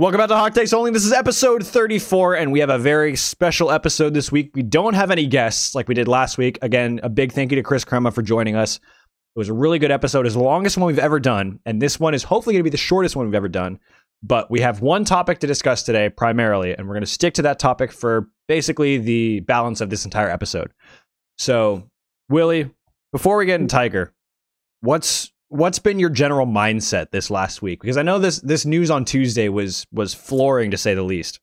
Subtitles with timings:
[0.00, 0.90] Welcome back to Hot Takes Only.
[0.92, 4.50] This is episode 34, and we have a very special episode this week.
[4.54, 6.58] We don't have any guests like we did last week.
[6.62, 8.76] Again, a big thank you to Chris Crema for joining us.
[8.76, 10.24] It was a really good episode.
[10.24, 12.70] It's the longest one we've ever done, and this one is hopefully going to be
[12.70, 13.78] the shortest one we've ever done.
[14.22, 17.42] But we have one topic to discuss today primarily, and we're going to stick to
[17.42, 20.72] that topic for basically the balance of this entire episode.
[21.36, 21.90] So,
[22.30, 22.70] Willie,
[23.12, 24.14] before we get into Tiger,
[24.80, 27.80] what's what's been your general mindset this last week?
[27.82, 31.40] Because I know this this news on Tuesday was was flooring to say the least.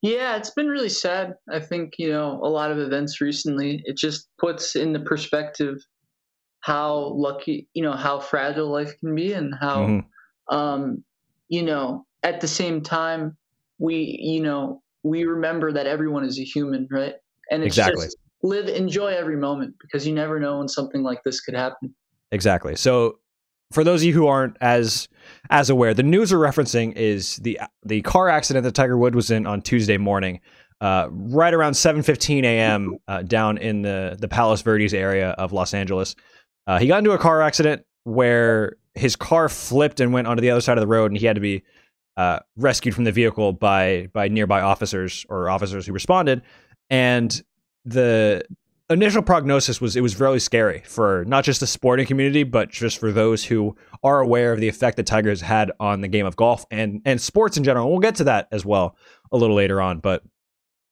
[0.00, 1.34] Yeah, it's been really sad.
[1.48, 5.76] I think, you know, a lot of events recently, it just puts into perspective
[6.60, 10.56] how lucky, you know, how fragile life can be and how mm-hmm.
[10.56, 11.04] um,
[11.48, 13.36] you know, at the same time
[13.78, 17.14] we, you know, we remember that everyone is a human, right?
[17.50, 18.06] And it's exactly.
[18.06, 21.94] just live enjoy every moment because you never know when something like this could happen.
[22.32, 22.74] Exactly.
[22.74, 23.18] So
[23.70, 25.08] for those of you who aren't as
[25.50, 29.30] as aware, the news we're referencing is the the car accident that Tiger Woods was
[29.30, 30.40] in on Tuesday morning,
[30.80, 32.96] uh, right around 7:15 a.m.
[33.06, 36.16] Uh, down in the the Palos Verdes area of Los Angeles.
[36.66, 40.50] Uh, he got into a car accident where his car flipped and went onto the
[40.50, 41.62] other side of the road, and he had to be
[42.16, 46.42] uh, rescued from the vehicle by by nearby officers or officers who responded.
[46.88, 47.42] And
[47.84, 48.42] the
[48.90, 52.98] initial prognosis was it was really scary for not just the sporting community, but just
[52.98, 56.36] for those who are aware of the effect that Tigers had on the game of
[56.36, 57.90] golf and and sports in general.
[57.90, 58.96] we'll get to that as well
[59.30, 60.22] a little later on, but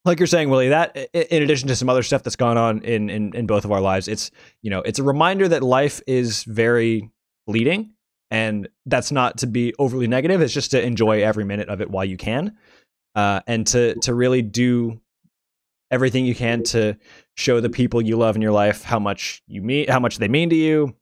[0.03, 3.09] like you're saying, Willie, that in addition to some other stuff that's gone on in,
[3.09, 6.43] in in both of our lives, it's you know it's a reminder that life is
[6.43, 7.09] very
[7.45, 7.91] fleeting,
[8.31, 10.41] and that's not to be overly negative.
[10.41, 12.57] It's just to enjoy every minute of it while you can,
[13.15, 14.99] uh, and to to really do
[15.91, 16.97] everything you can to
[17.41, 20.27] show the people you love in your life how much you mean how much they
[20.27, 20.95] mean to you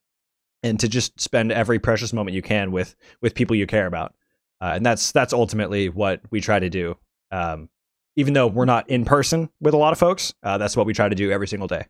[0.63, 4.13] and to just spend every precious moment you can with with people you care about.
[4.61, 6.97] Uh, and that's that's ultimately what we try to do
[7.31, 7.69] um,
[8.15, 10.93] even though we're not in person with a lot of folks uh, that's what we
[10.93, 11.85] try to do every single day.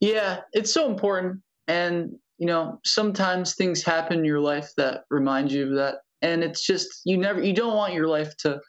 [0.00, 1.40] Yeah it's so important.
[1.66, 5.96] And you know sometimes things happen in your life that remind you of that.
[6.22, 8.60] And it's just you never you don't want your life to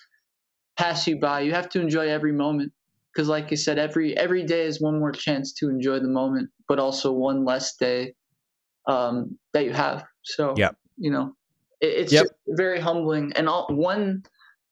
[0.77, 1.41] pass you by.
[1.41, 2.71] You have to enjoy every moment
[3.13, 6.49] because like you said every every day is one more chance to enjoy the moment
[6.67, 8.13] but also one less day
[8.87, 10.05] um, that you have.
[10.23, 11.33] So yeah you know
[11.81, 12.27] it, it's yep.
[12.47, 13.33] very humbling.
[13.35, 14.23] And all, one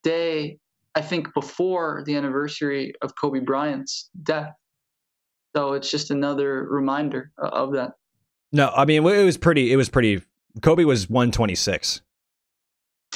[0.03, 0.59] day
[0.95, 4.53] i think before the anniversary of kobe bryant's death.
[5.55, 7.93] So it's just another reminder of that.
[8.51, 10.21] No i mean it was pretty it was pretty
[10.61, 12.01] kobe was 126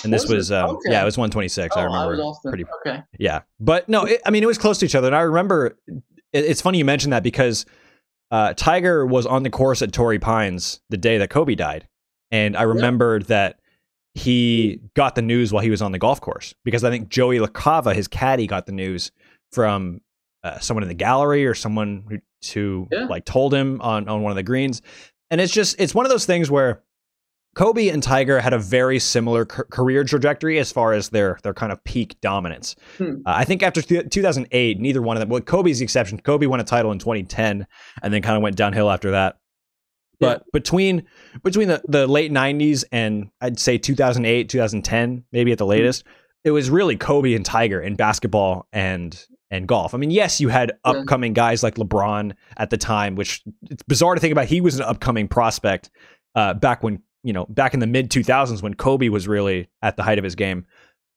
[0.03, 0.91] and this was, was um, okay.
[0.91, 1.75] yeah, it was 126.
[1.75, 2.65] Oh, I remember I pretty.
[2.85, 3.03] Okay.
[3.19, 5.77] Yeah, but no, it, I mean it was close to each other, and I remember.
[5.87, 7.65] It, it's funny you mentioned that because
[8.31, 11.87] uh, Tiger was on the course at Torrey Pines the day that Kobe died,
[12.31, 13.27] and I remembered yeah.
[13.27, 13.59] that
[14.13, 17.39] he got the news while he was on the golf course because I think Joey
[17.39, 19.11] LaCava, his caddy, got the news
[19.53, 20.01] from
[20.43, 22.17] uh, someone in the gallery or someone who,
[22.53, 23.05] who yeah.
[23.05, 24.81] like told him on on one of the greens,
[25.29, 26.81] and it's just it's one of those things where
[27.53, 31.71] Kobe and Tiger had a very similar career trajectory as far as their their kind
[31.71, 32.75] of peak dominance.
[32.97, 33.15] Hmm.
[33.25, 35.29] Uh, I think after th- 2008, neither one of them.
[35.29, 36.19] Well, Kobe's the exception.
[36.19, 37.67] Kobe won a title in 2010,
[38.01, 39.37] and then kind of went downhill after that.
[40.19, 40.49] But yeah.
[40.53, 41.03] between
[41.43, 45.71] between the, the late 90s and I'd say 2008, 2010, maybe at the hmm.
[45.71, 46.11] latest, hmm.
[46.45, 49.19] it was really Kobe and Tiger in basketball and
[49.49, 49.93] and golf.
[49.93, 51.35] I mean, yes, you had upcoming yeah.
[51.41, 54.45] guys like LeBron at the time, which it's bizarre to think about.
[54.45, 55.89] He was an upcoming prospect
[56.35, 59.97] uh, back when you know, back in the mid 2000s when Kobe was really at
[59.97, 60.65] the height of his game.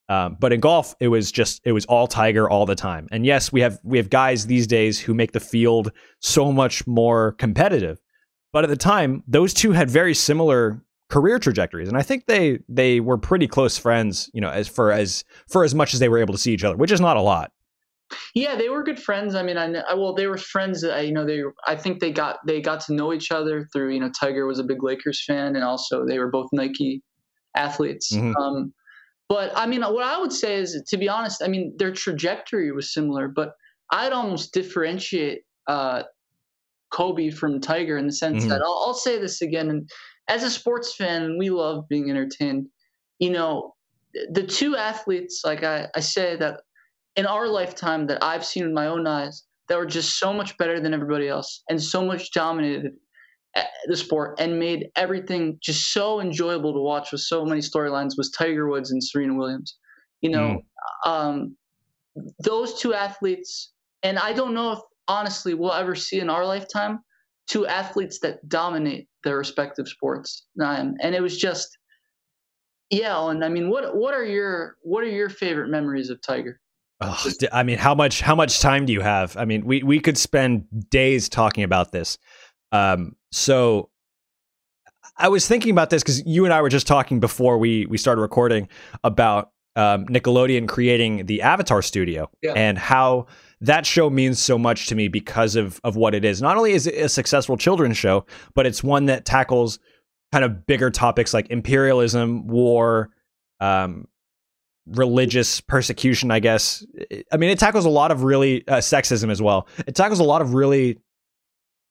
[0.09, 3.09] Um, but in golf, it was just it was all Tiger all the time.
[3.11, 6.87] And yes, we have we have guys these days who make the field so much
[6.87, 7.99] more competitive.
[8.53, 12.59] But at the time, those two had very similar career trajectories, and I think they
[12.69, 14.31] they were pretty close friends.
[14.35, 16.65] You know, as for as for as much as they were able to see each
[16.65, 17.53] other, which is not a lot.
[18.35, 19.35] Yeah, they were good friends.
[19.35, 20.83] I mean, I, I well, they were friends.
[20.83, 23.69] That I, you know, they I think they got they got to know each other
[23.73, 27.03] through you know Tiger was a big Lakers fan, and also they were both Nike
[27.57, 28.13] athletes.
[28.13, 28.37] Mm-hmm.
[28.37, 28.75] Um,
[29.29, 32.71] but I mean, what I would say is, to be honest, I mean their trajectory
[32.73, 33.53] was similar, but
[33.91, 36.03] I'd almost differentiate uh,
[36.91, 38.51] Kobe from Tiger in the sense mm-hmm.
[38.51, 39.89] that I'll, I'll say this again, and
[40.29, 42.69] as a sports fan, we love being entertained.
[43.19, 43.75] You know,
[44.31, 46.61] the two athletes, like I, I say that
[47.17, 50.57] in our lifetime that I've seen with my own eyes that were just so much
[50.59, 52.93] better than everybody else and so much dominated
[53.57, 58.17] eh, the sport and made everything just so enjoyable to watch with so many storylines
[58.17, 59.77] was Tiger Woods and Serena Williams.
[60.21, 60.61] You know,
[61.07, 61.11] mm.
[61.11, 61.57] um,
[62.43, 63.73] those two athletes,
[64.03, 64.79] and I don't know if
[65.09, 67.01] honestly we'll ever see in our lifetime
[67.47, 70.47] two athletes that dominate their respective sports.
[71.01, 71.77] And it was just
[72.91, 76.61] Yeah, and I mean, what what are your what are your favorite memories of Tiger?
[77.05, 79.37] Oh, I mean, how much how much time do you have?
[79.37, 82.19] I mean, we we could spend days talking about this.
[82.73, 83.91] Um, so
[85.17, 87.99] I was thinking about this because you and I were just talking before we we
[87.99, 88.69] started recording
[89.03, 92.53] about um, Nickelodeon creating the Avatar studio yeah.
[92.53, 93.27] and how
[93.61, 96.43] that show means so much to me because of of what it is.
[96.43, 99.79] Not only is it a successful children's show, but it's one that tackles
[100.33, 103.11] kind of bigger topics like imperialism, war,
[103.61, 104.09] um,
[104.87, 106.31] religious persecution.
[106.31, 106.85] I guess.
[107.33, 109.69] I mean, it tackles a lot of really uh, sexism as well.
[109.87, 110.99] It tackles a lot of really,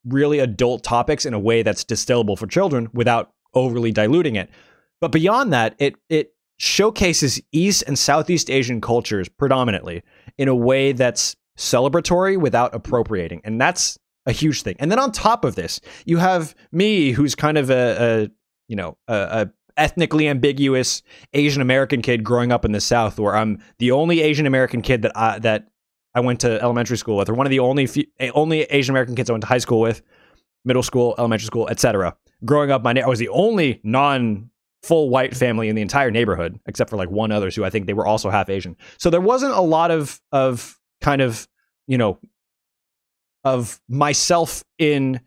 [0.05, 4.49] really adult topics in a way that's distillable for children without overly diluting it.
[5.01, 10.03] But beyond that, it it showcases East and Southeast Asian cultures predominantly
[10.37, 13.41] in a way that's celebratory without appropriating.
[13.43, 14.75] And that's a huge thing.
[14.79, 18.29] And then on top of this, you have me, who's kind of a, a
[18.67, 21.01] you know, a, a ethnically ambiguous
[21.33, 25.01] Asian American kid growing up in the South, where I'm the only Asian American kid
[25.03, 25.69] that I that
[26.15, 29.15] I went to elementary school with, or one of the only few, only Asian American
[29.15, 30.01] kids I went to high school with,
[30.65, 32.15] middle school, elementary school, etc.
[32.45, 34.49] Growing up, my I was the only non
[34.83, 37.87] full white family in the entire neighborhood, except for like one others who I think
[37.87, 38.75] they were also half Asian.
[38.97, 41.47] So there wasn't a lot of of kind of
[41.87, 42.19] you know
[43.43, 45.19] of myself in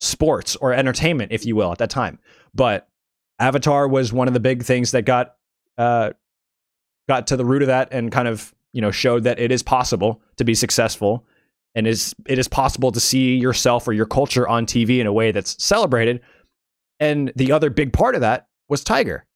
[0.00, 2.18] sports or entertainment, if you will, at that time.
[2.54, 2.88] But
[3.38, 5.36] Avatar was one of the big things that got
[5.78, 6.12] uh,
[7.08, 9.62] got to the root of that and kind of you know showed that it is
[9.62, 11.24] possible to be successful
[11.74, 15.12] and is it is possible to see yourself or your culture on TV in a
[15.12, 16.20] way that's celebrated.
[16.98, 19.26] And the other big part of that was Tiger.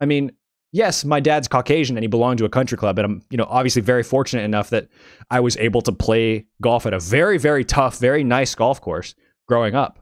[0.00, 0.32] I mean,
[0.72, 3.46] yes, my dad's Caucasian and he belonged to a country club, and I'm, you know,
[3.48, 4.88] obviously very fortunate enough that
[5.30, 9.14] I was able to play golf at a very, very tough, very nice golf course
[9.46, 10.00] growing up.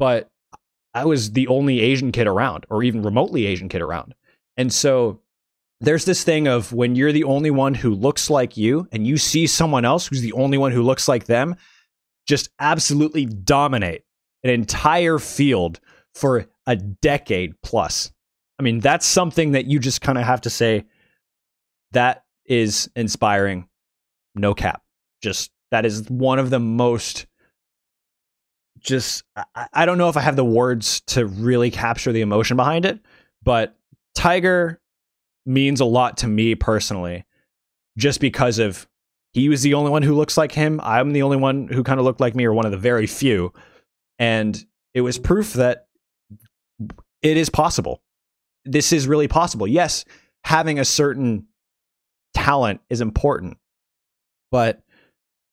[0.00, 0.28] But
[0.96, 4.14] I was the only Asian kid around, or even remotely Asian kid around.
[4.56, 5.20] And so
[5.80, 9.18] there's this thing of when you're the only one who looks like you and you
[9.18, 11.54] see someone else who's the only one who looks like them
[12.26, 14.02] just absolutely dominate
[14.42, 15.78] an entire field
[16.14, 18.10] for a decade plus
[18.58, 20.86] I mean, that's something that you just kind of have to say
[21.92, 23.68] that is inspiring.
[24.34, 24.82] No cap.
[25.22, 27.26] Just that is one of the most
[28.86, 29.24] just
[29.54, 32.84] I, I don't know if I have the words to really capture the emotion behind
[32.84, 33.00] it,
[33.42, 33.76] but
[34.14, 34.80] Tiger
[35.44, 37.24] means a lot to me personally
[37.98, 38.86] just because of
[39.32, 40.80] he was the only one who looks like him.
[40.82, 43.06] I'm the only one who kind of looked like me, or one of the very
[43.06, 43.52] few.
[44.18, 45.88] And it was proof that
[47.22, 48.00] it is possible
[48.66, 49.66] this is really possible.
[49.66, 50.04] Yes,
[50.44, 51.46] having a certain
[52.34, 53.56] talent is important,
[54.50, 54.82] but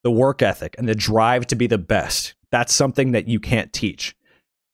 [0.03, 3.73] the work ethic and the drive to be the best, that's something that you can't
[3.73, 4.15] teach.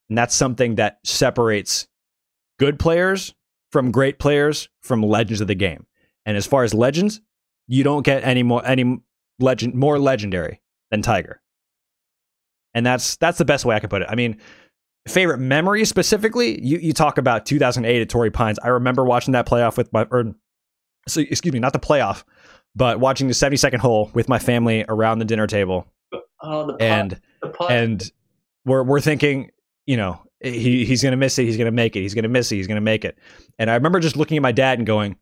[0.09, 1.87] And that's something that separates
[2.59, 3.33] good players
[3.71, 5.85] from great players from legends of the game.
[6.25, 7.21] And as far as legends,
[7.67, 8.99] you don't get any more any
[9.39, 10.59] legend more legendary
[10.91, 11.41] than Tiger.
[12.73, 14.09] And that's that's the best way I can put it.
[14.11, 14.41] I mean,
[15.07, 18.59] favorite memory specifically, you, you talk about 2008 at Torrey Pines.
[18.59, 20.35] I remember watching that playoff with my, or
[21.07, 22.25] so, excuse me, not the playoff,
[22.75, 25.87] but watching the 72nd hole with my family around the dinner table.
[26.41, 27.21] Oh, the and the
[27.69, 28.11] and
[28.65, 29.51] we're we're thinking,
[29.85, 32.55] you know, he he's gonna miss it, he's gonna make it, he's gonna miss it,
[32.55, 33.17] he's gonna make it.
[33.57, 35.17] And I remember just looking at my dad and going,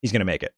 [0.00, 0.54] he's gonna make it.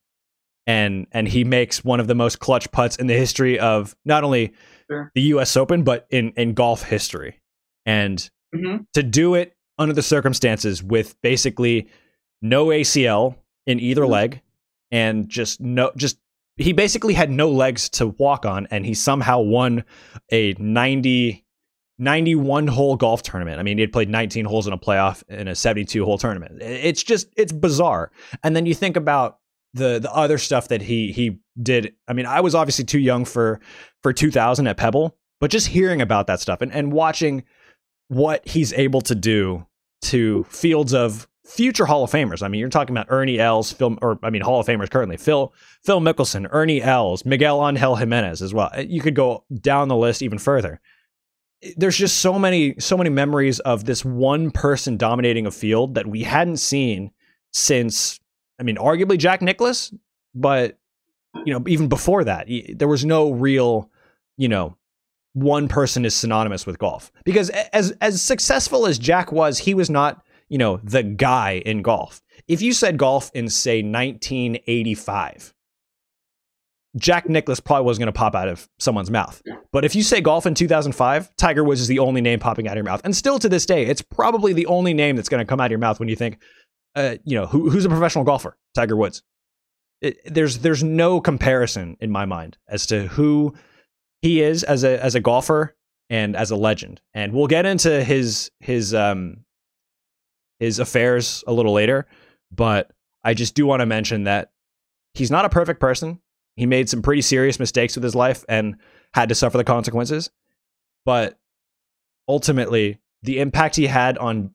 [0.67, 4.25] And and he makes one of the most clutch putts in the history of not
[4.25, 4.55] only
[4.91, 5.13] sure.
[5.15, 5.57] the U.S.
[5.57, 7.41] Open but in in golf history.
[7.87, 8.19] And
[8.55, 8.85] mm-hmm.
[8.95, 11.89] to do it under the circumstances with basically
[12.41, 14.13] no ACL in either mm-hmm.
[14.13, 14.41] leg
[14.91, 16.19] and just no just
[16.57, 19.85] he basically had no legs to walk on and he somehow won
[20.31, 21.45] a 90
[21.97, 23.61] 91 hole golf tournament.
[23.61, 26.61] I mean, he had played 19 holes in a playoff in a 72 hole tournament.
[26.61, 28.11] It's just it's bizarre.
[28.43, 29.39] And then you think about
[29.75, 31.95] the the other stuff that he he did.
[32.09, 33.61] I mean, I was obviously too young for
[34.03, 37.45] for 2000 at Pebble, but just hearing about that stuff and and watching
[38.09, 39.67] what he's able to do
[40.03, 42.43] to fields of future Hall of Famers.
[42.43, 45.17] I mean, you're talking about Ernie Els, Phil, or I mean, Hall of Famers currently.
[45.17, 48.71] Phil Phil Mickelson, Ernie Els, Miguel Angel Jimenez as well.
[48.81, 50.81] You could go down the list even further.
[51.77, 56.07] There's just so many so many memories of this one person dominating a field that
[56.07, 57.11] we hadn't seen
[57.53, 58.21] since.
[58.59, 59.93] I mean, arguably Jack Nicklaus,
[60.35, 60.79] but
[61.45, 63.91] you know, even before that, there was no real,
[64.37, 64.77] you know,
[65.33, 69.91] one person is synonymous with golf because as as successful as Jack was, he was
[69.91, 72.23] not you know the guy in golf.
[72.49, 75.55] If you said golf in say 1985,
[76.97, 79.43] Jack Nicklaus probably wasn't going to pop out of someone's mouth.
[79.73, 82.73] But if you say golf in 2005, Tiger Woods is the only name popping out
[82.73, 85.45] of your mouth, and still to this day, it's probably the only name that's going
[85.45, 86.39] to come out of your mouth when you think
[86.95, 88.57] uh, you know, who, who's a professional golfer?
[88.75, 89.23] Tiger Woods.
[90.01, 93.55] It, there's there's no comparison in my mind as to who
[94.23, 95.77] he is as a as a golfer
[96.11, 97.01] and as a legend.
[97.15, 99.45] And we'll get into his his um
[100.59, 102.07] his affairs a little later,
[102.51, 102.91] but
[103.23, 104.53] I just do want to mention that
[105.15, 106.21] he's not a perfect person.
[106.57, 108.77] He made some pretty serious mistakes with his life and
[109.13, 110.31] had to suffer the consequences.
[111.05, 111.39] But
[112.29, 114.51] ultimately, the impact he had on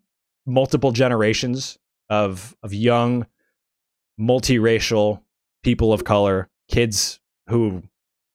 [0.46, 1.78] multiple generations
[2.10, 3.28] of of young
[4.20, 5.22] multiracial
[5.64, 7.84] people of color, kids who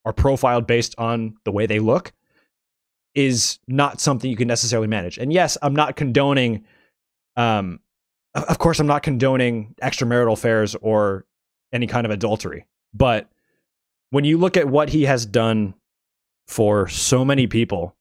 [0.04, 2.12] are profiled based on the way they look
[3.14, 5.18] is not something you can necessarily manage.
[5.18, 6.64] And yes, I'm not condoning
[7.36, 7.80] um
[8.34, 11.24] of course I'm not condoning extramarital affairs or
[11.72, 12.66] any kind of adultery.
[12.92, 13.28] But
[14.10, 15.74] when you look at what he has done
[16.46, 17.96] for so many people,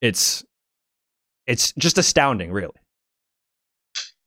[0.00, 0.44] it's
[1.46, 2.74] it's just astounding, really.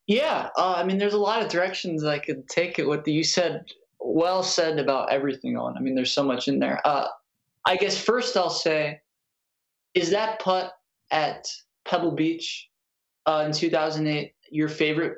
[0.08, 2.88] Yeah, uh, I mean, there's a lot of directions I could take it.
[2.88, 3.66] What you said,
[4.00, 5.78] well said about everything on.
[5.78, 6.82] I mean, there's so much in there.
[6.86, 7.08] Uh,
[7.68, 9.02] I guess first I'll say,
[9.94, 10.74] is that putt
[11.12, 11.46] at
[11.86, 12.69] Pebble Beach
[13.30, 15.18] uh, in 2008 your favorite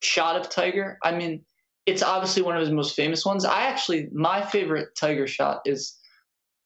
[0.00, 0.98] shot of Tiger?
[1.02, 1.44] I mean,
[1.86, 3.44] it's obviously one of his most famous ones.
[3.44, 5.96] I actually, my favorite Tiger shot is,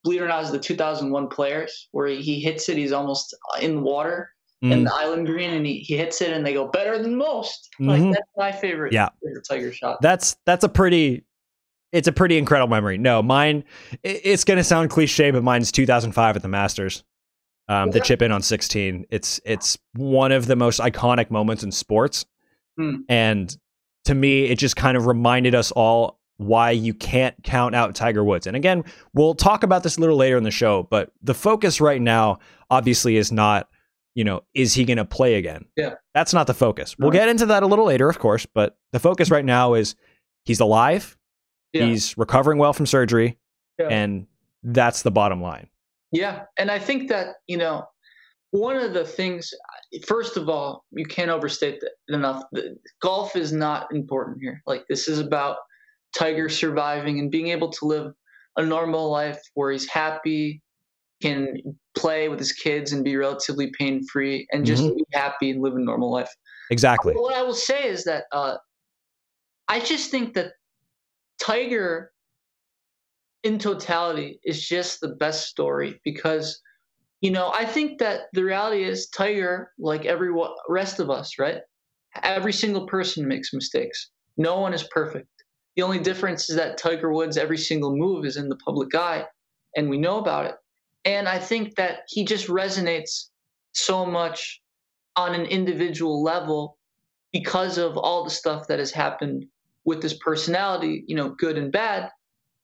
[0.04, 2.76] believe it or not, is the 2001 Players, where he, hits it.
[2.76, 4.30] He's almost in the water
[4.62, 4.72] mm.
[4.72, 7.68] in the island green, and he, he hits it, and they go better than most.
[7.80, 7.88] Mm-hmm.
[7.88, 9.08] Like that's my favorite, yeah.
[9.24, 10.02] favorite Tiger shot.
[10.02, 11.24] That's that's a pretty.
[11.92, 12.96] It's a pretty incredible memory.
[12.96, 13.64] No, mine.
[14.02, 17.04] It's going to sound cliche, but mine's 2005 at the Masters.
[17.68, 19.06] Um, the chip in on 16.
[19.10, 22.26] It's it's one of the most iconic moments in sports,
[22.78, 22.98] mm.
[23.08, 23.56] and
[24.04, 28.24] to me, it just kind of reminded us all why you can't count out Tiger
[28.24, 28.46] Woods.
[28.46, 31.80] And again, we'll talk about this a little later in the show, but the focus
[31.80, 33.68] right now obviously is not
[34.14, 35.64] you know, is he going to play again?
[35.76, 35.94] Yeah.
[36.14, 36.96] That's not the focus.
[36.98, 39.94] We'll get into that a little later, of course, but the focus right now is
[40.44, 41.16] he's alive,
[41.72, 41.86] yeah.
[41.86, 43.38] he's recovering well from surgery,
[43.78, 43.88] yeah.
[43.88, 44.26] and
[44.62, 45.68] that's the bottom line.
[46.12, 46.42] Yeah.
[46.58, 47.84] And I think that, you know,
[48.50, 49.50] one of the things,
[50.06, 52.42] first of all, you can't overstate that enough.
[53.00, 54.60] Golf is not important here.
[54.66, 55.56] Like, this is about
[56.14, 58.12] Tiger surviving and being able to live
[58.56, 60.62] a normal life where he's happy,
[61.22, 61.56] can
[61.96, 64.96] play with his kids and be relatively pain free and just mm-hmm.
[64.96, 66.30] be happy and live a normal life.
[66.70, 67.14] Exactly.
[67.14, 68.56] What I will say is that uh,
[69.68, 70.52] I just think that
[71.40, 72.11] Tiger,
[73.42, 76.60] in totality, is just the best story because,
[77.20, 80.30] you know, I think that the reality is Tiger, like every
[80.68, 81.60] rest of us, right?
[82.22, 84.10] Every single person makes mistakes.
[84.36, 85.28] No one is perfect.
[85.76, 89.24] The only difference is that Tiger Woods' every single move is in the public eye,
[89.76, 90.56] and we know about it.
[91.04, 93.30] And I think that he just resonates
[93.72, 94.60] so much
[95.16, 96.78] on an individual level
[97.32, 99.46] because of all the stuff that has happened
[99.84, 102.10] with his personality, you know, good and bad.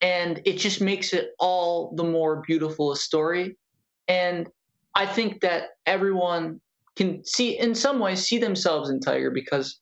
[0.01, 3.57] And it just makes it all the more beautiful a story.
[4.07, 4.49] And
[4.95, 6.61] I think that everyone
[6.97, 9.81] can see, in some ways, see themselves in Tiger because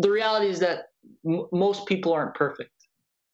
[0.00, 0.86] the reality is that
[1.26, 2.70] m- most people aren't perfect.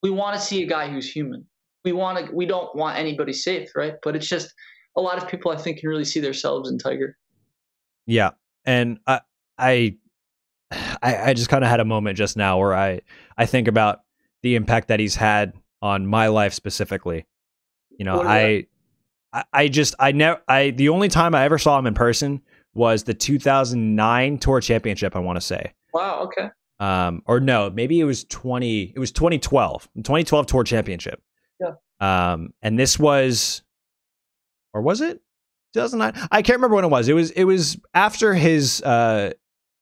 [0.03, 1.47] We want to see a guy who's human
[1.85, 3.95] we want to we don't want anybody safe, right?
[4.03, 4.53] But it's just
[4.97, 7.17] a lot of people I think can really see themselves in Tiger.
[8.07, 8.31] Yeah,
[8.65, 9.21] and I
[9.59, 9.97] I
[11.03, 13.01] I, just kind of had a moment just now where I
[13.37, 14.01] I think about
[14.43, 17.27] the impact that he's had on my life specifically.
[17.91, 18.67] You know, I,
[19.33, 22.43] I I just I never I the only time I ever saw him in person
[22.75, 25.17] was the 2009 Tour Championship.
[25.17, 25.73] I want to say.
[25.93, 26.21] Wow.
[26.25, 26.51] Okay.
[26.79, 28.95] Um, or no, maybe it was 20.
[28.97, 29.89] It was 2012.
[29.97, 31.23] 2012 Tour Championship.
[31.61, 31.73] Yeah.
[32.01, 33.63] Um, and this was,
[34.73, 35.21] or was it
[35.75, 36.29] 2009?
[36.33, 37.09] I can't remember when it was.
[37.09, 39.33] It was it was after his uh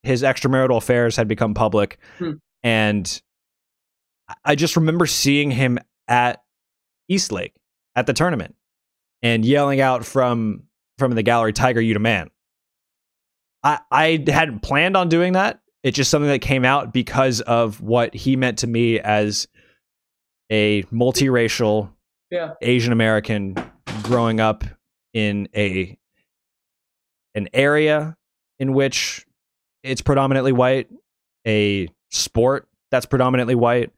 [0.03, 2.33] his extramarital affairs had become public, hmm.
[2.63, 3.23] and
[4.45, 6.43] I just remember seeing him at
[7.09, 7.55] Eastlake
[7.97, 8.55] at the tournament
[9.23, 10.65] and yelling out from
[10.99, 12.31] from the gallery, "Tiger, you man."
[13.63, 15.61] I I hadn't planned on doing that.
[15.83, 19.49] It's just something that came out because of what he meant to me as
[20.51, 21.91] a multiracial
[22.31, 22.55] yeah.
[22.61, 23.55] Asian American
[24.03, 24.65] growing up
[25.13, 25.97] in a
[27.35, 28.17] an area
[28.59, 29.27] in which
[29.83, 30.89] it's predominantly white,
[31.47, 33.93] a sport that's predominantly white,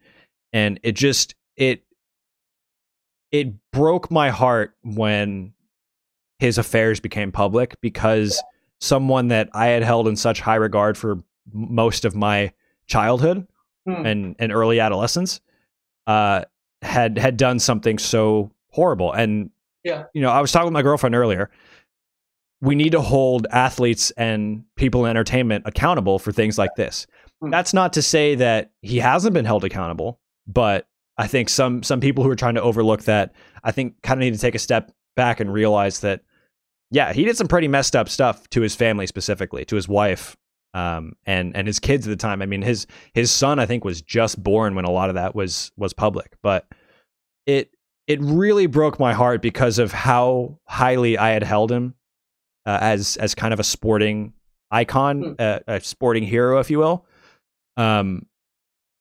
[0.52, 1.84] and it just it
[3.30, 5.52] it broke my heart when
[6.38, 8.42] his affairs became public because
[8.80, 12.52] someone that I had held in such high regard for most of my
[12.86, 13.46] childhood
[13.86, 14.06] hmm.
[14.06, 15.40] and and early adolescence
[16.06, 16.44] uh,
[16.82, 19.12] had had done something so horrible.
[19.12, 19.50] And
[19.84, 21.50] yeah, you know, I was talking with my girlfriend earlier.
[22.62, 27.06] We need to hold athletes and people in entertainment accountable for things like this.
[27.40, 27.50] Hmm.
[27.50, 30.20] That's not to say that he hasn't been held accountable,
[30.52, 30.86] but
[31.18, 34.24] I think some some people who are trying to overlook that, I think kind of
[34.24, 36.22] need to take a step back and realize that
[36.90, 40.36] yeah, he did some pretty messed up stuff to his family specifically, to his wife,
[40.74, 42.42] um, and and his kids at the time.
[42.42, 45.34] I mean, his his son I think was just born when a lot of that
[45.34, 46.66] was was public, but
[47.46, 47.70] it
[48.06, 51.94] it really broke my heart because of how highly I had held him
[52.66, 54.32] uh, as as kind of a sporting
[54.70, 55.40] icon, mm.
[55.40, 57.06] uh, a sporting hero, if you will.
[57.76, 58.26] Um,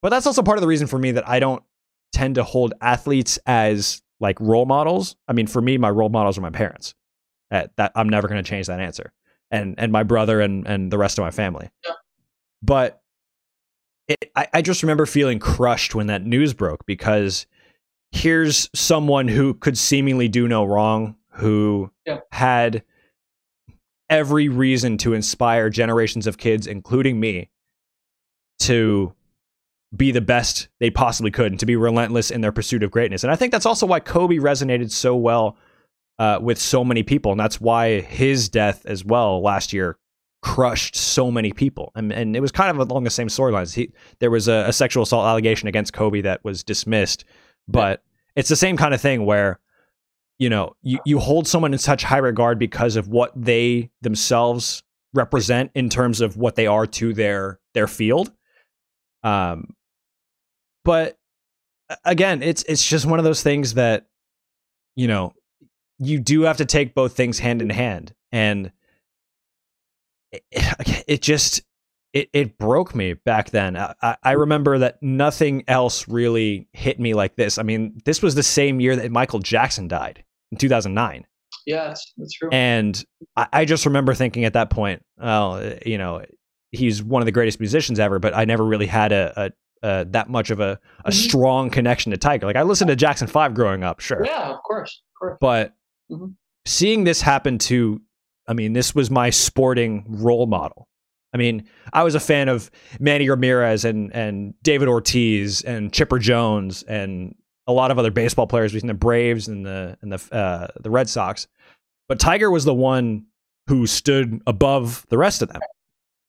[0.01, 1.63] but that's also part of the reason for me that I don't
[2.11, 5.15] tend to hold athletes as like role models.
[5.27, 6.93] I mean, for me, my role models are my parents.
[7.51, 9.11] Uh, that I'm never going to change that answer,
[9.49, 11.69] and and my brother and and the rest of my family.
[11.83, 11.93] Yeah.
[12.61, 13.01] But
[14.07, 17.47] it, I, I just remember feeling crushed when that news broke because
[18.11, 22.19] here's someone who could seemingly do no wrong, who yeah.
[22.31, 22.83] had
[24.09, 27.49] every reason to inspire generations of kids, including me,
[28.59, 29.13] to
[29.95, 33.23] be the best they possibly could and to be relentless in their pursuit of greatness.
[33.23, 35.57] And I think that's also why Kobe resonated so well
[36.19, 37.31] uh, with so many people.
[37.31, 39.97] And that's why his death as well last year
[40.41, 41.91] crushed so many people.
[41.95, 43.73] And, and it was kind of along the same storylines.
[43.73, 47.25] He, there was a, a, sexual assault allegation against Kobe that was dismissed,
[47.67, 48.03] but
[48.35, 49.59] it's the same kind of thing where
[50.37, 54.83] you know you, you hold someone in such high regard because of what they themselves
[55.13, 58.31] represent in terms of what they are to their their field
[59.23, 59.73] um
[60.83, 61.17] but
[62.05, 64.07] again it's it's just one of those things that
[64.95, 65.33] you know
[65.97, 68.71] you do have to take both things hand in hand and
[70.31, 70.43] it,
[71.07, 71.61] it just
[72.13, 73.77] it, it broke me back then.
[73.77, 77.57] I, I remember that nothing else really hit me like this.
[77.57, 81.25] I mean, this was the same year that Michael Jackson died in 2009.
[81.65, 82.49] Yes, that's true.
[82.51, 83.03] And
[83.35, 86.23] I, I just remember thinking at that point, well, you know,
[86.71, 90.05] he's one of the greatest musicians ever, but I never really had a, a, a
[90.09, 91.11] that much of a, a mm-hmm.
[91.11, 92.45] strong connection to Tiger.
[92.45, 94.25] Like I listened to Jackson 5 growing up, sure.
[94.25, 95.01] Yeah, of course.
[95.15, 95.37] Of course.
[95.39, 95.73] But
[96.11, 96.31] mm-hmm.
[96.65, 98.01] seeing this happen to,
[98.47, 100.87] I mean, this was my sporting role model.
[101.33, 106.19] I mean, I was a fan of Manny Ramirez and and David Ortiz and Chipper
[106.19, 107.35] Jones and
[107.67, 110.89] a lot of other baseball players between the Braves and the and the uh, the
[110.89, 111.47] Red Sox,
[112.07, 113.27] but Tiger was the one
[113.67, 115.61] who stood above the rest of them,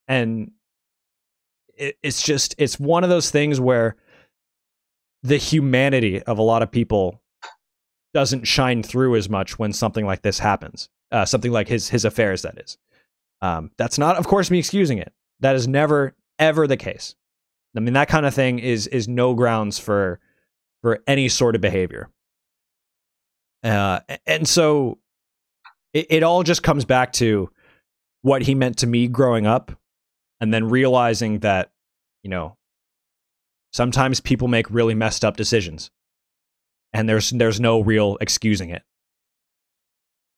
[0.07, 0.51] and
[1.81, 3.97] it, it's just it's one of those things where
[5.23, 7.21] the humanity of a lot of people
[8.15, 10.89] doesn't shine through as much when something like this happens.
[11.11, 12.79] Uh, something like his his affairs, that is.
[13.43, 15.13] Um, that's not, of course, me excusing it.
[15.41, 17.17] That is never, ever the case.
[17.77, 20.21] I mean, that kind of thing is is no grounds for
[20.83, 22.11] for any sort of behavior.
[23.63, 24.99] Uh, and so
[25.93, 27.51] it, it all just comes back to
[28.23, 29.73] what he meant to me growing up,
[30.41, 31.71] and then realizing that,
[32.23, 32.57] you know,
[33.73, 35.91] sometimes people make really messed up decisions,
[36.93, 38.83] and there's there's no real excusing it.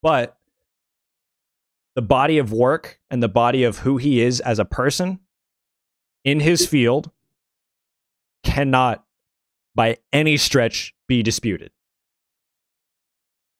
[0.01, 0.37] But
[1.95, 5.19] the body of work and the body of who he is as a person
[6.23, 7.11] in his field
[8.43, 9.05] cannot
[9.75, 11.71] by any stretch be disputed.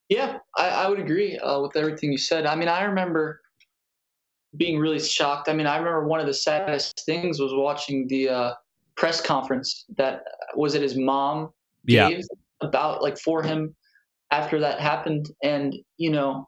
[0.10, 2.45] Yeah, I, I would agree uh, with everything you said.
[2.45, 3.41] I mean, I remember
[4.58, 5.50] being really shocked.
[5.50, 8.54] I mean, I remember one of the saddest things was watching the uh,
[8.96, 10.24] press conference that
[10.56, 11.50] was it his mom
[12.10, 12.24] gave
[12.62, 13.76] about like for him
[14.32, 16.48] after that happened, and you know,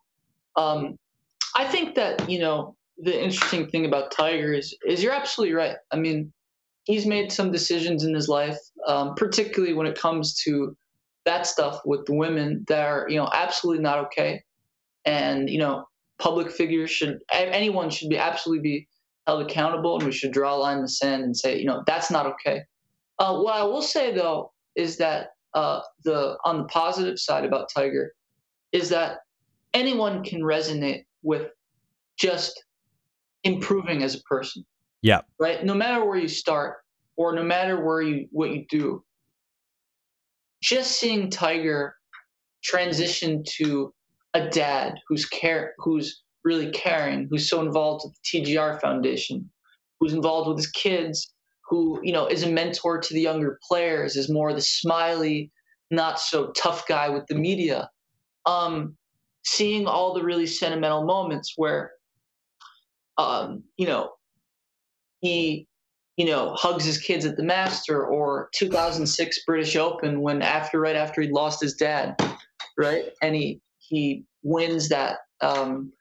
[0.56, 0.98] um,
[1.56, 5.76] I think that you know the interesting thing about Tiger is is you're absolutely right.
[5.92, 6.32] I mean,
[6.86, 10.76] he's made some decisions in his life, um, particularly when it comes to
[11.26, 14.44] that stuff with the women that are you know absolutely not okay,
[15.06, 15.86] and you know
[16.20, 18.88] public figures should anyone should be absolutely be
[19.28, 21.84] held accountable, and we should draw a line in the sand and say you know
[21.88, 22.62] that's not okay.
[23.20, 27.70] Uh, what I will say though is that uh, the on the positive side about
[27.74, 28.14] Tiger
[28.72, 29.20] is that
[29.74, 31.50] anyone can resonate with
[32.18, 32.64] just
[33.44, 34.66] improving as a person.
[35.02, 35.22] Yeah.
[35.40, 35.64] Right.
[35.64, 36.78] No matter where you start
[37.16, 39.04] or no matter where you what you do,
[40.62, 41.96] just seeing Tiger
[42.64, 43.94] transition to
[44.36, 49.50] a dad who's care who's really caring, who's so involved with the TGR Foundation,
[50.00, 51.34] who's involved with his kids,
[51.68, 55.52] who you know is a mentor to the younger players, is more the smiley,
[55.90, 57.90] not so tough guy with the media.
[58.46, 58.96] Um,
[59.46, 61.92] seeing all the really sentimental moments where,
[63.18, 64.12] um, you know,
[65.22, 65.68] he,
[66.18, 70.96] you know, hugs his kids at the Master or 2006 British Open when after right
[70.96, 72.16] after he lost his dad,
[72.78, 75.20] right, and he he wins that.
[75.42, 75.92] Um,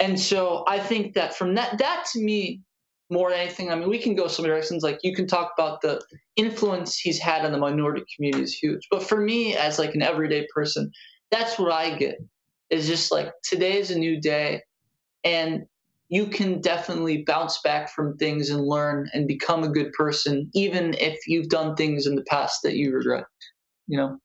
[0.00, 2.62] and so I think that from that that to me
[3.10, 4.82] more than anything, I mean, we can go some directions.
[4.82, 6.02] Like you can talk about the
[6.36, 8.80] influence he's had on the minority community is huge.
[8.90, 10.90] But for me, as like an everyday person,
[11.30, 12.16] that's what I get.
[12.70, 14.62] Is just like today is a new day,
[15.24, 15.64] and
[16.08, 20.94] you can definitely bounce back from things and learn and become a good person, even
[20.94, 23.24] if you've done things in the past that you regret.
[23.88, 24.18] You know.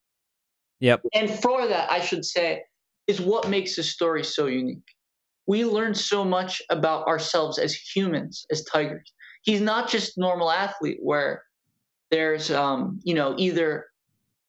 [0.80, 1.02] Yep.
[1.14, 2.64] And for that, I should say,
[3.08, 4.84] is what makes the story so unique
[5.48, 9.13] we learn so much about ourselves as humans, as tigers.
[9.41, 11.43] He's not just normal athlete where
[12.12, 13.86] there's, um, you know, either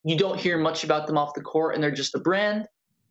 [0.04, 2.66] you don't hear much about them off the court and they're just a brand,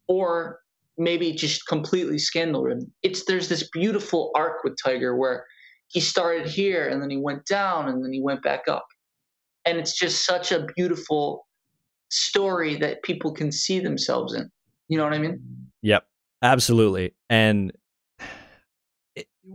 [0.07, 0.60] or
[0.97, 2.91] maybe just completely scandal ridden.
[3.03, 5.45] It's there's this beautiful arc with Tiger where
[5.88, 8.86] he started here and then he went down and then he went back up,
[9.65, 11.47] and it's just such a beautiful
[12.10, 14.49] story that people can see themselves in.
[14.88, 15.69] You know what I mean?
[15.82, 16.06] Yep.
[16.41, 17.13] Absolutely.
[17.30, 17.71] And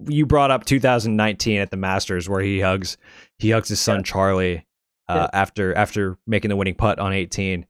[0.09, 2.97] you brought up 2019 at the Masters where he hugs
[3.39, 4.03] he hugs his son yeah.
[4.03, 4.67] Charlie
[5.09, 5.29] uh, yeah.
[5.33, 7.67] after after making the winning putt on 18.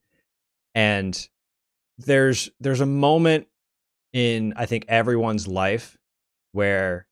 [0.75, 1.29] And
[1.99, 3.49] there's there's a moment
[4.13, 5.99] in I think everyone's life
[6.53, 7.07] where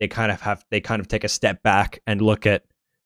[0.00, 2.64] they kind of have they kind of take a step back and look at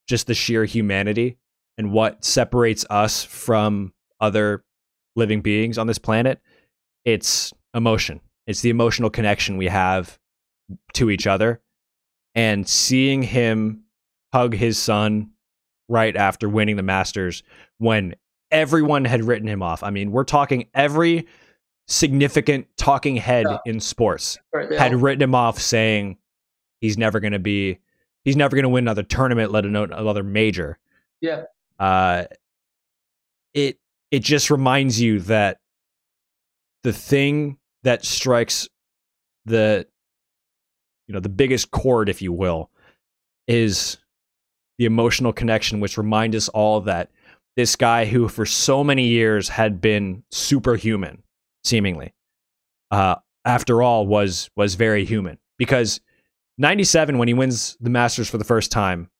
[0.08, 1.36] just the sheer humanity
[1.78, 4.64] and what separates us from other
[5.14, 6.40] living beings on this planet.
[7.06, 8.20] It's emotion.
[8.46, 10.18] It's the emotional connection we have
[10.94, 11.62] to each other.
[12.34, 13.84] And seeing him
[14.34, 15.30] hug his son
[15.88, 17.42] right after winning the Masters
[17.78, 18.14] when
[18.50, 19.82] everyone had written him off.
[19.82, 21.26] I mean, we're talking every
[21.88, 23.58] significant talking head yeah.
[23.64, 24.38] in sports
[24.76, 26.18] had written him off saying
[26.80, 27.78] he's never going to be
[28.24, 30.78] he's never going to win another tournament let alone another major
[31.20, 31.44] yeah
[31.78, 32.24] uh
[33.54, 33.78] it
[34.10, 35.60] it just reminds you that
[36.86, 38.68] the thing that strikes
[39.44, 39.84] the
[41.08, 42.70] you know the biggest chord if you will
[43.48, 43.98] is
[44.78, 47.10] the emotional connection which remind us all that
[47.56, 51.24] this guy who for so many years had been superhuman
[51.64, 52.14] seemingly
[52.92, 56.00] uh, after all was was very human because
[56.58, 59.10] 97 when he wins the masters for the first time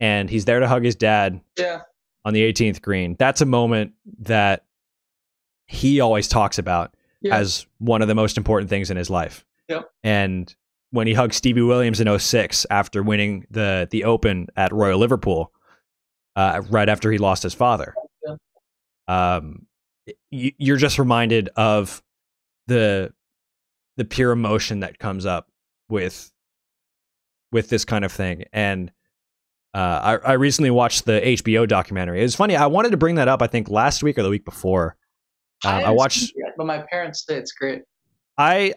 [0.00, 1.82] and he's there to hug his dad yeah.
[2.24, 4.64] on the 18th green that's a moment that
[5.68, 7.36] he always talks about yeah.
[7.36, 9.44] as one of the most important things in his life.
[9.68, 9.90] Yep.
[10.02, 10.54] And
[10.90, 15.52] when he hugged Stevie Williams in 06 after winning the the Open at Royal Liverpool,
[16.36, 17.94] uh, right after he lost his father,
[18.26, 18.36] yeah.
[19.08, 19.66] um,
[20.30, 22.02] you, you're just reminded of
[22.66, 23.12] the
[23.96, 25.48] the pure emotion that comes up
[25.88, 26.30] with
[27.50, 28.44] with this kind of thing.
[28.52, 28.90] And
[29.74, 32.20] uh, I, I recently watched the HBO documentary.
[32.20, 32.56] It was funny.
[32.56, 33.42] I wanted to bring that up.
[33.42, 34.96] I think last week or the week before.
[35.64, 37.82] Um, I, I watched, yet, but my parents say it's great.
[38.38, 38.74] I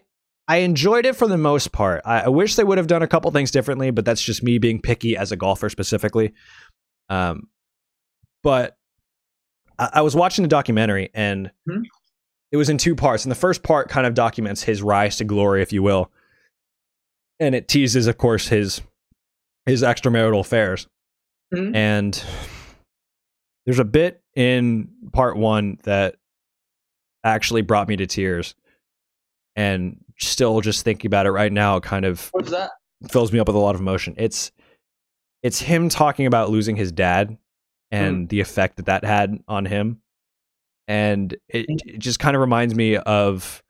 [0.48, 2.02] I enjoyed it for the most part.
[2.06, 4.60] I, I, wish they would have done a couple things differently, but that's just me
[4.60, 6.34] being picky as a golfer specifically.
[7.10, 7.48] Um,
[8.43, 8.78] but
[9.80, 11.82] I, I was watching the documentary and mm-hmm.
[12.52, 13.26] it was in two parts.
[13.26, 16.12] And the first part kind of documents his rise to glory, if you will,
[17.39, 18.82] and it teases, of course, his
[19.65, 20.88] his extramarital affairs.
[21.52, 21.76] Mm-hmm.
[21.76, 22.24] And
[23.65, 26.17] there's a bit in part one that
[27.25, 28.55] actually brought me to tears.
[29.57, 32.71] And still just thinking about it right now kind of What's that?
[33.09, 34.15] fills me up with a lot of emotion.
[34.17, 34.51] It's
[35.43, 37.38] it's him talking about losing his dad
[37.91, 38.29] and mm.
[38.29, 40.01] the effect that that had on him.
[40.88, 43.63] And it, it just kind of reminds me of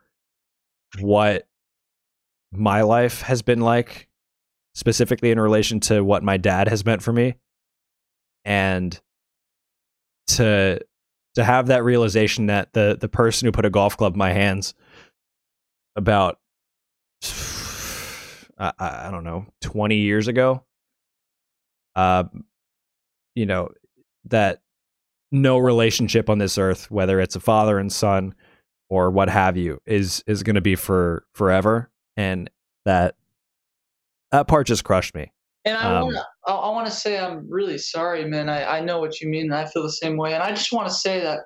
[0.99, 1.47] what
[2.51, 4.07] my life has been like
[4.73, 7.35] specifically in relation to what my dad has meant for me
[8.43, 8.99] and
[10.27, 10.79] to
[11.35, 14.31] to have that realization that the the person who put a golf club in my
[14.31, 14.73] hands
[15.95, 16.39] about
[18.57, 20.63] I, I don't know 20 years ago
[21.95, 22.25] uh
[23.35, 23.69] you know
[24.25, 24.61] that
[25.31, 28.33] no relationship on this earth whether it's a father and son
[28.89, 31.89] or what have you is is going to be for forever.
[32.17, 32.49] And
[32.85, 33.15] that
[34.31, 35.31] that part just crushed me.
[35.65, 38.49] And I um, want to I want to say I'm really sorry, man.
[38.49, 39.51] I, I know what you mean.
[39.51, 40.33] I feel the same way.
[40.33, 41.39] And I just want to say that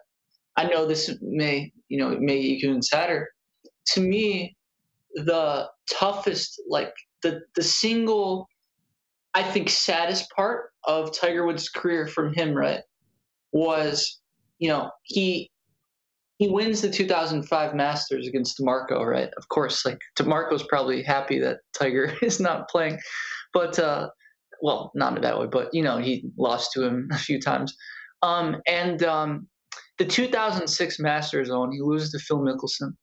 [0.58, 3.30] I know this may, you know, may even sadder.
[3.94, 4.58] To me,
[5.14, 8.48] the toughest, like the the single,
[9.34, 12.82] I think, saddest part of Tiger Woods' career from him, right,
[13.52, 14.20] was,
[14.60, 15.50] you know, he
[16.40, 19.30] he wins the 2005 Masters against DiMarco, right?
[19.38, 23.00] Of course, like DiMarco's probably happy that Tiger is not playing,
[23.54, 24.10] but uh,
[24.62, 27.76] well, not in that way, but you know, he lost to him a few times.
[28.22, 29.48] Um, and um,
[29.98, 32.94] the 2006 Masters Zone, he loses to Phil Mickelson,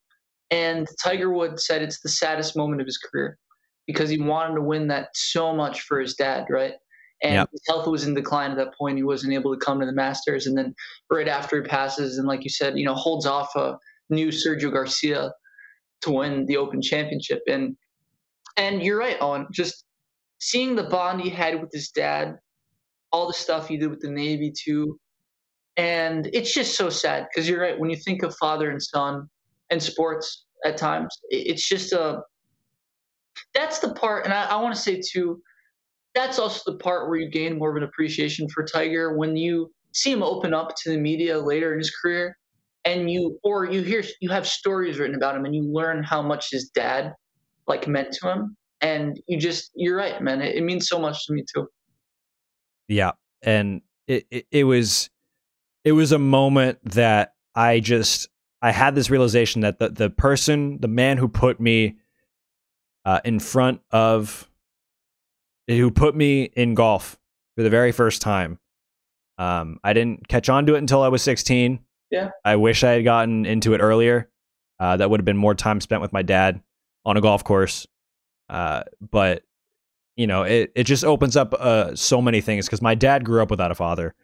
[0.51, 3.39] and Tiger Woods said it's the saddest moment of his career.
[3.87, 6.75] because he wanted to win that so much for his dad, right?
[7.23, 7.49] And yep.
[7.51, 8.99] his health was in decline at that point.
[8.99, 10.75] He wasn't able to come to the Masters, and then
[11.11, 13.79] right after he passes, and like you said, you know, holds off a
[14.11, 15.33] new Sergio Garcia
[16.03, 17.41] to win the Open Championship.
[17.49, 17.77] And
[18.57, 19.47] and you're right, Owen.
[19.53, 19.86] Just
[20.39, 22.37] seeing the bond he had with his dad,
[23.13, 24.99] all the stuff he did with the Navy too,
[25.77, 27.79] and it's just so sad because you're right.
[27.79, 29.29] When you think of father and son
[29.71, 32.23] and sports, at times, it's just a.
[33.55, 35.41] That's the part, and I, I want to say too.
[36.15, 39.71] That's also the part where you gain more of an appreciation for Tiger when you
[39.93, 42.37] see him open up to the media later in his career
[42.87, 46.23] and you or you hear you have stories written about him and you learn how
[46.23, 47.13] much his dad
[47.67, 51.27] like meant to him and you just you're right man it, it means so much
[51.27, 51.67] to me too
[52.89, 53.13] yeah
[53.43, 55.11] and it, it, it was
[55.85, 58.29] it was a moment that i just
[58.63, 61.97] i had this realization that the the person the man who put me
[63.05, 64.51] uh, in front of
[65.69, 67.19] who put me in golf
[67.57, 68.59] for the very first time
[69.39, 72.31] um, i didn't catch on to it until i was 16 yeah.
[72.45, 74.31] I wish I had gotten into it earlier.
[74.79, 76.61] Uh, that would have been more time spent with my dad
[77.05, 77.87] on a golf course.
[78.49, 79.43] Uh, but
[80.17, 83.43] you know, it it just opens up uh, so many things because my dad grew
[83.43, 84.15] up without a father.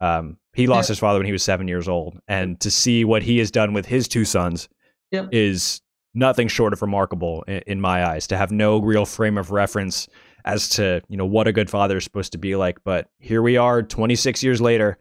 [0.00, 0.92] Um, he lost yeah.
[0.92, 3.72] his father when he was seven years old, and to see what he has done
[3.72, 4.68] with his two sons
[5.10, 5.26] yeah.
[5.32, 5.80] is
[6.14, 8.26] nothing short of remarkable in, in, my eyes.
[8.28, 10.08] To have no real frame of reference
[10.44, 13.42] as to you know what a good father is supposed to be like, but here
[13.42, 14.98] we are, 26 years later,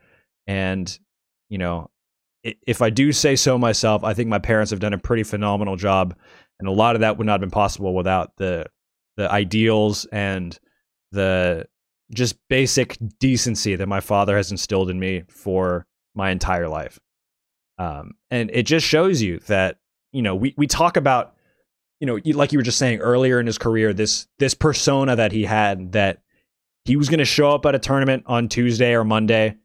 [0.48, 0.98] and
[1.50, 1.90] you know
[2.44, 5.76] if I do say so myself, I think my parents have done a pretty phenomenal
[5.76, 6.16] job,
[6.62, 8.66] and a lot of that would not have been possible without the
[9.18, 10.58] the ideals and
[11.12, 11.68] the
[12.14, 17.00] just basic decency that my father has instilled in me for my entire life.
[17.78, 19.80] Um, and it just shows you that
[20.14, 21.36] you know we we talk about
[22.00, 25.32] you know like you were just saying earlier in his career this this persona that
[25.32, 26.22] he had that
[26.86, 29.58] he was going to show up at a tournament on Tuesday or Monday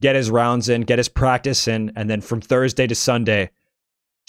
[0.00, 3.50] get his rounds in, get his practice in, and then from Thursday to Sunday,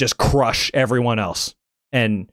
[0.01, 1.53] just crush everyone else.
[1.91, 2.31] And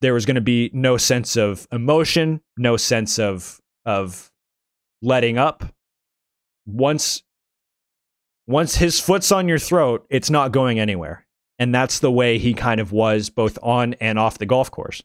[0.00, 4.32] there was going to be no sense of emotion, no sense of of
[5.02, 5.62] letting up.
[6.66, 7.22] Once
[8.46, 11.26] once his foot's on your throat, it's not going anywhere.
[11.58, 15.02] And that's the way he kind of was both on and off the golf course.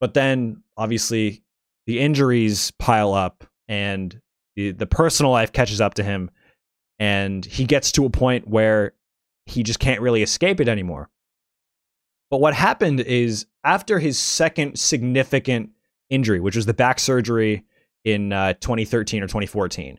[0.00, 1.42] But then obviously
[1.86, 4.18] the injuries pile up and
[4.56, 6.30] the, the personal life catches up to him
[6.98, 8.94] and he gets to a point where
[9.46, 11.10] he just can't really escape it anymore.
[12.30, 15.70] But what happened is after his second significant
[16.08, 17.64] injury, which was the back surgery
[18.04, 19.98] in uh, 2013 or 2014,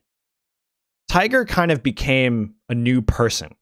[1.07, 3.53] Tiger kind of became a new person.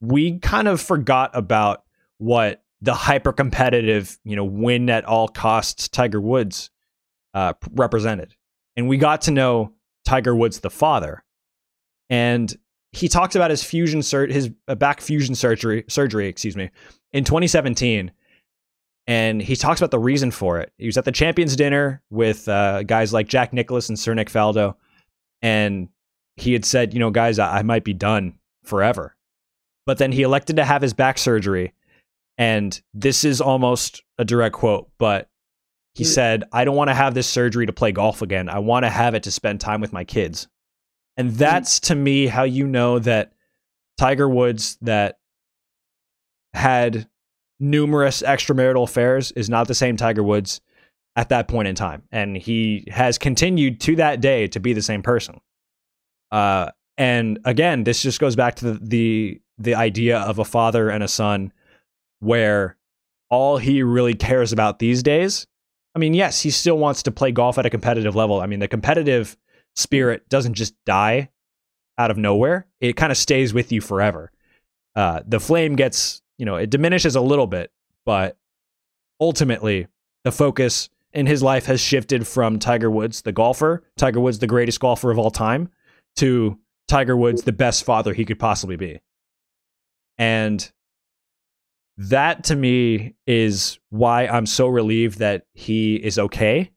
[0.00, 1.82] We kind of forgot about
[2.18, 6.70] what the hyper competitive, you know, win at all costs Tiger Woods
[7.34, 8.34] uh, represented.
[8.76, 9.72] And we got to know
[10.04, 11.24] Tiger Woods, the father.
[12.08, 12.54] And
[12.96, 16.70] he talks about his fusion sur- his uh, back fusion surgery surgery, excuse me,
[17.12, 18.10] in 2017.
[19.06, 20.72] And he talks about the reason for it.
[20.78, 24.30] He was at the champions dinner with uh, guys like Jack Nicklaus and Sir Nick
[24.30, 24.74] Faldo.
[25.42, 25.90] And
[26.36, 29.14] he had said, you know, guys, I, I might be done forever.
[29.84, 31.74] But then he elected to have his back surgery.
[32.38, 35.28] And this is almost a direct quote, but
[35.94, 36.08] he mm.
[36.08, 38.48] said, I don't want to have this surgery to play golf again.
[38.48, 40.48] I want to have it to spend time with my kids.
[41.16, 43.32] And that's to me how you know that
[43.96, 45.18] Tiger Woods that
[46.52, 47.08] had
[47.58, 50.60] numerous extramarital affairs is not the same Tiger Woods
[51.16, 52.02] at that point in time.
[52.12, 55.40] And he has continued to that day to be the same person.
[56.30, 60.90] Uh, and again, this just goes back to the, the the idea of a father
[60.90, 61.50] and a son
[62.20, 62.76] where
[63.30, 65.46] all he really cares about these days.
[65.94, 68.40] I mean, yes, he still wants to play golf at a competitive level.
[68.40, 69.36] I mean, the competitive
[69.76, 71.30] spirit doesn't just die
[71.98, 72.66] out of nowhere.
[72.80, 74.32] It kind of stays with you forever.
[74.94, 77.70] Uh, the flame gets, you know, it diminishes a little bit,
[78.04, 78.36] but
[79.20, 79.86] ultimately
[80.24, 84.46] the focus in his life has shifted from Tiger Woods, the golfer, Tiger Woods, the
[84.46, 85.70] greatest golfer of all time,
[86.16, 86.58] to
[86.88, 89.00] Tiger Woods, the best father he could possibly be.
[90.18, 90.70] And
[91.98, 96.70] that to me is why I'm so relieved that he is okay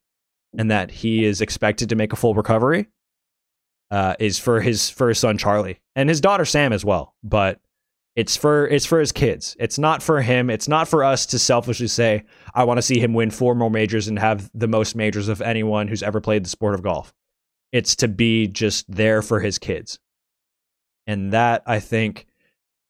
[0.58, 2.88] and that he is expected to make a full recovery
[3.92, 7.16] uh, is for his for his son Charlie and his daughter Sam as well.
[7.24, 7.60] But
[8.16, 9.56] it's for it's for his kids.
[9.60, 10.50] It's not for him.
[10.50, 13.70] It's not for us to selfishly say I want to see him win four more
[13.70, 17.14] majors and have the most majors of anyone who's ever played the sport of golf.
[17.72, 20.00] It's to be just there for his kids.
[21.08, 22.26] And that I think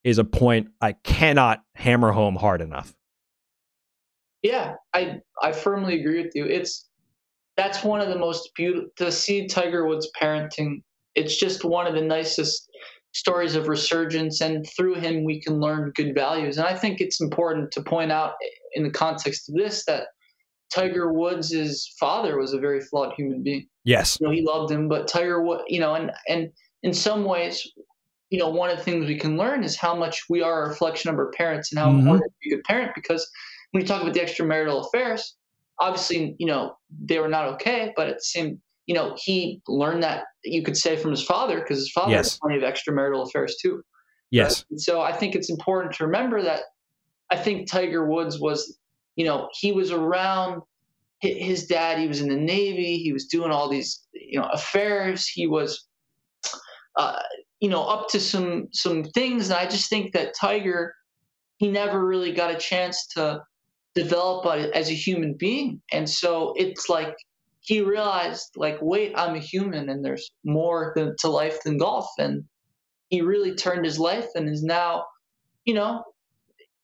[0.03, 2.93] is a point I cannot hammer home hard enough.
[4.41, 6.45] Yeah, I I firmly agree with you.
[6.45, 6.88] It's
[7.59, 10.81] that's one of the most beautiful to see Tiger Woods parenting.
[11.15, 12.69] It's just one of the nicest
[13.11, 16.57] stories of resurgence, and through him we can learn good values.
[16.57, 18.35] And I think it's important to point out
[18.75, 20.07] in the context of this that
[20.73, 23.67] Tiger Woods' father was a very flawed human being.
[23.83, 26.51] Yes, you know, he loved him, but Tiger, you know, and and
[26.83, 27.67] in some ways,
[28.29, 30.69] you know, one of the things we can learn is how much we are a
[30.69, 32.07] reflection of our parents and how mm-hmm.
[32.07, 32.91] important to be a good parent.
[32.95, 33.29] Because
[33.71, 35.35] when you talk about the extramarital affairs,
[35.79, 40.03] obviously, you know, they were not okay, but at the same, you know, he learned
[40.03, 42.33] that you could say from his father because his father yes.
[42.33, 43.81] had plenty of extramarital affairs too.
[44.31, 44.65] Yes.
[44.69, 44.79] Right?
[44.79, 46.61] So I think it's important to remember that.
[47.31, 48.79] I think Tiger Woods was,
[49.15, 50.61] you know, he was around
[51.21, 51.99] his dad.
[51.99, 52.97] He was in the Navy.
[52.97, 55.27] He was doing all these, you know, affairs.
[55.27, 55.87] He was,
[56.95, 57.21] uh,
[57.59, 59.49] you know, up to some some things.
[59.49, 60.95] And I just think that Tiger,
[61.57, 63.41] he never really got a chance to
[63.95, 65.81] develop as a human being.
[65.91, 67.15] And so it's like
[67.61, 72.07] he realized, like, wait, I'm a human, and there's more to life than golf.
[72.17, 72.43] And
[73.09, 75.05] he really turned his life, and is now,
[75.65, 76.03] you know,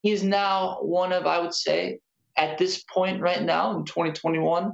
[0.02, 2.00] he is now one of, I would say,
[2.38, 4.72] at this point right now in 2021,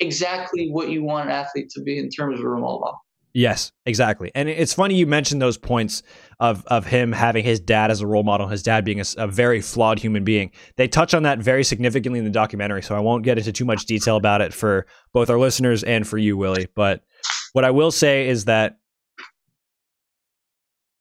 [0.00, 2.98] exactly what you want an athlete to be in terms of model.
[3.32, 4.32] Yes, exactly.
[4.34, 6.02] And it's funny you mentioned those points
[6.40, 9.28] of of him having his dad as a role model, his dad being a, a,
[9.28, 10.50] very flawed human being.
[10.76, 13.64] They touch on that very significantly in the documentary, so I won't get into too
[13.64, 16.68] much detail about it for both our listeners and for you, Willie.
[16.74, 17.04] But
[17.52, 18.78] what I will say is that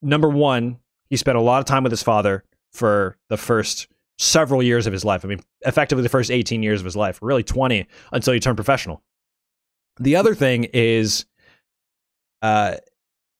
[0.01, 0.77] number one,
[1.09, 3.87] he spent a lot of time with his father for the first
[4.19, 5.25] several years of his life.
[5.25, 8.57] I mean, effectively the first 18 years of his life, really 20 until he turned
[8.57, 9.01] professional.
[9.99, 11.25] The other thing is
[12.41, 12.75] uh,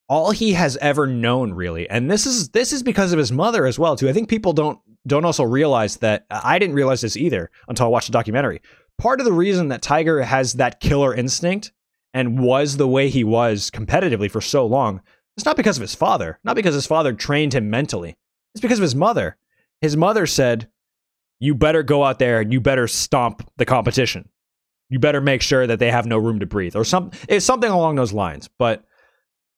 [0.10, 3.66] all he has ever known really and this is this is because of his mother
[3.66, 4.10] as well too.
[4.10, 7.90] I think people don't don't also realize that i didn't realize this either until i
[7.90, 8.62] watched the documentary.
[8.98, 11.72] Part of the reason that tiger has that killer instinct
[12.14, 15.02] and was the way he was competitively for so long
[15.38, 18.18] it's not because of his father not because his father trained him mentally.
[18.56, 19.38] It's because of his mother.
[19.80, 20.68] His mother said
[21.40, 24.28] you better go out there and you better stomp the competition.
[24.90, 27.70] You better make sure that they have no room to breathe or some it's something
[27.70, 28.50] along those lines.
[28.58, 28.84] But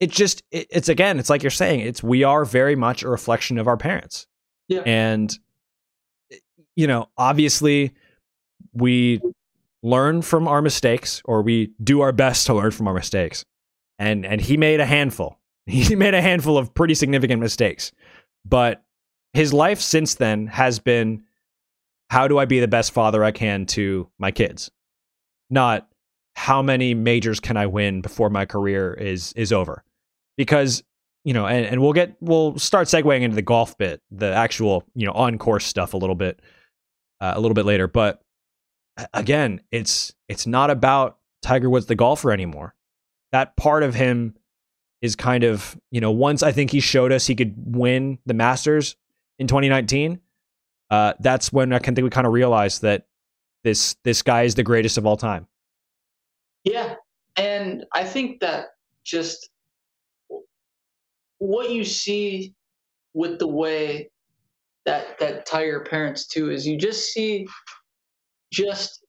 [0.01, 3.09] it just it, it's again it's like you're saying it's we are very much a
[3.09, 4.27] reflection of our parents.
[4.67, 4.81] Yeah.
[4.85, 5.37] And
[6.75, 7.93] you know obviously
[8.73, 9.21] we
[9.83, 13.45] learn from our mistakes or we do our best to learn from our mistakes.
[13.99, 15.37] And and he made a handful.
[15.67, 17.91] He made a handful of pretty significant mistakes.
[18.43, 18.83] But
[19.31, 21.23] his life since then has been
[22.09, 24.71] how do i be the best father i can to my kids?
[25.51, 25.87] Not
[26.35, 29.83] how many majors can i win before my career is is over
[30.37, 30.83] because
[31.23, 34.83] you know, and, and we'll get we'll start segueing into the golf bit, the actual
[34.95, 36.41] you know on course stuff a little bit,
[37.19, 37.87] uh, a little bit later.
[37.87, 38.21] But
[39.13, 42.73] again, it's it's not about Tiger Woods the golfer anymore.
[43.31, 44.35] That part of him
[45.01, 48.33] is kind of you know once I think he showed us he could win the
[48.33, 48.95] Masters
[49.37, 50.19] in 2019.
[50.89, 53.05] Uh, that's when I can think we kind of realized that
[53.63, 55.47] this this guy is the greatest of all time.
[56.63, 56.95] Yeah,
[57.35, 58.69] and I think that
[59.03, 59.50] just
[61.41, 62.53] what you see
[63.15, 64.11] with the way
[64.85, 67.47] that that Tiger parents too is you just see
[68.53, 69.03] just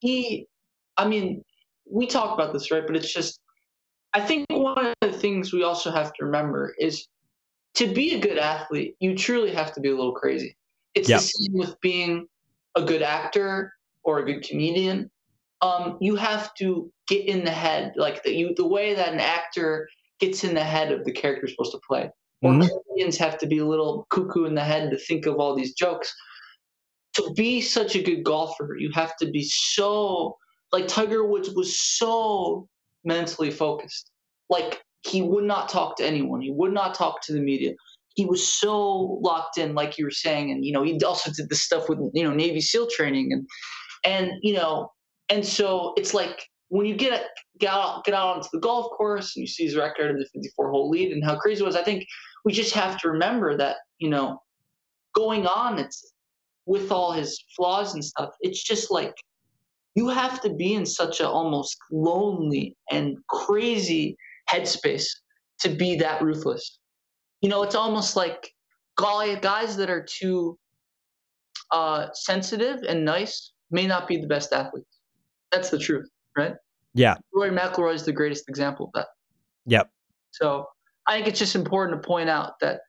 [0.00, 0.48] he
[0.96, 1.44] I mean
[1.88, 2.84] we talk about this right?
[2.84, 3.38] But it's just
[4.12, 7.06] I think one of the things we also have to remember is
[7.74, 10.56] to be a good athlete you truly have to be a little crazy.
[10.94, 11.20] It's yep.
[11.20, 12.26] the same with being
[12.74, 15.12] a good actor or a good comedian.
[15.62, 19.20] Um, you have to get in the head like the, you the way that an
[19.20, 19.88] actor
[20.20, 22.10] gets in the head of the character you're supposed to play.
[22.42, 22.68] Or mm-hmm.
[22.68, 25.74] comedians have to be a little cuckoo in the head to think of all these
[25.74, 26.14] jokes.
[27.14, 30.36] To be such a good golfer, you have to be so
[30.72, 32.68] like Tiger Woods was so
[33.04, 34.10] mentally focused.
[34.48, 36.40] Like he would not talk to anyone.
[36.40, 37.72] He would not talk to the media.
[38.14, 41.48] He was so locked in, like you were saying, and you know, he also did
[41.48, 43.48] this stuff with you know Navy SEAL training and
[44.04, 44.92] and you know,
[45.28, 47.24] and so it's like when you get
[47.58, 50.26] get out get out onto the golf course and you see his record in the
[50.32, 52.06] 54 hole lead and how crazy it was, I think
[52.44, 54.42] we just have to remember that you know
[55.14, 56.12] going on it's
[56.66, 58.30] with all his flaws and stuff.
[58.40, 59.14] It's just like
[59.94, 64.16] you have to be in such a almost lonely and crazy
[64.50, 65.06] headspace
[65.60, 66.78] to be that ruthless.
[67.40, 68.52] You know, it's almost like
[68.96, 70.58] guys that are too
[71.72, 74.98] uh, sensitive and nice may not be the best athletes.
[75.50, 76.08] That's the truth
[76.38, 76.54] right?
[76.94, 77.16] Yeah.
[77.34, 79.08] Rory McIlroy is the greatest example of that.
[79.66, 79.90] Yep.
[80.30, 80.66] So
[81.06, 82.80] I think it's just important to point out that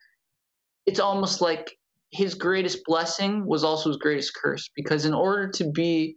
[0.86, 1.78] it's almost like
[2.12, 6.16] his greatest blessing was also his greatest curse because in order to be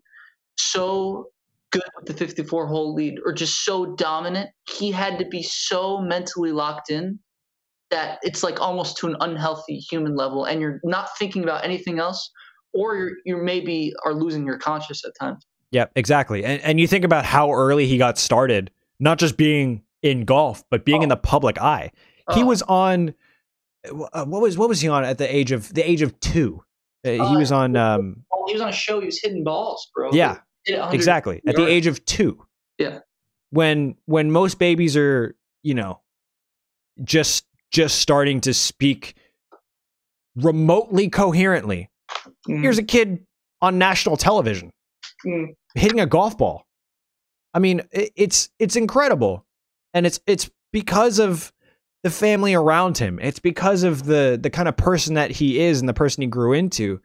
[0.56, 1.26] so
[1.70, 6.00] good with the 54 hole lead or just so dominant, he had to be so
[6.00, 7.18] mentally locked in
[7.90, 11.98] that it's like almost to an unhealthy human level and you're not thinking about anything
[11.98, 12.30] else
[12.72, 15.46] or you're, you maybe are losing your conscious at times.
[15.72, 16.44] Yeah, exactly.
[16.44, 18.70] And, and you think about how early he got started,
[19.00, 21.04] not just being in golf, but being oh.
[21.04, 21.90] in the public eye.
[22.34, 22.46] He oh.
[22.46, 23.14] was on
[23.84, 26.62] uh, what was what was he on at the age of the age of two?
[27.04, 27.76] Uh, he uh, was on.
[27.76, 29.00] Um, he was on a show.
[29.00, 30.10] He was hitting balls, bro.
[30.12, 31.42] Yeah, exactly.
[31.46, 32.44] At the age of two.
[32.78, 33.00] Yeah.
[33.50, 36.00] When when most babies are, you know,
[37.02, 39.14] just just starting to speak
[40.36, 41.90] remotely coherently.
[42.48, 42.60] Mm.
[42.60, 43.26] Here's a kid
[43.60, 44.72] on national television
[45.26, 45.54] mm.
[45.74, 46.66] hitting a golf ball.
[47.54, 49.44] I mean, it, it's it's incredible,
[49.94, 51.52] and it's it's because of
[52.02, 53.18] the family around him.
[53.20, 56.28] It's because of the the kind of person that he is and the person he
[56.28, 57.00] grew into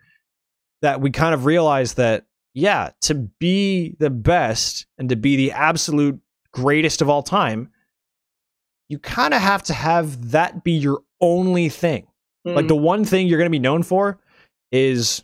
[0.82, 5.52] that we kind of realize that yeah, to be the best and to be the
[5.52, 6.20] absolute
[6.52, 7.70] greatest of all time,
[8.90, 12.08] you kind of have to have that be your only thing.
[12.48, 12.56] Mm.
[12.56, 14.20] Like the one thing you're going to be known for
[14.72, 15.24] is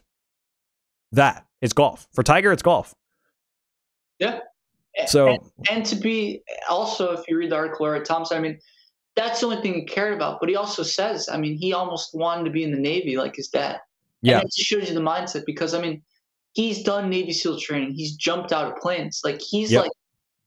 [1.14, 1.46] that.
[1.64, 2.08] It's golf.
[2.12, 2.94] For Tiger, it's golf.
[4.20, 4.40] Yeah.
[5.08, 5.40] So and,
[5.72, 8.60] and to be also, if you read the article at Thompson, I mean,
[9.16, 10.40] that's the only thing he cared about.
[10.42, 13.38] But he also says, I mean, he almost wanted to be in the Navy like
[13.38, 13.80] his dad.
[14.22, 14.40] Yeah.
[14.40, 16.02] And it shows you the mindset because I mean,
[16.52, 17.94] he's done Navy SEAL training.
[17.94, 19.22] He's jumped out of planes.
[19.24, 19.84] Like he's yep.
[19.84, 19.92] like,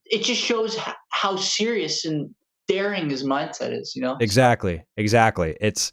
[0.05, 2.33] it just shows how serious and
[2.69, 3.97] daring his mindset is.
[3.97, 4.19] You know.
[4.21, 4.85] Exactly.
[4.99, 5.57] Exactly.
[5.63, 5.93] It's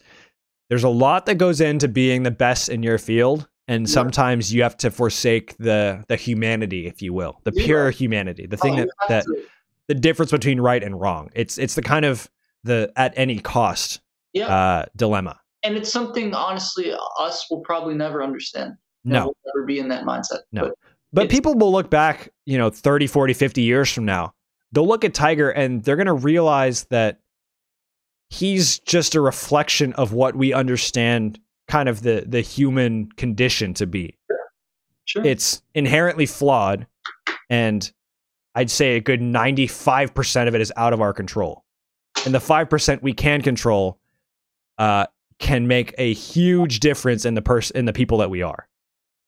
[0.67, 3.93] there's a lot that goes into being the best in your field, and yeah.
[3.93, 7.65] sometimes you have to forsake the the humanity, if you will, the yeah.
[7.65, 9.45] pure humanity, the thing oh, that that
[9.87, 11.29] the difference between right and wrong.
[11.33, 12.29] It's it's the kind of
[12.63, 14.01] the at any cost
[14.33, 14.47] yeah.
[14.47, 15.39] uh, dilemma.
[15.63, 18.73] And it's something honestly us will probably never understand.
[19.05, 19.25] No.
[19.25, 20.39] We'll never be in that mindset.
[20.51, 20.63] No.
[20.63, 20.73] But,
[21.11, 24.33] but people will look back, you know, 30, 40, 50 years from now.
[24.71, 27.19] They'll look at Tiger and they're going to realize that
[28.29, 33.87] he's just a reflection of what we understand kind of the the human condition to
[33.87, 34.17] be.
[35.05, 35.25] Sure.
[35.25, 36.87] It's inherently flawed
[37.49, 37.91] and
[38.55, 41.65] I'd say a good 95% of it is out of our control
[42.25, 43.99] and the 5% we can control
[44.77, 45.07] uh,
[45.39, 48.67] can make a huge difference in the person in the people that we are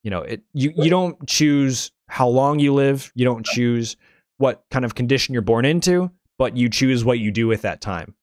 [0.03, 3.97] you know it you you don't choose how long you live you don't choose
[4.37, 7.81] what kind of condition you're born into but you choose what you do with that
[7.81, 8.13] time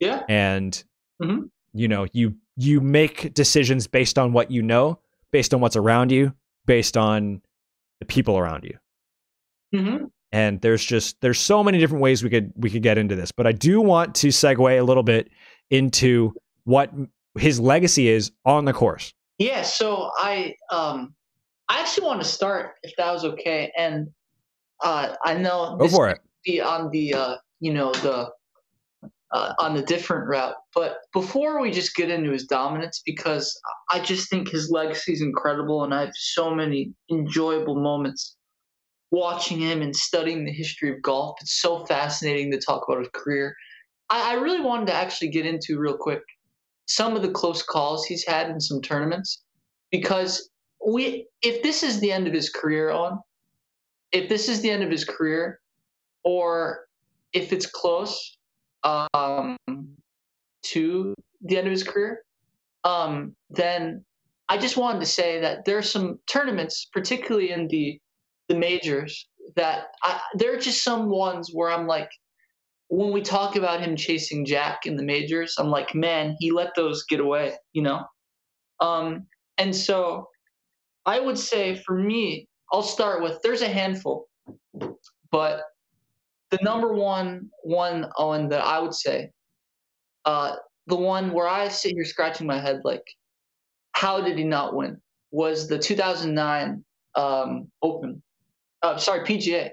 [0.00, 0.84] yeah and
[1.22, 1.44] mm-hmm.
[1.72, 4.98] you know you you make decisions based on what you know
[5.30, 6.34] based on what's around you
[6.66, 7.40] based on
[8.00, 8.76] the people around you.
[9.74, 10.04] Mm-hmm.
[10.32, 13.32] And there's just there's so many different ways we could we could get into this
[13.32, 15.30] but i do want to segue a little bit
[15.70, 16.34] into
[16.64, 16.92] what
[17.38, 19.14] his legacy is on the course.
[19.38, 21.14] Yeah so i um
[21.68, 24.08] i actually want to start if that was okay and
[24.82, 26.18] uh i know go for it.
[26.44, 28.30] be on the uh you know the
[29.32, 33.58] uh, on the different route but before we just get into his dominance because
[33.90, 38.36] i just think his legacy is incredible and i have so many enjoyable moments
[39.10, 41.36] watching him and studying the history of golf.
[41.40, 43.54] It's so fascinating to talk about his career.
[44.10, 46.22] I, I really wanted to actually get into real quick
[46.86, 49.42] some of the close calls he's had in some tournaments
[49.90, 50.48] because
[50.86, 53.18] we if this is the end of his career on
[54.12, 55.60] if this is the end of his career
[56.24, 56.86] or
[57.34, 58.37] if it's close
[59.14, 59.56] um,
[60.62, 62.22] to the end of his career
[62.84, 64.04] um, then
[64.48, 67.98] i just wanted to say that there are some tournaments particularly in the
[68.48, 72.10] the majors that I, there are just some ones where I'm like,
[72.88, 76.74] when we talk about him chasing Jack in the majors, I'm like, man, he let
[76.74, 78.04] those get away, you know?
[78.80, 79.26] Um,
[79.58, 80.28] and so
[81.04, 84.28] I would say for me, I'll start with there's a handful,
[85.30, 85.62] but
[86.50, 89.30] the number one one Owen that I would say,
[90.24, 93.04] uh, the one where I sit here scratching my head like,
[93.92, 95.00] how did he not win?
[95.30, 96.84] Was the 2009
[97.14, 98.22] um, Open
[98.82, 99.70] uh, sorry, PGA,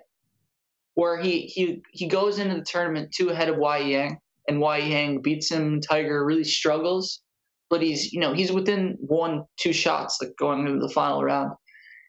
[0.95, 3.91] where he he he goes into the tournament two ahead of Y.E.
[3.91, 4.17] Yang,
[4.47, 4.91] and Y.E.
[4.91, 5.82] Yang beats him.
[5.82, 7.21] Tiger really struggles,
[7.69, 11.51] but he's you know he's within one two shots like going into the final round.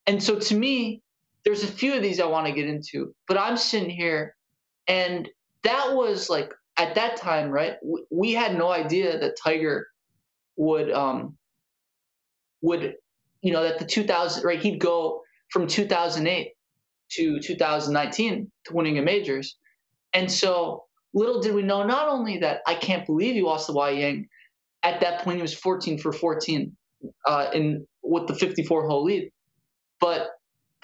[0.07, 1.03] And so to me,
[1.45, 4.36] there's a few of these I want to get into, but I'm sitting here,
[4.89, 5.29] and
[5.63, 7.75] that was like at that time, right?
[8.11, 9.87] We had no idea that Tiger
[10.57, 11.37] would um
[12.63, 12.95] would
[13.43, 16.53] you know that the 2000 right he'd go from 2008
[17.09, 19.57] to 2019 to winning a majors.
[20.13, 20.85] And so
[21.15, 24.01] little did we know not only that I can't believe he lost the Y.E.
[24.01, 24.29] Yang,
[24.83, 26.77] at that point he was 14 for 14
[27.27, 29.31] uh, in with the 54 hole lead.
[30.01, 30.29] But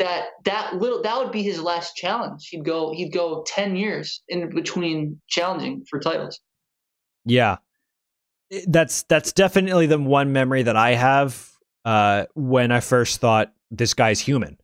[0.02, 2.48] that that little that would be his last challenge.
[2.48, 6.40] He'd go he'd go 10 years in between challenging for titles.
[7.24, 7.58] Yeah.
[8.66, 11.50] That's that's definitely the one memory that I have
[11.84, 14.58] uh, when I first thought this guy's human.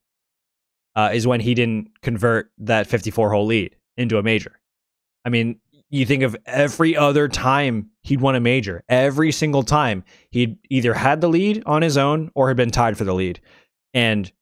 [0.97, 4.59] Uh, is when he didn't convert that 54 hole lead into a major.
[5.25, 5.61] I mean,
[5.91, 10.95] you think of every other time he'd won a major, every single time he'd either
[10.95, 13.39] had the lead on his own or had been tied for the lead.
[13.95, 14.33] And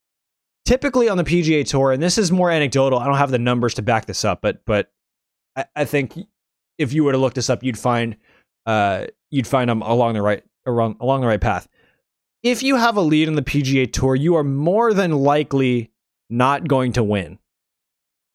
[0.67, 3.75] typically on the PGA Tour, and this is more anecdotal, I don't have the numbers
[3.75, 4.91] to back this up, but but
[5.55, 6.13] I, I think
[6.77, 8.17] if you were to look this up, you'd find
[8.65, 11.67] uh, you'd find them along the right along along the right path.
[12.43, 15.89] If you have a lead in the PGA Tour, you are more than likely
[16.29, 17.39] not going to win.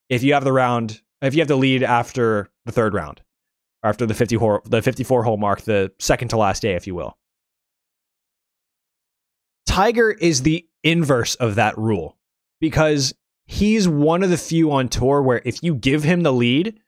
[0.09, 3.21] If you have the round, if you have the lead after the third round,
[3.85, 6.95] after the 50 hole, the 54 hole mark, the second to last day, if you
[6.95, 7.17] will.
[9.67, 12.17] Tiger is the inverse of that rule
[12.63, 13.13] because
[13.45, 16.79] he's one of the few on tour where if you give him the lead,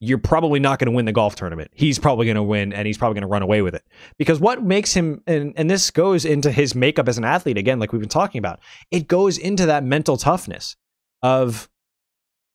[0.00, 1.70] you're probably not going to win the golf tournament.
[1.74, 3.84] He's probably going to win and he's probably going to run away with it.
[4.18, 7.78] Because what makes him, and, and this goes into his makeup as an athlete, again,
[7.78, 8.58] like we've been talking about,
[8.90, 10.76] it goes into that mental toughness
[11.22, 11.68] of,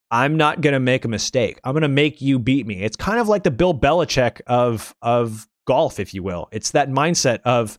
[0.10, 1.60] I'm not going to make a mistake.
[1.64, 2.82] I'm going to make you beat me.
[2.82, 6.50] It's kind of like the Bill Belichick of, of golf, if you will.
[6.52, 7.78] It's that mindset of,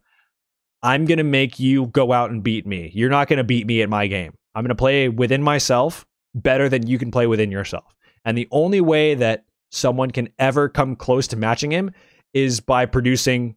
[0.83, 2.91] I'm going to make you go out and beat me.
[2.95, 4.33] You're not going to beat me at my game.
[4.55, 7.95] I'm going to play within myself better than you can play within yourself.
[8.24, 11.93] And the only way that someone can ever come close to matching him
[12.33, 13.57] is by producing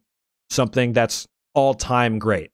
[0.50, 2.50] something that's all time great.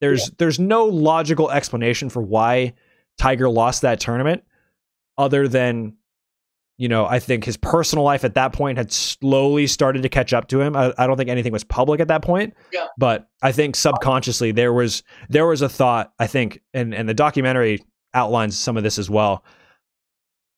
[0.00, 0.34] There's yeah.
[0.38, 2.74] there's no logical explanation for why
[3.18, 4.44] Tiger lost that tournament
[5.16, 5.94] other than
[6.78, 10.32] you know, I think his personal life at that point had slowly started to catch
[10.32, 10.76] up to him.
[10.76, 12.86] I, I, don't think anything was public at that point, yeah.
[12.96, 16.12] but I think subconsciously there was there was a thought.
[16.18, 19.44] I think, and and the documentary outlines some of this as well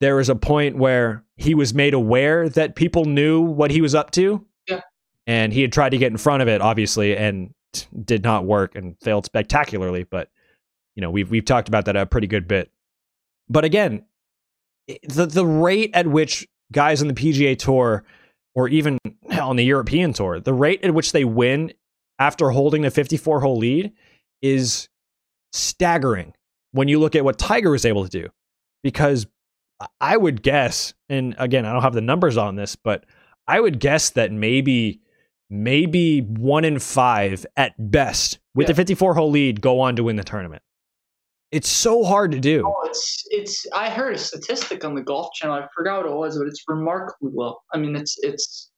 [0.01, 3.95] there was a point where he was made aware that people knew what he was
[3.95, 4.45] up to.
[4.68, 4.81] Yeah.
[5.27, 7.55] And he had tried to get in front of it, obviously, and
[8.05, 10.05] did not work and failed spectacularly.
[10.05, 10.31] But,
[10.95, 12.71] you know, we've, we've talked about that a pretty good bit.
[13.49, 14.05] But again,
[15.03, 18.05] the, the rate at which guys on the PGA Tour
[18.55, 18.99] or even
[19.41, 21.72] on the European Tour, the rate at which they win
[22.18, 23.93] after holding the 54 hole lead
[24.43, 24.88] is
[25.53, 26.34] staggering
[26.72, 28.28] when you look at what Tiger was able to do.
[28.82, 29.26] Because
[30.01, 33.05] I would guess, and again, I don't have the numbers on this, but
[33.47, 35.01] I would guess that maybe
[35.51, 38.72] maybe one in five at best with yeah.
[38.72, 40.62] the 54 hole lead go on to win the tournament.
[41.53, 42.62] It's so hard to do.
[42.64, 43.66] Oh, it's it's.
[43.74, 45.57] I heard a statistic on the Golf Channel.
[45.57, 47.57] I forgot what it was, but it's remarkably low.
[47.72, 48.70] I mean, it's it's.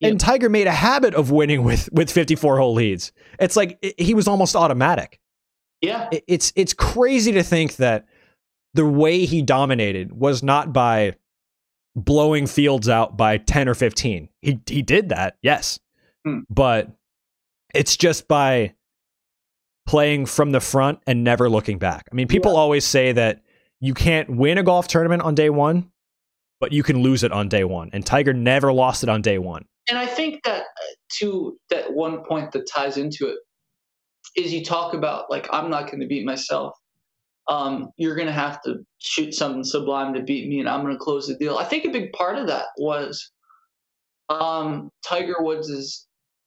[0.00, 3.12] And Tiger made a habit of winning with with 54 hole leads.
[3.38, 5.20] It's like it, he was almost automatic.
[5.80, 8.06] Yeah, it, it's it's crazy to think that
[8.72, 11.14] the way he dominated was not by
[11.96, 14.28] blowing fields out by 10 or 15.
[14.40, 15.78] He he did that, yes.
[16.24, 16.40] Hmm.
[16.48, 16.90] But
[17.74, 18.74] it's just by
[19.86, 22.08] playing from the front and never looking back.
[22.10, 22.58] I mean, people yeah.
[22.58, 23.42] always say that
[23.80, 25.90] you can't win a golf tournament on day 1,
[26.60, 27.90] but you can lose it on day 1.
[27.92, 29.64] And Tiger never lost it on day 1.
[29.88, 33.36] And I think that uh, to that one point that ties into it
[34.36, 36.74] is you talk about like I'm not going to beat myself
[37.48, 40.94] um, you're going to have to shoot something sublime to beat me, and I'm going
[40.94, 41.58] to close the deal.
[41.58, 43.30] I think a big part of that was
[44.28, 45.70] um, Tiger Woods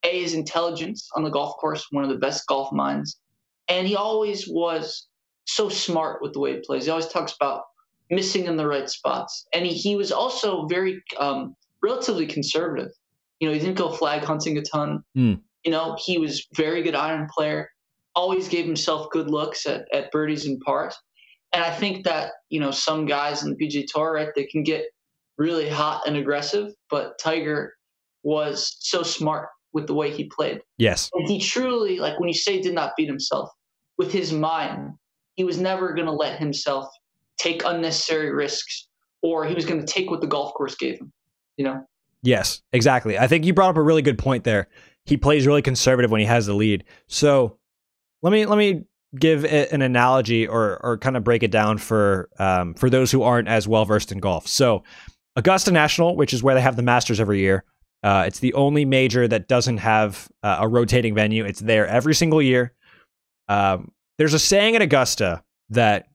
[0.04, 3.20] a his intelligence on the golf course, one of the best golf minds,
[3.68, 5.08] and he always was
[5.46, 6.86] so smart with the way he plays.
[6.86, 7.64] He always talks about
[8.10, 12.92] missing in the right spots, and he he was also very um, relatively conservative.
[13.40, 15.04] You know, he didn't go flag hunting a ton.
[15.16, 15.42] Mm.
[15.64, 17.70] You know, he was very good iron player
[18.18, 20.98] always gave himself good looks at, at birdies and pars.
[21.54, 24.64] And I think that, you know, some guys in the PGA Tour, right, they can
[24.64, 24.86] get
[25.38, 27.76] really hot and aggressive, but Tiger
[28.24, 30.60] was so smart with the way he played.
[30.80, 31.12] Yes.
[31.14, 33.52] And he truly, like when you say did not beat himself,
[34.00, 34.94] with his mind,
[35.36, 36.90] he was never going to let himself
[37.38, 38.88] take unnecessary risks
[39.22, 41.14] or he was going to take what the golf course gave him,
[41.58, 41.86] you know?
[42.24, 43.20] Yes, exactly.
[43.20, 44.68] I think you brought up a really good point there.
[45.06, 46.84] He plays really conservative when he has the lead.
[47.06, 47.60] So
[48.24, 48.84] let me let me
[49.18, 53.22] give an analogy or or kind of break it down for um, for those who
[53.22, 54.48] aren't as well versed in golf.
[54.48, 54.84] So,
[55.36, 57.64] Augusta National, which is where they have the Masters every year,
[58.04, 61.46] uh, it's the only major that doesn't have uh, a rotating venue.
[61.46, 62.74] It's there every single year.
[63.48, 66.08] Um, there's a saying at Augusta that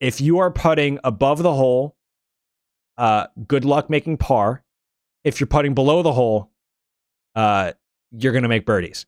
[0.00, 1.96] if you are putting above the hole,
[2.96, 4.64] uh, good luck making par.
[5.24, 6.50] If you're putting below the hole,
[7.34, 7.72] uh,
[8.10, 9.06] you're going to make birdies.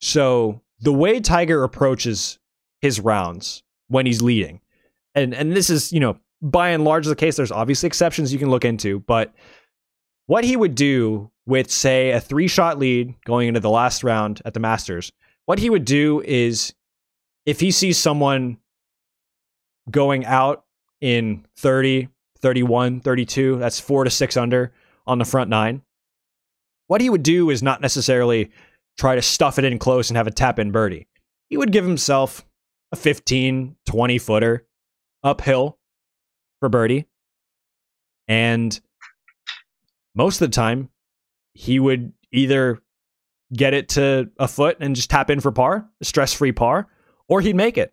[0.00, 2.38] So the way Tiger approaches
[2.80, 4.60] his rounds when he's leading,
[5.14, 7.36] and and this is you know by and large the case.
[7.36, 9.32] There's obviously exceptions you can look into, but
[10.26, 14.40] what he would do with say a three shot lead going into the last round
[14.44, 15.12] at the Masters,
[15.46, 16.74] what he would do is
[17.46, 18.58] if he sees someone
[19.90, 20.64] going out
[21.00, 22.08] in 30,
[22.40, 24.72] 31, 32, that's four to six under
[25.06, 25.82] on the front nine.
[26.86, 28.50] What he would do is not necessarily
[28.98, 31.08] try to stuff it in close and have a tap in birdie.
[31.48, 32.46] He would give himself
[32.92, 34.66] a 15, 20 footer
[35.24, 35.78] uphill
[36.60, 37.06] for birdie.
[38.28, 38.78] And
[40.14, 40.90] most of the time,
[41.54, 42.80] he would either
[43.54, 46.88] get it to a foot and just tap in for par, stress free par,
[47.28, 47.92] or he'd make it.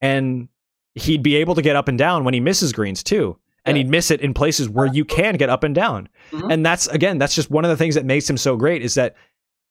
[0.00, 0.48] And
[0.94, 3.38] he'd be able to get up and down when he misses greens too.
[3.64, 3.82] And yeah.
[3.82, 6.08] he'd miss it in places where you can get up and down.
[6.30, 6.50] Mm-hmm.
[6.50, 8.94] And that's again, that's just one of the things that makes him so great is
[8.94, 9.16] that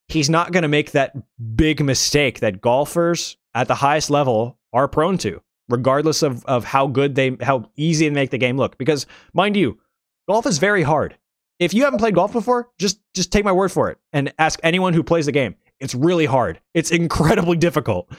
[0.07, 1.15] he's not going to make that
[1.55, 6.87] big mistake that golfers at the highest level are prone to, regardless of, of how
[6.87, 8.77] good they, how easy they make the game look.
[8.77, 9.79] Because mind you,
[10.27, 11.17] golf is very hard.
[11.59, 14.59] If you haven't played golf before, just just take my word for it and ask
[14.63, 15.55] anyone who plays the game.
[15.79, 16.59] It's really hard.
[16.73, 18.11] It's incredibly difficult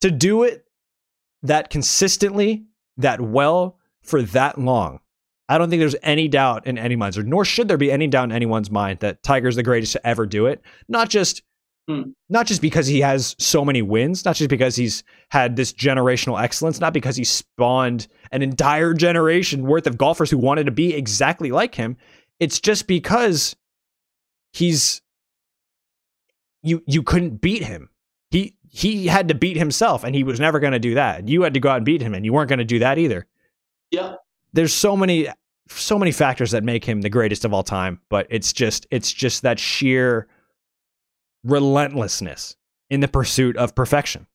[0.00, 0.64] to do it
[1.42, 2.64] that consistently,
[2.96, 5.00] that well for that long.
[5.48, 8.06] I don't think there's any doubt in any minds, or nor should there be any
[8.06, 10.60] doubt in anyone's mind that Tiger's the greatest to ever do it.
[10.88, 11.42] Not just
[11.88, 12.12] mm.
[12.28, 16.40] not just because he has so many wins, not just because he's had this generational
[16.40, 20.94] excellence, not because he spawned an entire generation worth of golfers who wanted to be
[20.94, 21.96] exactly like him.
[22.40, 23.56] It's just because
[24.52, 25.02] he's
[26.62, 27.90] you you couldn't beat him.
[28.30, 31.28] He he had to beat himself and he was never going to do that.
[31.28, 32.98] You had to go out and beat him and you weren't going to do that
[32.98, 33.26] either.
[33.90, 34.14] Yeah
[34.52, 35.28] there's so many
[35.68, 39.12] so many factors that make him the greatest of all time, but it's just it's
[39.12, 40.26] just that sheer
[41.44, 42.56] relentlessness
[42.90, 44.26] in the pursuit of perfection.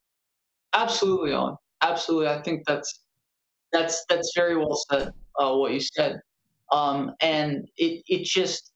[0.73, 2.27] Absolutely, on absolutely.
[2.27, 3.01] I think that's
[3.71, 5.11] that's that's very well said.
[5.39, 6.19] Uh, what you said,
[6.73, 8.73] um, and it it just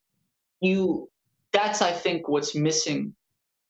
[0.61, 1.09] you.
[1.53, 3.15] That's I think what's missing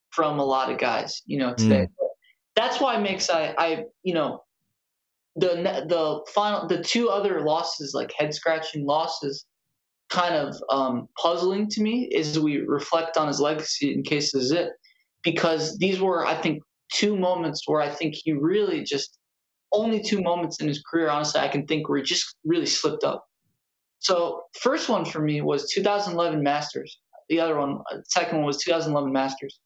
[0.10, 1.88] from a lot of guys, you know, today.
[1.88, 2.08] Mm.
[2.56, 4.44] That's why it makes I I you know
[5.38, 9.46] the the final the two other losses like head scratching losses
[10.10, 14.52] kind of um, puzzling to me as we reflect on his legacy in case is
[14.52, 14.70] it
[15.24, 19.20] because these were I think two moments where I think he really just
[19.74, 23.04] only two moments in his career honestly I can think where he just really slipped
[23.04, 23.27] up.
[24.00, 27.00] So first one for me was 2011 Masters.
[27.30, 29.60] The other one, uh, one was 2011 Masters,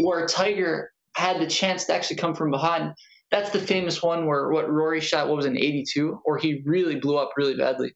[0.00, 2.94] where Tiger had the chance to actually come from behind
[3.30, 6.96] that's the famous one where what Rory shot what was an 82 or he really
[6.96, 7.94] blew up really badly.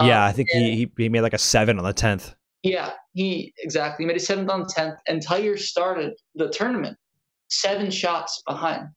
[0.00, 2.34] Yeah, um, I think and, he he made like a 7 on the 10th.
[2.62, 6.96] Yeah, he exactly he made a 7th on the 10th and Tiger started the tournament
[7.48, 8.88] 7 shots behind.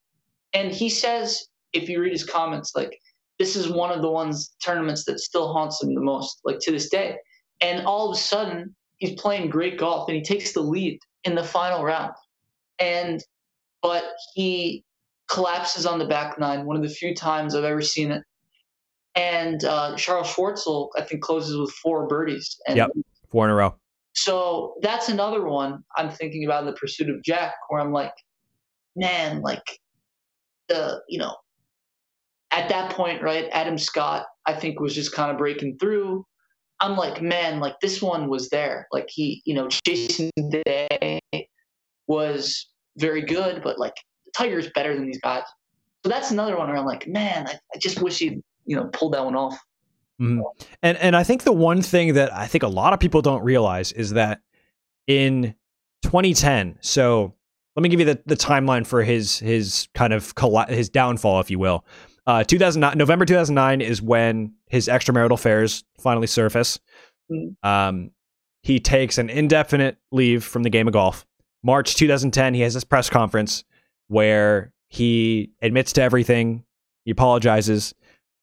[0.54, 2.98] And he says if you read his comments like
[3.40, 6.72] this is one of the ones tournaments that still haunts him the most like to
[6.72, 7.18] this day.
[7.62, 11.36] And all of a sudden he's playing great golf and he takes the lead in
[11.36, 12.14] the final round.
[12.80, 13.24] And
[13.82, 14.84] but he
[15.30, 18.24] collapses on the back nine, one of the few times I've ever seen it.
[19.16, 22.56] And uh, Charles Schwartzel, I think, closes with four birdies.
[22.68, 22.92] And yep,
[23.32, 23.76] four in a row.
[24.14, 28.14] So that's another one I'm thinking about in the pursuit of Jack, where I'm like,
[28.96, 29.80] man, like
[30.70, 31.36] the you know,
[32.52, 33.48] at that point, right?
[33.52, 36.26] Adam Scott, I think, was just kind of breaking through.
[36.80, 38.88] I'm like, man, like this one was there.
[38.91, 41.20] Like he, you know, Jason Day
[42.08, 42.68] was
[42.98, 43.93] very good, but like
[44.36, 45.43] Tiger's better than these guys.
[46.04, 48.86] So that's another one where I'm like, man, I, I just wish he'd you know
[48.93, 49.58] pulled that one off.
[50.22, 50.41] Mm-hmm.
[50.84, 53.43] And and I think the one thing that I think a lot of people don't
[53.43, 54.41] realize is that
[55.08, 55.56] in
[56.04, 57.34] 2010, so
[57.76, 60.34] let me give you the, the timeline for his his kind of
[60.70, 61.86] his downfall, if you will.
[62.28, 66.78] Uh, 2009, November 2009 is when his extramarital affairs finally surface.
[67.32, 67.67] Mm-hmm.
[67.67, 68.11] Um,
[68.63, 71.25] he takes an indefinite leave from the game of golf.
[71.63, 73.63] March 2010, he has this press conference
[74.09, 76.65] where he admits to everything,
[77.05, 77.95] he apologizes,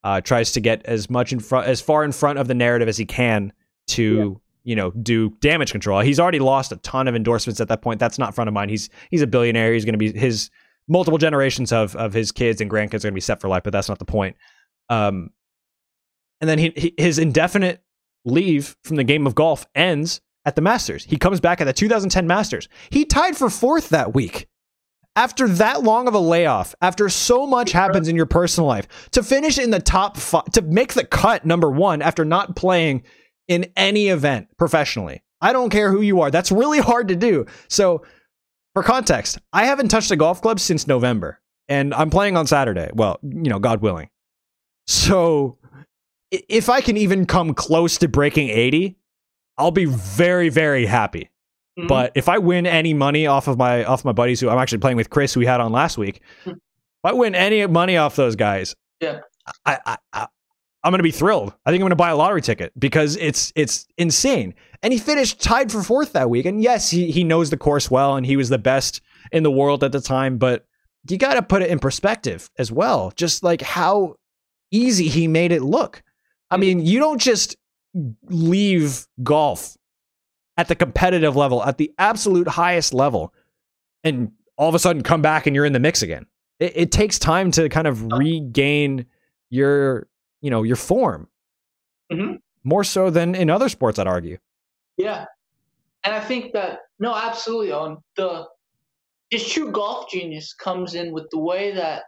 [0.02, 2.88] uh, tries to get as much in front, as far in front of the narrative
[2.88, 3.52] as he can
[3.86, 4.70] to yeah.
[4.70, 6.00] you know do damage control.
[6.00, 8.00] He's already lost a ton of endorsements at that point.
[8.00, 8.70] That's not front of mind.
[8.70, 9.72] He's he's a billionaire.
[9.74, 10.50] He's going to be his
[10.88, 13.62] multiple generations of of his kids and grandkids are going to be set for life.
[13.62, 14.36] But that's not the point.
[14.88, 15.30] Um,
[16.40, 17.82] and then he, he his indefinite
[18.24, 21.04] leave from the game of golf ends at the Masters.
[21.04, 22.68] He comes back at the 2010 Masters.
[22.90, 24.48] He tied for fourth that week
[25.16, 29.22] after that long of a layoff, after so much happens in your personal life, to
[29.22, 33.04] finish in the top five, to make the cut number one after not playing
[33.46, 35.22] in any event professionally.
[35.40, 36.30] I don't care who you are.
[36.30, 37.46] That's really hard to do.
[37.68, 38.02] So
[38.74, 42.90] for context, I haven't touched a golf club since November, and I'm playing on Saturday.
[42.92, 44.10] Well, you know, God willing.
[44.86, 45.58] So
[46.30, 48.96] if I can even come close to breaking 80,
[49.56, 51.30] I'll be very, very happy.
[51.78, 51.88] Mm-hmm.
[51.88, 54.78] But if I win any money off of my off my buddies who I'm actually
[54.78, 56.50] playing with Chris, who we had on last week, hmm.
[56.50, 56.58] if
[57.04, 59.20] I win any money off those guys, yeah,
[59.66, 60.26] I, I, I
[60.84, 61.54] I'm going to be thrilled.
[61.64, 64.54] I think I'm going to buy a lottery ticket because it's it's insane.
[64.82, 66.44] And he finished tied for fourth that week.
[66.44, 69.00] And yes, he he knows the course well, and he was the best
[69.32, 70.36] in the world at the time.
[70.36, 70.66] But
[71.08, 73.12] you got to put it in perspective as well.
[73.16, 74.16] Just like how
[74.70, 76.02] easy he made it look.
[76.50, 77.56] I mean, you don't just
[78.28, 79.76] leave golf
[80.56, 83.32] at the competitive level, at the absolute highest level,
[84.02, 86.26] and all of a sudden come back and you're in the mix again.
[86.60, 89.06] It, it takes time to kind of regain
[89.50, 90.06] your,
[90.44, 91.26] you know, your form.
[92.12, 92.34] Mm-hmm.
[92.64, 94.36] More so than in other sports, I'd argue.
[94.98, 95.24] Yeah,
[96.04, 97.72] and I think that no, absolutely.
[97.72, 98.44] On the
[99.30, 102.02] his true golf genius comes in with the way that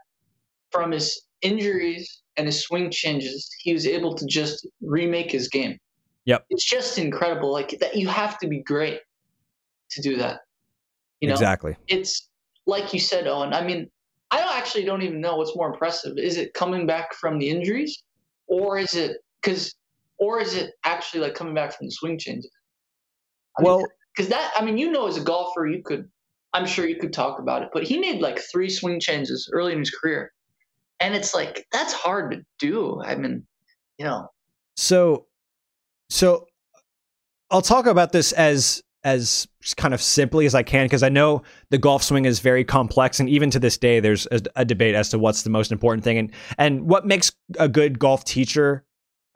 [0.71, 5.79] from his injuries and his swing changes, he was able to just remake his game.
[6.27, 6.45] Yep.
[6.51, 7.51] It's just incredible.
[7.51, 9.01] Like that you have to be great
[9.93, 10.41] to do that.
[11.21, 11.35] You know?
[11.35, 11.75] Exactly.
[11.89, 12.29] It's
[12.67, 13.55] like you said, Owen.
[13.55, 13.89] I mean,
[14.31, 16.19] I actually don't even know what's more impressive.
[16.19, 18.03] Is it coming back from the injuries?
[18.49, 19.75] Or is it because
[20.19, 22.51] or is it actually like coming back from the swing changes?
[23.59, 23.85] I well,
[24.15, 26.09] because that I mean, you know, as a golfer, you could,
[26.53, 29.73] I'm sure you could talk about it, but he made like three swing changes early
[29.73, 30.33] in his career,
[31.01, 33.01] and it's like that's hard to do.
[33.03, 33.47] I mean,
[33.99, 34.29] you know.
[34.77, 35.27] So,
[36.11, 36.47] so
[37.51, 39.47] I'll talk about this as as
[39.77, 43.21] kind of simply as I can because I know the golf swing is very complex,
[43.21, 46.03] and even to this day, there's a, a, debate as to what's the most important
[46.03, 48.85] thing, and and what makes a good golf teacher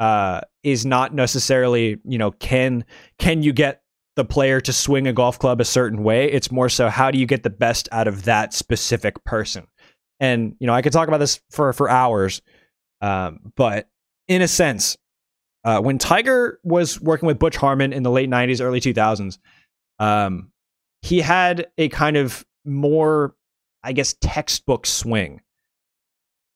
[0.00, 2.84] uh, is not necessarily you know can
[3.18, 3.82] can you get
[4.16, 6.30] the player to swing a golf club a certain way.
[6.30, 9.68] It's more so how do you get the best out of that specific person.
[10.18, 12.42] And you know, I could talk about this for for hours,
[13.00, 13.88] um, but
[14.26, 14.98] in a sense,
[15.64, 19.38] uh, when Tiger was working with Butch Harmon in the late '90s, early 2000s,
[20.00, 20.50] um,
[21.02, 23.36] he had a kind of more,
[23.84, 25.42] I guess, textbook swing.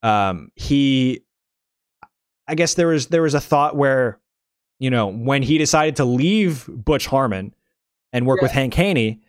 [0.02, 1.20] Um, he,
[2.48, 4.18] I guess there was there was a thought where,
[4.78, 7.54] you know, when he decided to leave Butch Harmon
[8.12, 8.44] and work yeah.
[8.44, 9.20] with Hank Haney,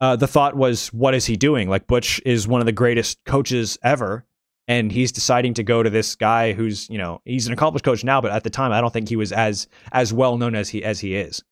[0.00, 1.68] uh, the thought was, what is he doing?
[1.68, 4.24] Like Butch is one of the greatest coaches ever,
[4.68, 8.04] and he's deciding to go to this guy who's, you know, he's an accomplished coach
[8.04, 10.68] now, but at the time, I don't think he was as as well known as
[10.68, 11.42] he as he is.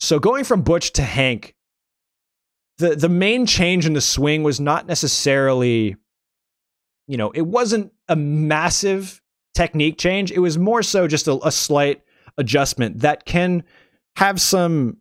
[0.00, 1.54] So going from Butch to Hank,
[2.78, 5.96] the the main change in the swing was not necessarily,
[7.06, 9.22] you know, it wasn't a massive
[9.54, 10.30] technique change.
[10.30, 12.02] It was more so just a, a slight
[12.36, 13.64] adjustment that can
[14.16, 14.98] have some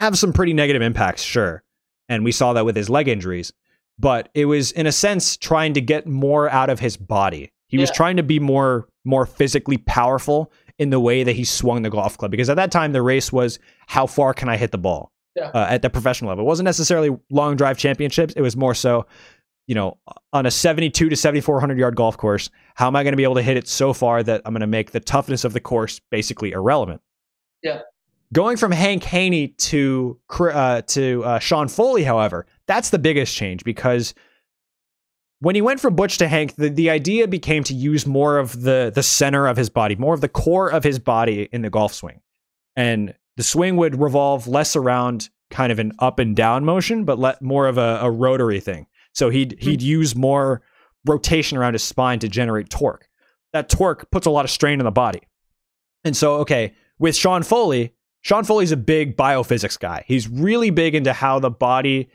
[0.00, 1.62] have some pretty negative impacts, sure.
[2.08, 3.52] And we saw that with his leg injuries.
[3.98, 7.52] But it was in a sense trying to get more out of his body.
[7.68, 7.82] He yeah.
[7.82, 11.90] was trying to be more more physically powerful in the way that he swung the
[11.90, 14.78] golf club because at that time the race was how far can I hit the
[14.78, 15.50] ball yeah.
[15.54, 16.44] uh, at the professional level.
[16.44, 18.34] It wasn't necessarily long drive championships.
[18.34, 19.06] It was more so,
[19.66, 19.98] you know,
[20.32, 23.36] on a 72 to 7400 yard golf course, how am I going to be able
[23.36, 26.00] to hit it so far that I'm going to make the toughness of the course
[26.10, 27.00] basically irrelevant?
[27.62, 27.80] Yeah.
[28.32, 33.62] Going from Hank Haney to uh, to uh, Sean Foley, however, that's the biggest change
[33.62, 34.12] because
[35.40, 38.62] when he went from Butch to Hank, the, the idea became to use more of
[38.62, 41.70] the the center of his body, more of the core of his body in the
[41.70, 42.20] golf swing,
[42.76, 47.18] and the swing would revolve less around kind of an up and down motion, but
[47.18, 48.86] let more of a, a rotary thing.
[49.12, 49.70] So he'd hmm.
[49.70, 50.62] he'd use more
[51.06, 53.08] rotation around his spine to generate torque.
[53.52, 55.20] That torque puts a lot of strain on the body.
[56.02, 60.04] And so, okay, with Sean Foley, Sean Foley's a big biophysics guy.
[60.06, 62.08] He's really big into how the body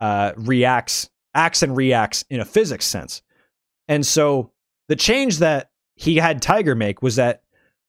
[0.00, 3.22] uh, reacts, acts and reacts in a physics sense.
[3.88, 4.52] And so
[4.88, 7.42] the change that he had Tiger make was that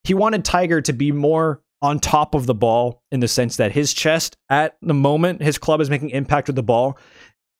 [0.03, 3.71] he wanted Tiger to be more on top of the ball in the sense that
[3.71, 6.97] his chest at the moment his club is making impact with the ball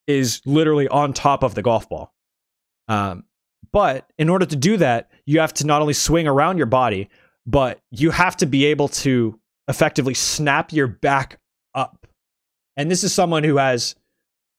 [0.08, 2.14] is literally on top of the golf ball.
[2.88, 3.26] Um,
[3.72, 7.10] but in order to do that, you have to not only swing around your body,
[7.46, 11.40] but you have to be able to effectively snap your back
[11.76, 12.08] up.
[12.76, 13.96] And this is someone who has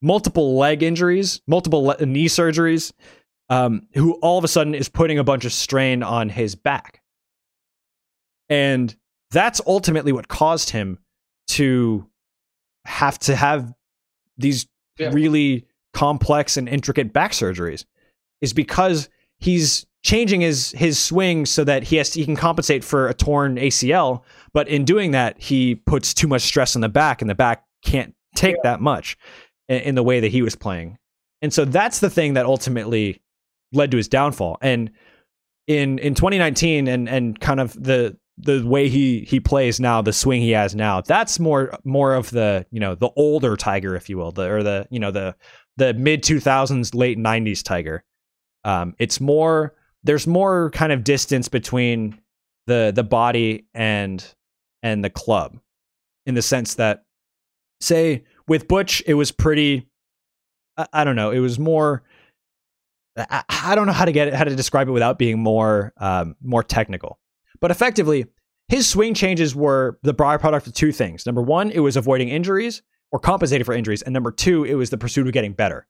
[0.00, 2.92] multiple leg injuries, multiple le- knee surgeries,
[3.50, 7.02] um, who all of a sudden is putting a bunch of strain on his back.
[8.48, 8.94] And
[9.30, 10.98] that's ultimately what caused him
[11.48, 12.06] to
[12.84, 13.72] have to have
[14.36, 14.66] these
[14.98, 15.10] yeah.
[15.12, 17.84] really complex and intricate back surgeries
[18.40, 22.84] is because he's changing his his swing so that he has to, he can compensate
[22.84, 24.22] for a torn ACL,
[24.52, 27.64] but in doing that, he puts too much stress on the back, and the back
[27.84, 28.62] can't take yeah.
[28.70, 29.18] that much.
[29.68, 30.98] In, in the way that he was playing.
[31.42, 33.22] And so that's the thing that ultimately
[33.72, 34.58] led to his downfall.
[34.60, 34.90] And
[35.66, 40.12] in in 2019 and and kind of the the way he he plays now, the
[40.12, 44.08] swing he has now, that's more more of the you know the older Tiger, if
[44.08, 45.34] you will, the or the you know the
[45.76, 48.04] the mid 2000s, late 90s Tiger.
[48.64, 52.18] Um, it's more there's more kind of distance between
[52.66, 54.24] the the body and
[54.82, 55.58] and the club,
[56.26, 57.04] in the sense that,
[57.80, 59.88] say, with Butch, it was pretty.
[60.76, 61.30] I, I don't know.
[61.30, 62.02] It was more.
[63.16, 65.92] I, I, don't know how to get it, how to describe it without being more
[65.98, 67.18] um, more technical.
[67.60, 68.26] But effectively,
[68.68, 71.26] his swing changes were the byproduct of two things.
[71.26, 74.90] Number one, it was avoiding injuries or compensating for injuries, and number two, it was
[74.90, 75.86] the pursuit of getting better.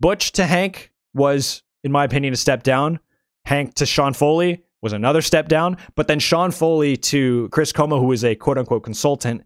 [0.00, 3.00] Butch to Hank was, in my opinion, a step down.
[3.44, 5.76] Hank to Sean Foley was another step down.
[5.94, 9.44] But then Sean Foley to Chris Como, who was a quote unquote consultant,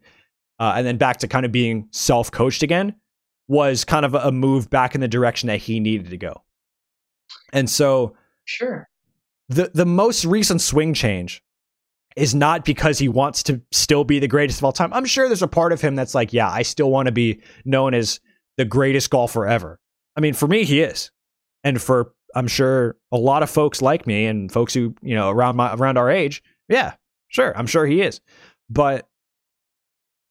[0.62, 2.94] uh, and then back to kind of being self coached again,
[3.48, 6.44] was kind of a move back in the direction that he needed to go.
[7.52, 8.88] And so, sure,
[9.48, 11.42] the the most recent swing change
[12.14, 14.92] is not because he wants to still be the greatest of all time.
[14.92, 17.40] I'm sure there's a part of him that's like, yeah, I still want to be
[17.64, 18.20] known as
[18.56, 19.80] the greatest golfer ever.
[20.16, 21.10] I mean, for me, he is,
[21.64, 25.28] and for I'm sure a lot of folks like me and folks who you know
[25.28, 26.92] around my around our age, yeah,
[27.26, 28.20] sure, I'm sure he is.
[28.70, 29.08] But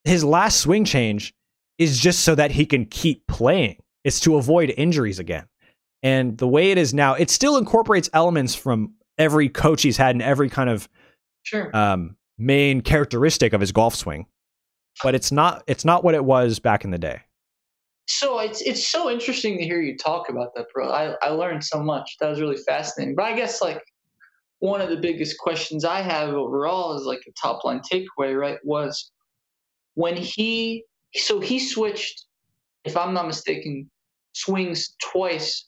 [0.04, 1.34] his last swing change
[1.78, 3.78] is just so that he can keep playing.
[4.04, 5.46] It's to avoid injuries again.
[6.04, 10.16] And the way it is now, it still incorporates elements from every coach he's had
[10.16, 10.90] and every kind of
[11.44, 11.76] sure.
[11.76, 14.26] um, main characteristic of his golf swing.
[15.04, 17.22] But it's not it's not what it was back in the day.
[18.08, 20.92] So it's it's so interesting to hear you talk about that, bro.
[20.92, 22.18] I, I learned so much.
[22.20, 23.16] That was really fascinating.
[23.16, 23.82] But I guess like
[24.60, 28.58] one of the biggest questions I have overall is like a top line takeaway, right?
[28.64, 29.12] Was
[29.96, 30.86] when he
[31.16, 32.26] so he switched,
[32.86, 33.90] if I'm not mistaken,
[34.34, 35.68] swings twice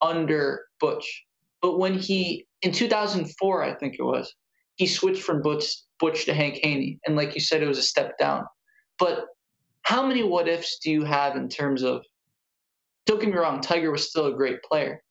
[0.00, 1.24] under Butch.
[1.62, 4.34] But when he in 2004, I think it was,
[4.76, 5.64] he switched from Butch
[5.98, 8.44] Butch to Hank Haney, and like you said, it was a step down.
[8.98, 9.26] But
[9.82, 12.02] how many what ifs do you have in terms of?
[13.06, 15.02] Don't get me wrong, Tiger was still a great player,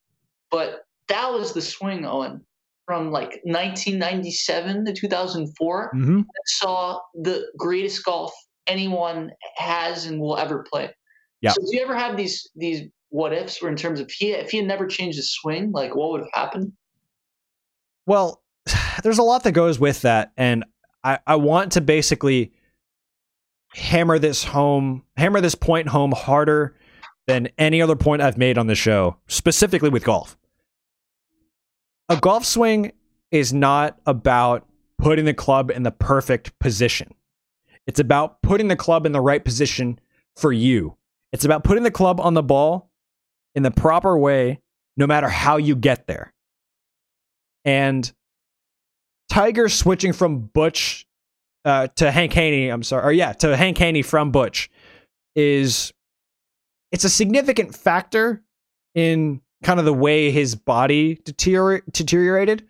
[0.50, 2.44] but that was the swing, Owen,
[2.86, 6.16] from like 1997 to 2004 mm-hmm.
[6.18, 8.32] that saw the greatest golf
[8.66, 10.90] anyone has and will ever play.
[11.40, 11.50] Yeah.
[11.52, 14.32] So do you ever have these these what ifs where in terms of if he
[14.32, 16.72] if he had never changed his swing, like what would have happened?
[18.06, 18.42] Well,
[19.02, 20.64] there's a lot that goes with that, and
[21.02, 22.52] I, I want to basically
[23.74, 26.76] hammer this home, hammer this point home harder
[27.26, 30.36] than any other point I've made on the show, specifically with golf.
[32.08, 32.92] A golf swing
[33.30, 34.66] is not about
[34.98, 37.14] putting the club in the perfect position.
[37.86, 39.98] It's about putting the club in the right position
[40.36, 40.96] for you.
[41.32, 42.90] It's about putting the club on the ball
[43.54, 44.60] in the proper way,
[44.96, 46.32] no matter how you get there.
[47.64, 48.10] And
[49.28, 51.06] Tiger switching from Butch
[51.64, 54.70] uh, to Hank Haney, I'm sorry, or yeah, to Hank Haney from Butch
[55.34, 55.92] is
[56.92, 58.42] it's a significant factor
[58.94, 62.66] in kind of the way his body deterior- deteriorated.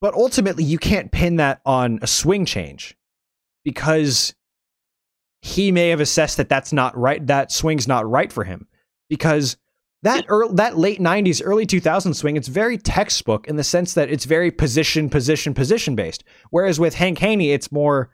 [0.00, 2.96] But ultimately, you can't pin that on a swing change
[3.64, 4.34] because
[5.42, 7.24] he may have assessed that that's not right.
[7.26, 8.68] That swing's not right for him
[9.08, 9.56] because
[10.02, 14.10] that early, that late 90s early 2000s swing it's very textbook in the sense that
[14.10, 18.10] it's very position position position based whereas with hank haney it's more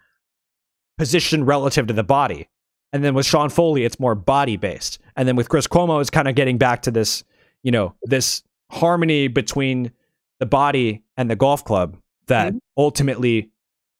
[0.97, 2.49] position relative to the body
[2.93, 6.11] and then with sean foley it's more body based and then with chris como it's
[6.11, 7.23] kind of getting back to this
[7.65, 9.91] you know this harmony between
[10.39, 11.97] the body and the golf club
[12.29, 12.59] that mm-hmm.
[12.77, 13.51] ultimately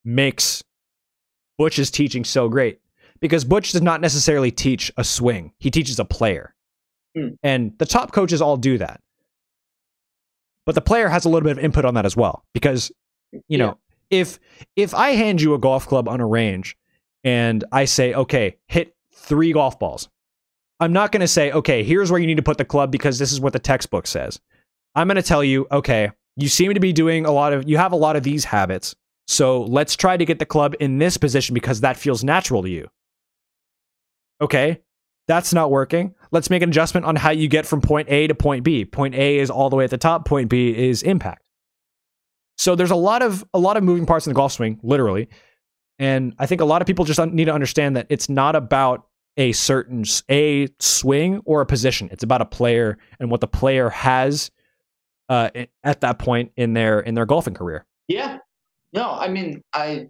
[0.05, 0.63] makes
[1.59, 2.81] butch's teaching so great
[3.21, 6.55] because butch does not necessarily teach a swing he teaches a player
[7.17, 7.39] Mm.
[7.43, 9.01] And the top coaches all do that.
[10.67, 12.91] But the player has a little bit of input on that as well because
[13.49, 13.79] you know,
[14.11, 14.39] if
[14.77, 16.77] if I hand you a golf club on a range
[17.23, 20.09] and I say, "Okay, hit 3 golf balls."
[20.81, 23.19] I'm not going to say, "Okay, here's where you need to put the club because
[23.19, 24.41] this is what the textbook says."
[24.95, 27.77] I'm going to tell you, "Okay, you seem to be doing a lot of you
[27.77, 28.95] have a lot of these habits.
[29.27, 32.69] So, let's try to get the club in this position because that feels natural to
[32.69, 32.89] you."
[34.41, 34.83] Okay,
[35.27, 36.15] that's not working.
[36.33, 38.85] Let's make an adjustment on how you get from point A to point B.
[38.85, 41.43] Point A is all the way at the top, point B is impact.
[42.57, 45.29] So there's a lot of a lot of moving parts in the golf swing, literally.
[45.99, 49.07] And I think a lot of people just need to understand that it's not about
[49.37, 52.09] a certain a swing or a position.
[52.13, 54.51] It's about a player and what the player has
[55.29, 55.51] uh,
[55.83, 57.87] at that point in their in their golfing career.
[58.09, 58.39] Yeah.
[58.93, 60.07] No, I mean, I,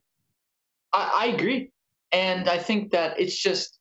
[0.92, 1.70] I I agree,
[2.12, 3.78] and I think that it's just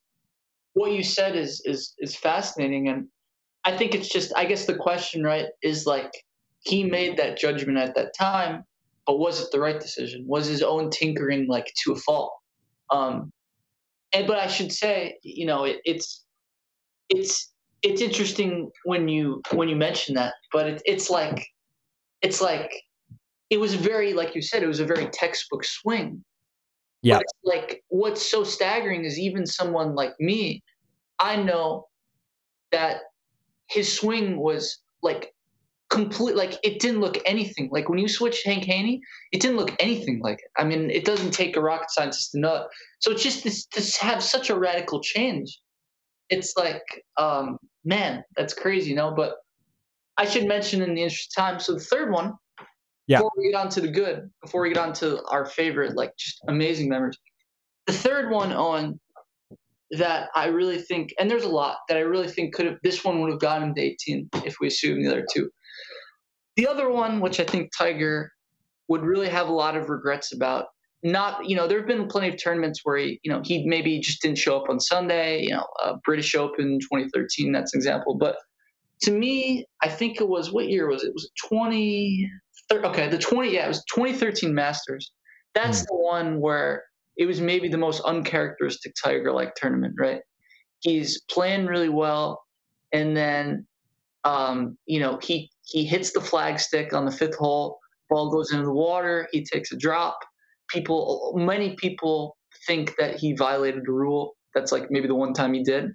[0.72, 3.08] what you said is is is fascinating, and
[3.64, 6.10] I think it's just I guess the question right is like
[6.60, 8.64] he made that judgment at that time,
[9.06, 10.24] but was it the right decision?
[10.26, 12.32] Was his own tinkering like to a fault?
[12.90, 13.30] Um,
[14.14, 16.24] and but I should say, you know, it, it's
[17.10, 17.52] it's
[17.82, 21.44] it's interesting when you when you mention that, but it, it's like
[22.22, 22.70] it's like
[23.50, 26.24] it was very like you said, it was a very textbook swing.
[27.02, 27.18] Yeah.
[27.44, 30.62] like what's so staggering is even someone like me,
[31.18, 31.88] I know
[32.72, 33.00] that
[33.68, 35.33] his swing was like
[35.94, 39.00] complete like it didn't look anything like when you switch Hank Haney,
[39.32, 40.50] it didn't look anything like it.
[40.58, 42.54] I mean, it doesn't take a rocket scientist to know.
[42.56, 42.66] It.
[42.98, 45.60] So it's just this to have such a radical change.
[46.30, 46.82] It's like,
[47.16, 49.14] um, man, that's crazy, you know.
[49.14, 49.34] But
[50.16, 51.60] I should mention in the interest of time.
[51.60, 52.34] So the third one,
[53.06, 53.18] yeah.
[53.18, 56.16] Before we get on to the good, before we get on to our favorite, like
[56.16, 57.18] just amazing memories,
[57.86, 58.98] the third one on
[59.90, 62.78] that I really think, and there's a lot that I really think could have.
[62.82, 65.50] This one would have gotten him to 18 if we assume the other two.
[66.56, 68.30] The other one, which I think Tiger
[68.88, 70.66] would really have a lot of regrets about,
[71.02, 74.00] not you know there have been plenty of tournaments where he you know he maybe
[74.00, 75.42] just didn't show up on Sunday.
[75.42, 78.16] You know, uh, British Open 2013, that's an example.
[78.16, 78.36] But
[79.02, 81.12] to me, I think it was what year was it?
[81.12, 82.30] Was it 20?
[82.72, 83.52] Okay, the 20.
[83.52, 85.12] Yeah, it was 2013 Masters.
[85.54, 85.86] That's mm.
[85.88, 86.84] the one where
[87.16, 90.20] it was maybe the most uncharacteristic Tiger like tournament, right?
[90.80, 92.42] He's playing really well,
[92.92, 93.66] and then
[94.24, 97.78] um, you know he he hits the flagstick on the fifth hole.
[98.10, 99.28] Ball goes into the water.
[99.32, 100.18] He takes a drop.
[100.68, 102.36] People, many people
[102.66, 104.36] think that he violated a rule.
[104.54, 105.90] That's like maybe the one time he did,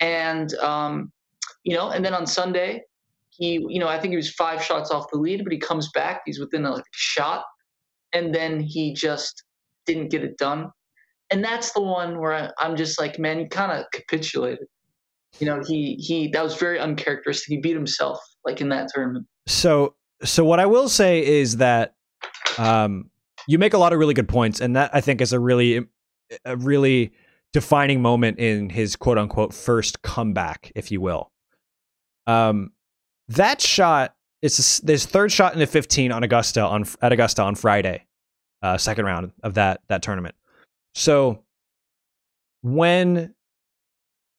[0.00, 1.12] and um,
[1.62, 2.82] you know, and then on Sunday,
[3.30, 5.90] he, you know, I think he was five shots off the lead, but he comes
[5.92, 6.22] back.
[6.26, 7.44] He's within a like, shot,
[8.12, 9.44] and then he just
[9.86, 10.70] didn't get it done.
[11.30, 14.66] And that's the one where I, I'm just like, man, he kind of capitulated.
[15.38, 17.48] You know, he he that was very uncharacteristic.
[17.48, 19.26] He beat himself like in that tournament.
[19.46, 21.94] So so what I will say is that
[22.58, 23.10] um
[23.46, 25.86] you make a lot of really good points and that I think is a really
[26.44, 27.12] a really
[27.52, 31.30] defining moment in his quote unquote first comeback, if you will.
[32.26, 32.72] Um
[33.28, 37.54] that shot is his third shot in the 15 on Augusta on at Augusta on
[37.54, 38.06] Friday
[38.64, 40.34] uh, second round of that that tournament.
[40.94, 41.44] So
[42.62, 43.34] when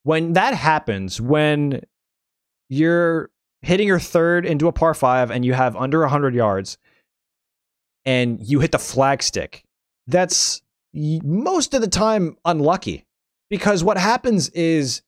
[0.04, 1.82] when that happens, when
[2.70, 3.30] you're
[3.66, 6.78] hitting your third into a par five and you have under 100 yards
[8.06, 9.64] and you hit the flagstick,
[10.06, 10.62] that's
[10.94, 13.08] most of the time unlucky
[13.50, 15.02] because what happens is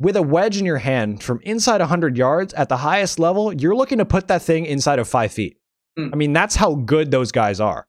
[0.00, 3.76] with a wedge in your hand from inside 100 yards at the highest level, you're
[3.76, 5.56] looking to put that thing inside of five feet.
[5.96, 6.10] Mm.
[6.12, 7.86] I mean, that's how good those guys are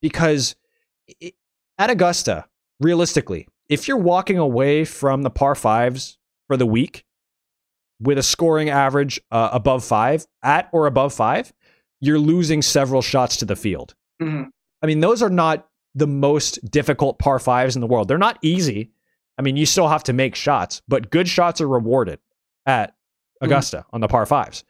[0.00, 0.54] because
[1.78, 2.44] at Augusta,
[2.78, 7.04] realistically, if you're walking away from the par fives for the week
[8.00, 11.52] with a scoring average uh, above five, at or above five,
[12.00, 13.94] you're losing several shots to the field.
[14.22, 14.44] Mm-hmm.
[14.82, 18.08] I mean, those are not the most difficult par fives in the world.
[18.08, 18.92] They're not easy.
[19.36, 22.20] I mean, you still have to make shots, but good shots are rewarded
[22.66, 23.46] at mm-hmm.
[23.46, 23.94] Augusta mm-hmm.
[23.96, 24.64] on the par fives.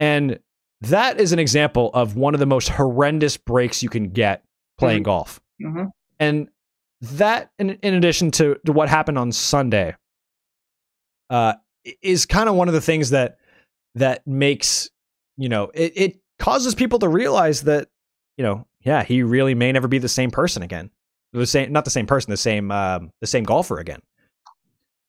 [0.00, 0.38] And
[0.80, 4.42] that is an example of one of the most horrendous breaks you can get
[4.78, 5.04] playing mm-hmm.
[5.04, 5.40] golf.
[5.62, 5.84] Mm-hmm.
[6.18, 6.48] And
[7.00, 9.94] that, in, in addition to, to what happened on Sunday,
[11.30, 11.54] uh,
[12.02, 13.38] is kind of one of the things that
[13.94, 14.90] that makes
[15.36, 17.88] you know it, it causes people to realize that
[18.36, 20.90] you know yeah he really may never be the same person again
[21.32, 24.00] the same not the same person the same um, the same golfer again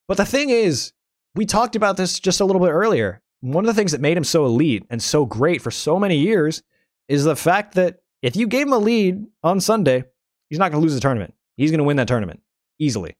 [0.08, 0.94] but the thing is
[1.36, 4.18] we talked about this just a little bit earlier one of the things that made
[4.18, 6.64] him so elite and so great for so many years
[7.08, 10.04] is the fact that if you gave him a lead on Sunday,
[10.50, 11.36] he's not going to lose the tournament.
[11.58, 12.42] He's going to win that tournament
[12.80, 13.16] easily.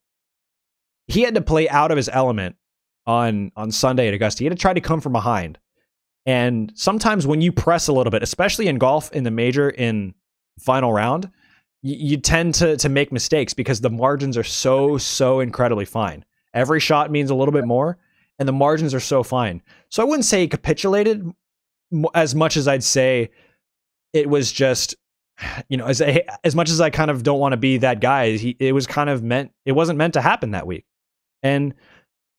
[1.06, 2.56] He had to play out of his element
[3.06, 4.40] on on Sunday at Augusta.
[4.40, 5.58] He had to try to come from behind.
[6.24, 10.14] And sometimes when you press a little bit, especially in golf in the major in
[10.58, 11.30] final round,
[11.82, 16.24] you, you tend to to make mistakes because the margins are so so incredibly fine.
[16.52, 17.98] Every shot means a little bit more,
[18.38, 19.62] and the margins are so fine.
[19.90, 21.30] So I wouldn't say he capitulated
[22.14, 23.30] as much as I'd say
[24.12, 24.96] it was just
[25.68, 28.36] you know as as much as I kind of don't want to be that guy
[28.36, 30.86] he, it was kind of meant it wasn't meant to happen that week
[31.42, 31.74] and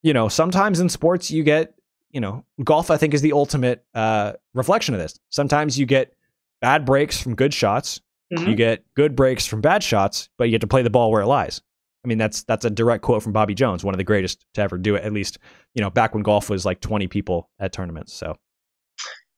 [0.03, 1.73] you know sometimes in sports you get
[2.11, 5.19] you know golf I think is the ultimate uh, reflection of this.
[5.29, 6.13] Sometimes you get
[6.61, 8.01] bad breaks from good shots
[8.33, 8.49] mm-hmm.
[8.49, 11.21] you get good breaks from bad shots but you get to play the ball where
[11.21, 11.61] it lies.
[12.03, 14.61] I mean that's that's a direct quote from Bobby Jones one of the greatest to
[14.61, 15.39] ever do it at least
[15.73, 18.37] you know back when golf was like 20 people at tournaments so.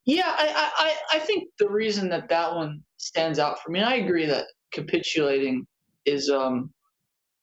[0.05, 3.87] Yeah, I, I, I think the reason that that one stands out for me, and
[3.87, 5.67] I agree that capitulating
[6.05, 6.71] is um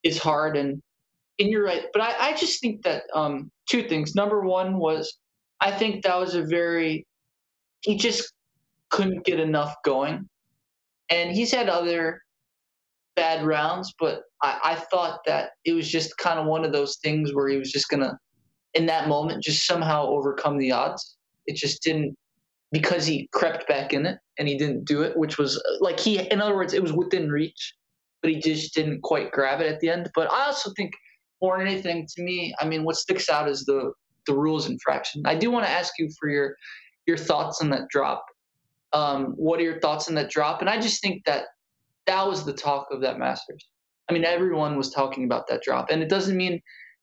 [0.03, 0.81] is hard, and
[1.39, 1.83] and you're right.
[1.93, 4.15] But I, I just think that um, two things.
[4.15, 5.17] Number one was
[5.61, 7.05] I think that was a very
[7.81, 8.33] he just
[8.89, 10.27] couldn't get enough going,
[11.09, 12.21] and he's had other
[13.15, 16.97] bad rounds, but I, I thought that it was just kind of one of those
[17.03, 18.17] things where he was just gonna,
[18.73, 21.17] in that moment, just somehow overcome the odds.
[21.47, 22.15] It just didn't
[22.71, 26.19] because he crept back in it and he didn't do it, which was like he,
[26.19, 27.73] in other words, it was within reach,
[28.21, 30.09] but he just didn't quite grab it at the end.
[30.13, 30.91] But I also think
[31.41, 33.91] than anything, to me, I mean, what sticks out is the
[34.25, 35.23] the rules infraction.
[35.25, 36.55] I do want to ask you for your
[37.05, 38.25] your thoughts on that drop.
[38.93, 40.61] Um, what are your thoughts on that drop?
[40.61, 41.45] And I just think that
[42.05, 43.67] that was the talk of that Masters.
[44.09, 46.61] I mean, everyone was talking about that drop, and it doesn't mean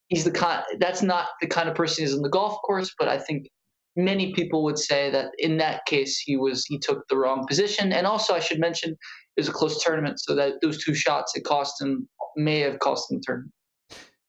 [0.08, 0.62] he's the kind.
[0.78, 2.94] That's not the kind of person he's in the golf course.
[2.98, 3.48] But I think
[3.96, 7.92] many people would say that in that case he was he took the wrong position.
[7.92, 11.36] And also, I should mention it was a close tournament, so that those two shots
[11.36, 13.52] it cost him may have cost him the tournament.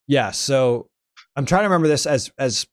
[0.08, 0.32] Yeah.
[0.32, 0.90] So
[1.36, 2.68] I'm trying to remember this as as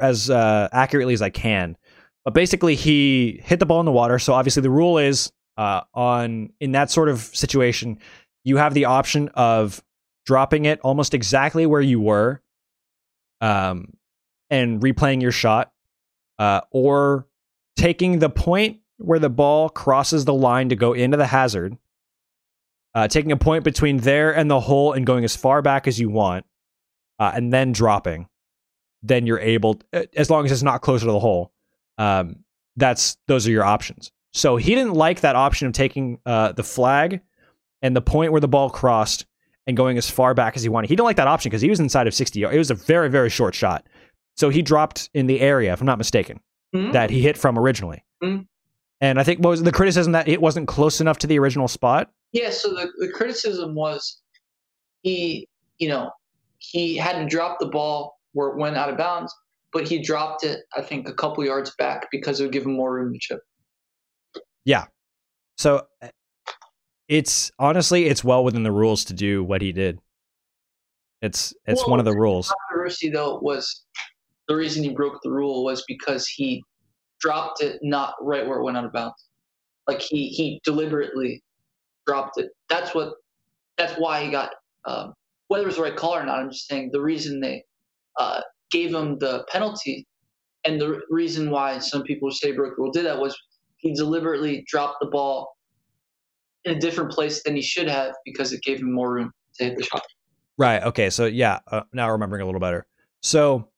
[0.00, 1.76] as uh, accurately as I can.
[2.24, 4.18] But basically, he hit the ball in the water.
[4.18, 7.98] So obviously, the rule is uh, on in that sort of situation,
[8.44, 9.82] you have the option of
[10.24, 12.42] dropping it almost exactly where you were,
[13.40, 13.92] um,
[14.50, 15.72] and replaying your shot,
[16.38, 17.26] uh, or
[17.76, 21.76] taking the point where the ball crosses the line to go into the hazard,
[22.96, 26.00] uh, taking a point between there and the hole and going as far back as
[26.00, 26.46] you want,
[27.18, 28.26] uh, and then dropping.
[29.02, 31.52] Then you're able, uh, as long as it's not closer to the hole.
[31.98, 32.44] Um,
[32.74, 34.12] that's those are your options.
[34.32, 37.20] So he didn't like that option of taking uh, the flag
[37.82, 39.26] and the point where the ball crossed
[39.66, 40.88] and going as far back as he wanted.
[40.88, 42.54] He didn't like that option because he was inside of 60 yards.
[42.54, 43.86] It was a very, very short shot.
[44.36, 46.40] So he dropped in the area, if I'm not mistaken,
[46.74, 46.92] mm-hmm.
[46.92, 48.04] that he hit from originally.
[48.22, 48.42] Mm-hmm.
[49.00, 52.10] And I think was the criticism that it wasn't close enough to the original spot?
[52.32, 54.20] Yeah, so the, the criticism was
[55.02, 56.10] he, you know,
[56.58, 59.34] he hadn't dropped the ball where it went out of bounds,
[59.72, 62.74] but he dropped it, I think, a couple yards back because it would give him
[62.74, 63.40] more room to chip.
[64.64, 64.86] Yeah.
[65.58, 66.10] So eh,
[67.08, 70.00] it's honestly it's well within the rules to do what he did.
[71.22, 72.52] It's it's well, one of the rules.
[72.68, 73.84] Controversy though was
[74.48, 76.62] the reason he broke the rule was because he
[77.26, 79.26] dropped it not right where it went out of bounds.
[79.88, 81.42] Like he he deliberately
[82.06, 82.50] dropped it.
[82.68, 83.14] That's what
[83.76, 84.50] that's why he got
[84.84, 85.12] um,
[85.48, 86.38] whether it was the right call or not.
[86.38, 87.64] I'm just saying the reason they
[88.18, 90.06] uh, gave him the penalty
[90.64, 93.36] and the reason why some people say broke the rule did that was
[93.78, 95.56] he deliberately dropped the ball
[96.64, 99.64] in a different place than he should have because it gave him more room to
[99.64, 100.02] hit the shot.
[100.58, 100.82] Right.
[100.82, 101.10] Okay.
[101.10, 102.86] So yeah, uh, now remembering a little better.
[103.22, 103.68] So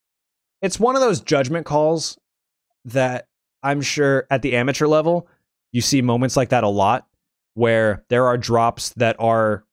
[0.60, 2.18] it's one of those judgment calls
[2.84, 3.27] that
[3.62, 5.28] I'm sure at the amateur level
[5.72, 7.06] you see moments like that a lot
[7.54, 9.64] where there are drops that are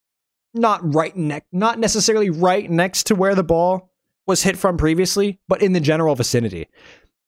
[0.53, 3.91] not right neck not necessarily right next to where the ball
[4.27, 6.67] was hit from previously, but in the general vicinity.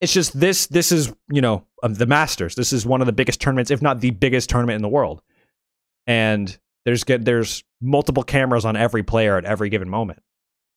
[0.01, 2.55] It's just this this is you know um, the masters.
[2.55, 5.21] This is one of the biggest tournaments if not the biggest tournament in the world.
[6.05, 6.55] And
[6.85, 10.21] there's there's multiple cameras on every player at every given moment.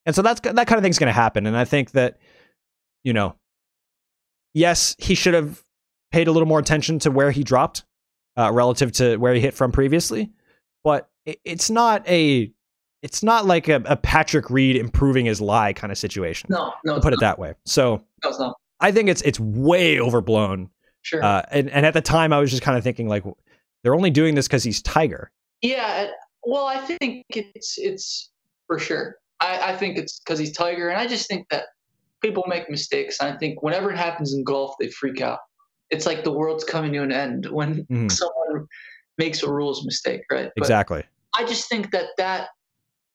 [0.07, 1.47] And so that's that kind of thing's going to happen.
[1.47, 2.19] And i think that
[3.05, 3.35] you know
[4.55, 5.63] yes he should have
[6.11, 7.85] paid a little more attention to where he dropped
[8.37, 10.31] uh, relative to where he hit from previously
[10.83, 12.53] but it, it's not a
[13.03, 16.49] it's not like a, a, Patrick Reed improving his lie kind of situation.
[16.51, 17.13] No, no, put not.
[17.15, 17.55] it that way.
[17.65, 20.71] So no, I think it's it's way overblown.
[21.03, 21.23] Sure.
[21.23, 23.25] Uh, and and at the time, I was just kind of thinking like
[23.83, 25.31] they're only doing this because he's Tiger.
[25.63, 26.11] Yeah.
[26.45, 28.31] Well, I think it's it's
[28.67, 29.17] for sure.
[29.41, 31.65] I, I think it's because he's Tiger, and I just think that
[32.21, 33.21] people make mistakes.
[33.21, 35.39] I think whenever it happens in golf, they freak out.
[35.91, 38.11] It's like the world's coming to an end when mm.
[38.11, 38.67] someone
[39.19, 40.51] makes a rules mistake, right?
[40.55, 41.05] But exactly.
[41.37, 42.49] I just think that that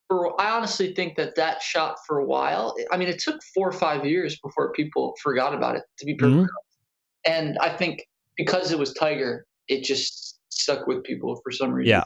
[0.08, 2.76] for I honestly think that that shot for a while.
[2.92, 5.84] I mean, it took four or five years before people forgot about it.
[6.00, 7.32] To be perfect, mm-hmm.
[7.32, 8.04] and I think
[8.38, 11.90] because it was Tiger, it just stuck with people for some reason.
[11.90, 12.04] Yeah,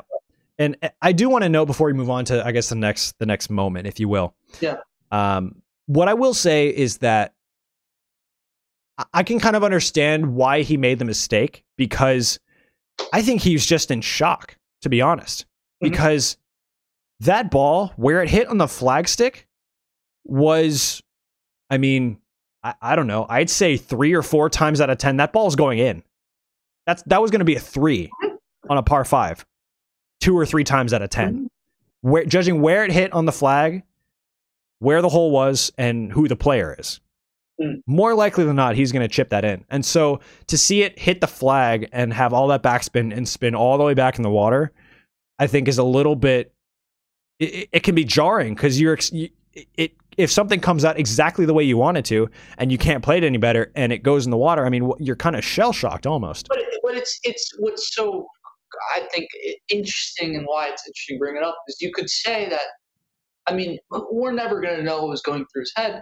[0.58, 2.76] and eh, I do want to know before we move on to I guess the
[2.76, 4.34] next the next moment, if you will.
[4.62, 4.78] Yeah.
[5.12, 7.34] Um, what I will say is that
[9.14, 12.40] I can kind of understand why he made the mistake because
[13.14, 15.90] I think he was just in shock, to be honest, mm-hmm.
[15.90, 16.38] because
[17.22, 19.46] that ball where it hit on the flagstick
[20.26, 21.02] was,
[21.70, 22.20] I mean,
[22.64, 23.26] I, I don't know.
[23.30, 26.04] I'd say three or four times out of ten that ball's going in.
[26.86, 28.10] That's that was going to be a three
[28.70, 29.46] on a par five,
[30.20, 31.46] two or three times out of 10 mm-hmm.
[32.02, 33.84] Where judging where it hit on the flag,
[34.80, 37.02] where the hole was, and who the player is.
[37.62, 37.82] Mm.
[37.88, 39.66] More likely than not, he's going to chip that in.
[39.70, 43.56] And so to see it hit the flag and have all that backspin and spin
[43.56, 44.72] all the way back in the water,
[45.40, 46.54] I think is a little bit
[47.40, 48.98] it, it can be jarring because you're
[49.76, 53.02] it if something comes out exactly the way you want it to, and you can't
[53.02, 55.46] play it any better, and it goes in the water, I mean, you're kind of
[55.46, 56.50] shell shocked almost.
[56.50, 58.28] But, it, but it's it's what's so
[58.94, 59.30] I think
[59.70, 62.62] interesting and why it's interesting to bring it up is you could say that.
[63.48, 66.02] I mean, we're never going to know what was going through his head,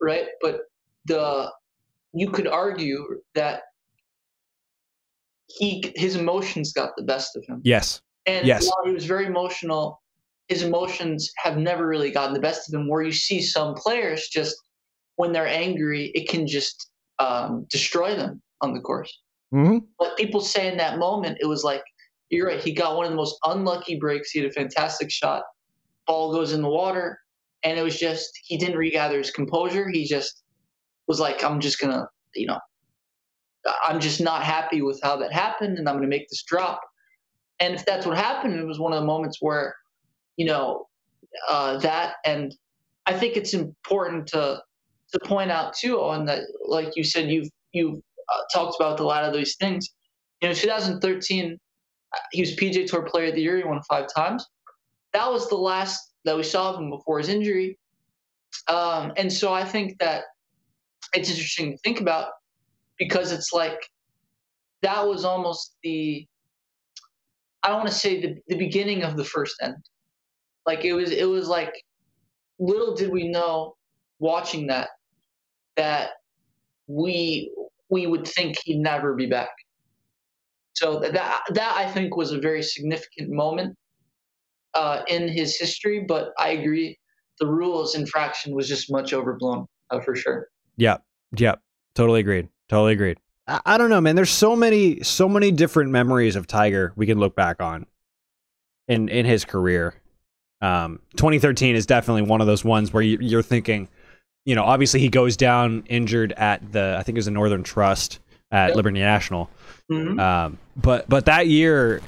[0.00, 0.26] right?
[0.40, 0.60] But
[1.06, 1.50] the
[2.12, 3.62] you could argue that
[5.46, 7.60] he his emotions got the best of him.
[7.64, 8.00] Yes.
[8.26, 8.66] And yes.
[8.66, 10.00] while he was very emotional,
[10.48, 12.88] his emotions have never really gotten the best of him.
[12.88, 14.56] Where you see some players just
[15.16, 19.20] when they're angry, it can just um, destroy them on the course.
[19.52, 19.78] Mm-hmm.
[19.98, 21.82] But people say in that moment, it was like,
[22.30, 22.62] you're right.
[22.62, 24.30] He got one of the most unlucky breaks.
[24.30, 25.42] He had a fantastic shot.
[26.06, 27.18] Ball goes in the water,
[27.62, 29.88] and it was just he didn't regather his composure.
[29.90, 30.42] He just
[31.06, 32.58] was like, I'm just gonna, you know,
[33.84, 36.80] I'm just not happy with how that happened, and I'm gonna make this drop.
[37.60, 39.74] And if that's what happened, it was one of the moments where,
[40.36, 40.86] you know,
[41.48, 42.54] uh, that and
[43.06, 44.62] I think it's important to
[45.12, 49.04] to point out too, on that, like you said, you've you've uh, talked about a
[49.04, 49.88] lot of these things.
[50.40, 51.58] You know, 2013,
[52.12, 53.56] uh, he was PGA Tour Player of the Year.
[53.56, 54.46] He won five times.
[55.12, 57.78] That was the last that we saw of him before his injury.
[58.68, 60.24] Um, and so I think that
[61.14, 62.28] it's interesting to think about
[62.98, 63.78] because it's like
[64.82, 66.26] that was almost the
[67.62, 69.76] I don't want to say the, the beginning of the first end.
[70.66, 71.72] Like it was it was like
[72.58, 73.74] little did we know
[74.18, 74.90] watching that
[75.76, 76.10] that
[76.86, 77.52] we
[77.90, 79.50] we would think he'd never be back.
[80.74, 81.12] So that
[81.50, 83.76] that I think was a very significant moment
[84.74, 86.04] uh, in his history.
[86.06, 86.98] But I agree,
[87.38, 90.48] the rules infraction was just much overblown uh, for sure.
[90.76, 90.98] Yeah,
[91.36, 91.56] yeah,
[91.94, 92.48] totally agreed.
[92.68, 93.18] Totally agreed.
[93.46, 94.16] I, I don't know, man.
[94.16, 97.86] There's so many, so many different memories of Tiger we can look back on
[98.88, 99.94] in in his career.
[100.60, 103.88] Um, 2013 is definitely one of those ones where you, you're thinking,
[104.44, 107.64] you know, obviously he goes down injured at the, I think it was the Northern
[107.64, 108.20] Trust
[108.52, 108.76] at yep.
[108.76, 109.50] Liberty National.
[109.90, 110.20] Mm-hmm.
[110.20, 112.00] Um, but but that year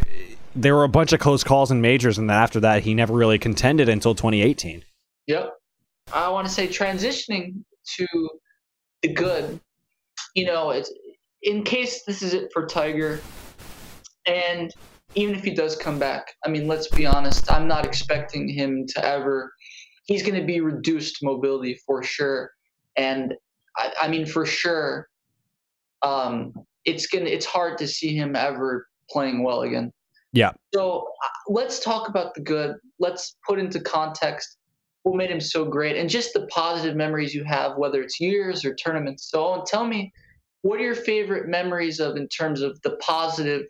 [0.55, 3.13] there were a bunch of close calls in majors, and then after that he never
[3.13, 4.85] really contended until 2018.
[5.27, 5.53] Yep.
[6.13, 7.65] I want to say transitioning
[7.97, 8.07] to
[9.05, 9.61] the good.
[10.35, 10.91] You know, it's
[11.43, 13.21] in case this is it for Tiger,
[14.27, 14.73] and
[15.15, 18.87] even if he does come back, I mean, let's be honest, I'm not expecting him
[18.89, 19.53] to ever.
[20.07, 22.51] He's going to be reduced mobility for sure,
[22.97, 23.35] and
[23.77, 25.09] I, I mean, for sure,
[26.03, 26.53] um,
[26.85, 27.27] it's gonna.
[27.27, 29.93] It's hard to see him ever playing well again.
[30.33, 30.53] Yeah.
[30.75, 32.77] So uh, let's talk about the good.
[32.99, 34.57] Let's put into context
[35.05, 38.65] what made him so great, and just the positive memories you have, whether it's years
[38.65, 39.31] or tournaments.
[39.31, 40.13] So tell me,
[40.63, 43.67] what are your favorite memories of in terms of the positive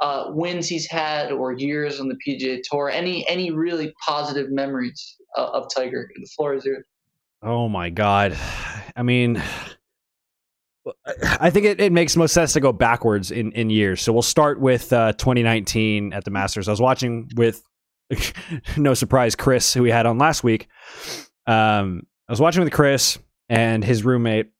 [0.00, 2.90] uh, wins he's had or years on the PGA Tour?
[2.90, 6.10] Any any really positive memories uh, of Tiger?
[6.16, 6.84] The floor is yours.
[7.42, 8.36] Oh my God!
[8.96, 9.42] I mean,
[11.38, 14.00] I think it, it makes most sense to go backwards in, in years.
[14.00, 16.66] So we'll start with uh, 2019 at the Masters.
[16.66, 17.62] I was watching with,
[18.76, 20.68] no surprise, Chris, who we had on last week.
[21.46, 23.18] Um, I was watching with Chris
[23.48, 24.50] and his roommate,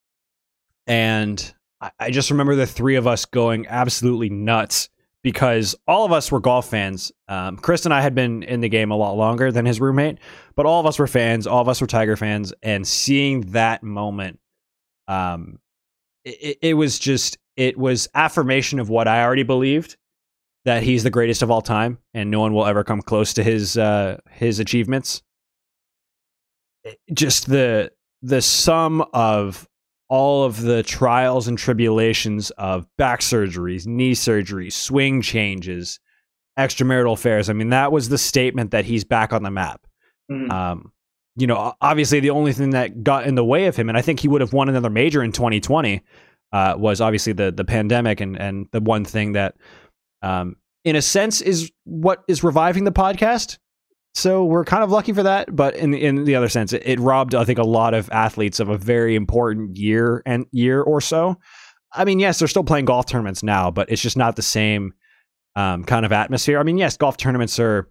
[0.86, 4.88] and I, I just remember the three of us going absolutely nuts
[5.22, 7.12] because all of us were golf fans.
[7.28, 10.18] Um, Chris and I had been in the game a lot longer than his roommate,
[10.56, 11.46] but all of us were fans.
[11.46, 14.40] All of us were Tiger fans, and seeing that moment,
[15.06, 15.58] um,
[16.24, 19.96] it, it was just it was affirmation of what I already believed
[20.64, 23.42] that he's the greatest of all time and no one will ever come close to
[23.42, 25.22] his uh, his achievements.
[27.12, 29.68] Just the the sum of
[30.08, 35.98] all of the trials and tribulations of back surgeries, knee surgeries, swing changes,
[36.58, 37.48] extramarital affairs.
[37.48, 39.86] I mean, that was the statement that he's back on the map.
[40.30, 40.50] Mm-hmm.
[40.50, 40.92] Um,
[41.36, 44.02] you know, obviously the only thing that got in the way of him, and I
[44.02, 46.02] think he would have won another major in 2020,
[46.52, 49.54] uh, was obviously the the pandemic, and and the one thing that,
[50.22, 53.58] um, in a sense, is what is reviving the podcast.
[54.14, 57.00] So we're kind of lucky for that, but in in the other sense, it, it
[57.00, 61.00] robbed I think a lot of athletes of a very important year and year or
[61.00, 61.38] so.
[61.94, 64.92] I mean, yes, they're still playing golf tournaments now, but it's just not the same
[65.56, 66.58] um, kind of atmosphere.
[66.58, 67.88] I mean, yes, golf tournaments are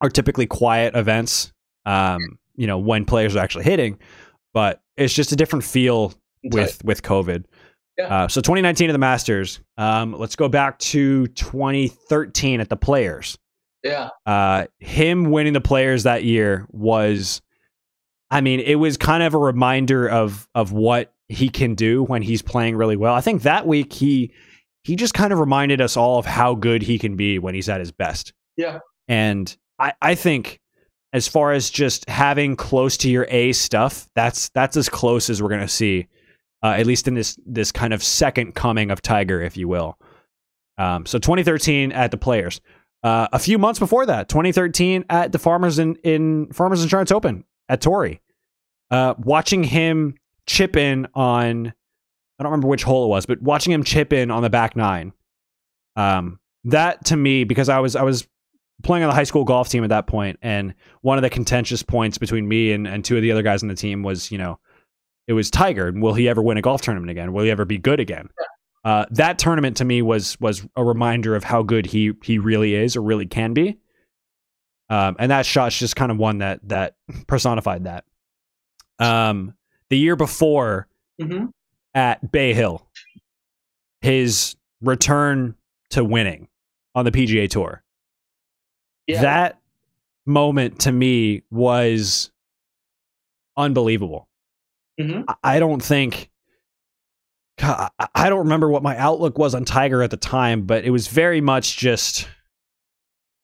[0.00, 1.52] are typically quiet events.
[1.86, 3.98] Um, you know when players are actually hitting,
[4.52, 6.12] but it's just a different feel
[6.44, 7.44] with with COVID.
[8.00, 8.24] Yeah.
[8.24, 9.60] Uh, so 2019 at the Masters.
[9.76, 13.38] Um, let's go back to 2013 at the Players.
[13.82, 14.10] Yeah.
[14.26, 17.40] Uh, him winning the Players that year was,
[18.30, 22.22] I mean, it was kind of a reminder of of what he can do when
[22.22, 23.14] he's playing really well.
[23.14, 24.32] I think that week he
[24.82, 27.68] he just kind of reminded us all of how good he can be when he's
[27.68, 28.32] at his best.
[28.56, 28.78] Yeah.
[29.08, 30.60] And I I think
[31.12, 35.42] as far as just having close to your A stuff, that's that's as close as
[35.42, 36.06] we're gonna see,
[36.62, 39.98] uh, at least in this this kind of second coming of Tiger, if you will.
[40.78, 42.60] Um, so 2013 at the Players.
[43.02, 47.44] Uh, a few months before that, 2013 at the Farmers in, in Farmers Insurance Open
[47.68, 48.20] at Torrey.
[48.90, 50.14] Uh, watching him
[50.46, 54.30] chip in on, I don't remember which hole it was, but watching him chip in
[54.30, 55.12] on the back nine.
[55.96, 58.26] Um, that to me, because I was I was
[58.82, 61.82] playing on the high school golf team at that point, and one of the contentious
[61.82, 64.38] points between me and, and two of the other guys on the team was, you
[64.38, 64.58] know,
[65.30, 65.92] it was Tiger.
[65.94, 67.32] Will he ever win a golf tournament again?
[67.32, 68.28] Will he ever be good again?
[68.84, 72.74] Uh, that tournament to me was was a reminder of how good he he really
[72.74, 73.78] is or really can be.
[74.88, 76.96] Um, and that shot's just kind of one that that
[77.28, 78.04] personified that.
[78.98, 79.54] Um,
[79.88, 80.88] the year before
[81.22, 81.46] mm-hmm.
[81.94, 82.84] at Bay Hill,
[84.00, 85.54] his return
[85.90, 86.48] to winning
[86.96, 87.84] on the PGA Tour.
[89.06, 89.22] Yeah.
[89.22, 89.60] That
[90.26, 92.32] moment to me was
[93.56, 94.26] unbelievable.
[94.98, 95.30] Mm-hmm.
[95.42, 96.30] I don't think
[97.62, 101.08] I don't remember what my outlook was on Tiger at the time, but it was
[101.08, 102.28] very much just,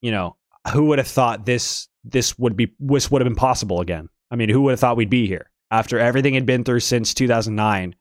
[0.01, 0.37] you know,
[0.73, 4.09] who would have thought this this would be this would have been possible again?
[4.31, 7.15] I mean, who would have thought we'd be here after everything had been through since
[7.15, 7.95] 2009?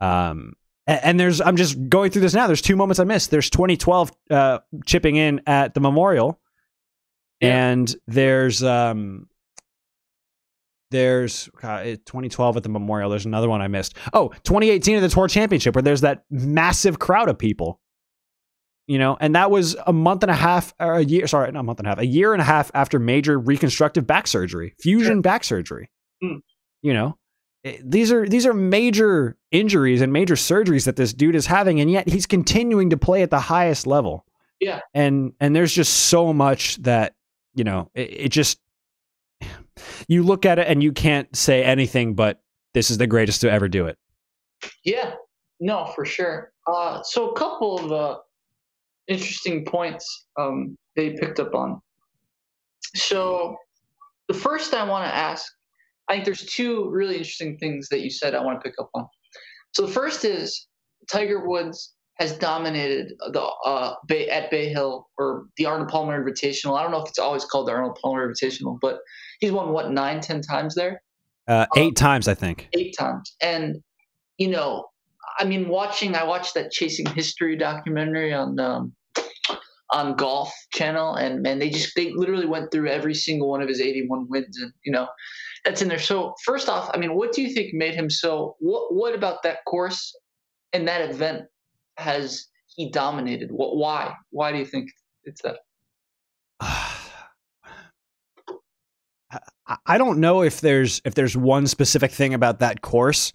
[0.00, 0.54] Um,
[0.86, 2.46] and, and there's I'm just going through this now.
[2.46, 3.30] There's two moments I missed.
[3.30, 6.40] There's 2012 uh, chipping in at the Memorial,
[7.40, 7.70] yeah.
[7.70, 9.28] and there's um
[10.94, 13.10] there's God, 2012 at the Memorial.
[13.10, 13.96] There's another one I missed.
[14.12, 17.80] Oh, 2018 at the Tour Championship, where there's that massive crowd of people.
[18.86, 21.26] You know, and that was a month and a half, or a year.
[21.26, 24.06] Sorry, not a month and a half, a year and a half after major reconstructive
[24.06, 25.22] back surgery, fusion sure.
[25.22, 25.90] back surgery.
[26.22, 26.40] Mm.
[26.82, 27.18] You know,
[27.64, 31.80] eh, these are these are major injuries and major surgeries that this dude is having,
[31.80, 34.26] and yet he's continuing to play at the highest level.
[34.60, 37.14] Yeah, and and there's just so much that
[37.54, 38.60] you know it, it just
[40.08, 42.40] you look at it and you can't say anything but
[42.74, 43.96] this is the greatest to ever do it.
[44.84, 45.14] Yeah,
[45.60, 46.52] no, for sure.
[46.66, 48.18] Uh, so a couple of uh,
[49.06, 51.80] interesting points um, they picked up on.
[52.94, 53.56] So
[54.28, 55.44] the first I want to ask,
[56.08, 58.90] I think there's two really interesting things that you said I want to pick up
[58.94, 59.06] on.
[59.72, 60.68] So the first is
[61.10, 66.78] Tiger Woods has dominated the uh, Bay, at Bay Hill or the Arnold Palmer Invitational.
[66.78, 69.00] I don't know if it's always called the Arnold Palmer Invitational, but
[69.40, 71.02] he's won what nine, ten times there.
[71.48, 72.68] Uh, eight um, times, I think.
[72.72, 73.82] Eight times, and
[74.38, 74.86] you know,
[75.38, 76.14] I mean, watching.
[76.14, 78.92] I watched that Chasing History documentary on um,
[79.90, 83.68] on Golf Channel, and man, they just they literally went through every single one of
[83.68, 85.08] his 81 wins, and you know,
[85.64, 85.98] that's in there.
[85.98, 88.56] So first off, I mean, what do you think made him so?
[88.60, 90.16] What what about that course
[90.72, 91.42] and that event
[91.96, 93.50] has he dominated?
[93.50, 94.90] What why why do you think
[95.24, 95.58] it's that?
[99.86, 103.32] I don't know if there's if there's one specific thing about that course.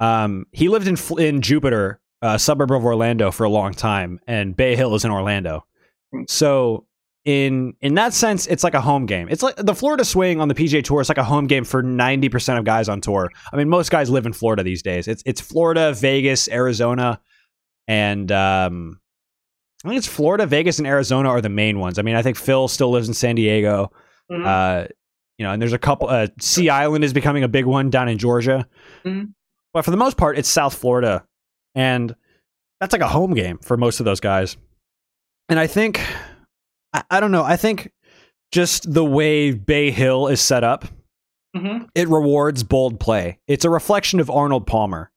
[0.00, 4.56] Um, he lived in in Jupiter, a suburb of Orlando, for a long time, and
[4.56, 5.64] Bay Hill is in Orlando.
[6.12, 6.22] Hmm.
[6.26, 6.86] So
[7.24, 9.28] in in that sense, it's like a home game.
[9.30, 11.00] It's like the Florida swing on the PGA Tour.
[11.00, 13.30] It's like a home game for ninety percent of guys on tour.
[13.52, 15.06] I mean, most guys live in Florida these days.
[15.06, 17.20] It's it's Florida, Vegas, Arizona,
[17.88, 19.00] and um,
[19.84, 21.98] I think it's Florida, Vegas, and Arizona are the main ones.
[21.98, 23.92] I mean, I think Phil still lives in San Diego.
[24.30, 24.46] Mm-hmm.
[24.46, 24.84] Uh,
[25.38, 26.08] you know, and there's a couple.
[26.08, 28.68] Uh, sea Island is becoming a big one down in Georgia,
[29.04, 29.30] mm-hmm.
[29.72, 31.24] but for the most part, it's South Florida,
[31.74, 32.14] and
[32.78, 34.56] that's like a home game for most of those guys.
[35.48, 36.00] And I think,
[36.92, 37.90] I, I don't know, I think
[38.52, 40.84] just the way Bay Hill is set up,
[41.56, 41.84] mm-hmm.
[41.94, 43.38] it rewards bold play.
[43.48, 45.10] It's a reflection of Arnold Palmer.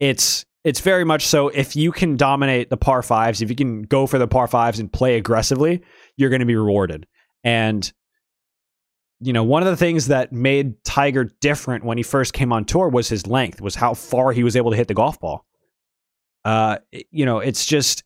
[0.00, 1.48] It's it's very much so.
[1.48, 4.80] If you can dominate the par fives, if you can go for the par fives
[4.80, 5.82] and play aggressively,
[6.16, 7.06] you're going to be rewarded.
[7.44, 7.90] And
[9.20, 12.64] you know, one of the things that made Tiger different when he first came on
[12.64, 15.46] tour was his length, was how far he was able to hit the golf ball.
[16.44, 16.78] Uh,
[17.10, 18.02] you know, it's just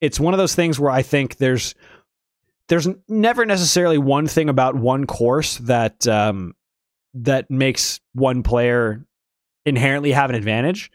[0.00, 1.74] it's one of those things where I think there's
[2.68, 6.54] there's never necessarily one thing about one course that um,
[7.14, 9.04] that makes one player
[9.64, 10.90] inherently have an advantage.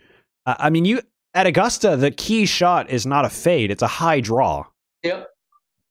[0.46, 1.02] Uh, I mean, you
[1.34, 4.66] at Augusta, the key shot is not a fade; it's a high draw.
[5.04, 5.28] Yep.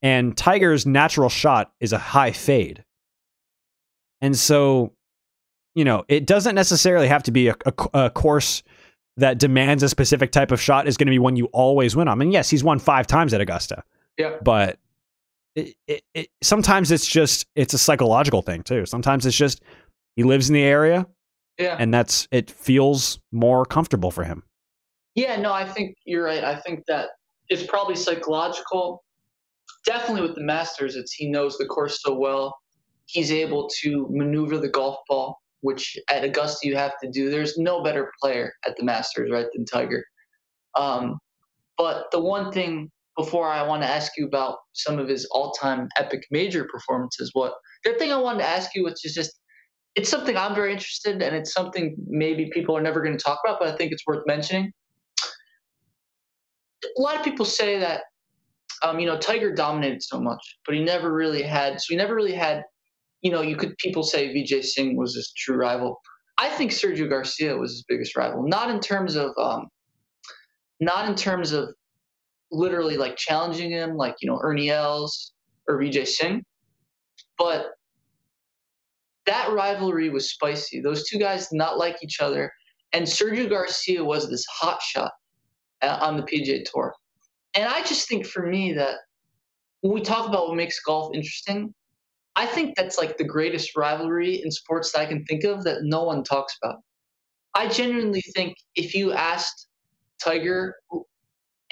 [0.03, 2.85] And Tiger's natural shot is a high fade.
[4.23, 4.93] And so,
[5.75, 8.63] you know, it doesn't necessarily have to be a, a, a course
[9.17, 12.09] that demands a specific type of shot is going to be one you always win
[12.09, 12.17] on.
[12.17, 13.85] I mean, yes, he's won five times at Augusta.
[14.17, 14.37] Yeah.
[14.43, 14.79] But
[15.55, 18.87] it, it, it, sometimes it's just it's a psychological thing too.
[18.87, 19.63] Sometimes it's just
[20.17, 21.07] he lives in the area.
[21.59, 21.77] Yeah.
[21.79, 24.43] And that's it feels more comfortable for him.
[25.15, 26.45] Yeah, no, I think you're right.
[26.45, 27.11] I think that
[27.49, 29.03] it's probably psychological.
[29.85, 32.57] Definitely with the Masters, it's he knows the course so well
[33.11, 37.31] he's able to maneuver the golf ball, which at Augusta you have to do.
[37.31, 40.05] There's no better player at the Masters, right, than Tiger.
[40.77, 41.19] Um,
[41.77, 45.89] but the one thing before I want to ask you about some of his all-time
[45.97, 47.55] epic major performances, what
[47.85, 49.40] the thing I wanted to ask you, which is just
[49.97, 53.23] it's something I'm very interested in, and it's something maybe people are never going to
[53.23, 54.73] talk about, but I think it's worth mentioning.
[56.97, 58.03] A lot of people say that
[58.83, 61.81] um, you know, Tiger dominated so much, but he never really had.
[61.81, 62.63] So he never really had.
[63.23, 66.01] You know, you could people say Vijay Singh was his true rival.
[66.39, 69.69] I think Sergio Garcia was his biggest rival, not in terms of, um,
[70.81, 71.69] not in terms of
[72.51, 75.33] literally like challenging him, like you know Ernie Els
[75.69, 76.43] or Vijay Singh,
[77.37, 77.73] but
[79.27, 80.81] that rivalry was spicy.
[80.81, 82.53] Those two guys did not like each other,
[82.93, 85.13] and Sergio Garcia was this hot shot
[85.83, 86.95] uh, on the PGA Tour.
[87.55, 88.97] And I just think for me that
[89.81, 91.75] when we talk about what makes golf interesting,
[92.37, 95.83] I think that's like the greatest rivalry in sports that I can think of that
[95.83, 96.77] no one talks about.
[97.55, 99.69] I genuinely think if you asked
[100.23, 100.75] Tiger,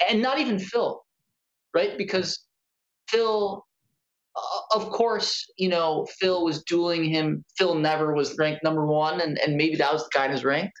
[0.09, 1.01] and not even Phil,
[1.73, 1.97] right?
[1.97, 2.45] Because
[3.07, 3.65] Phil,
[4.71, 7.43] of course, you know, Phil was dueling him.
[7.57, 10.73] Phil never was ranked number one, and, and maybe that was the guy who's ranked.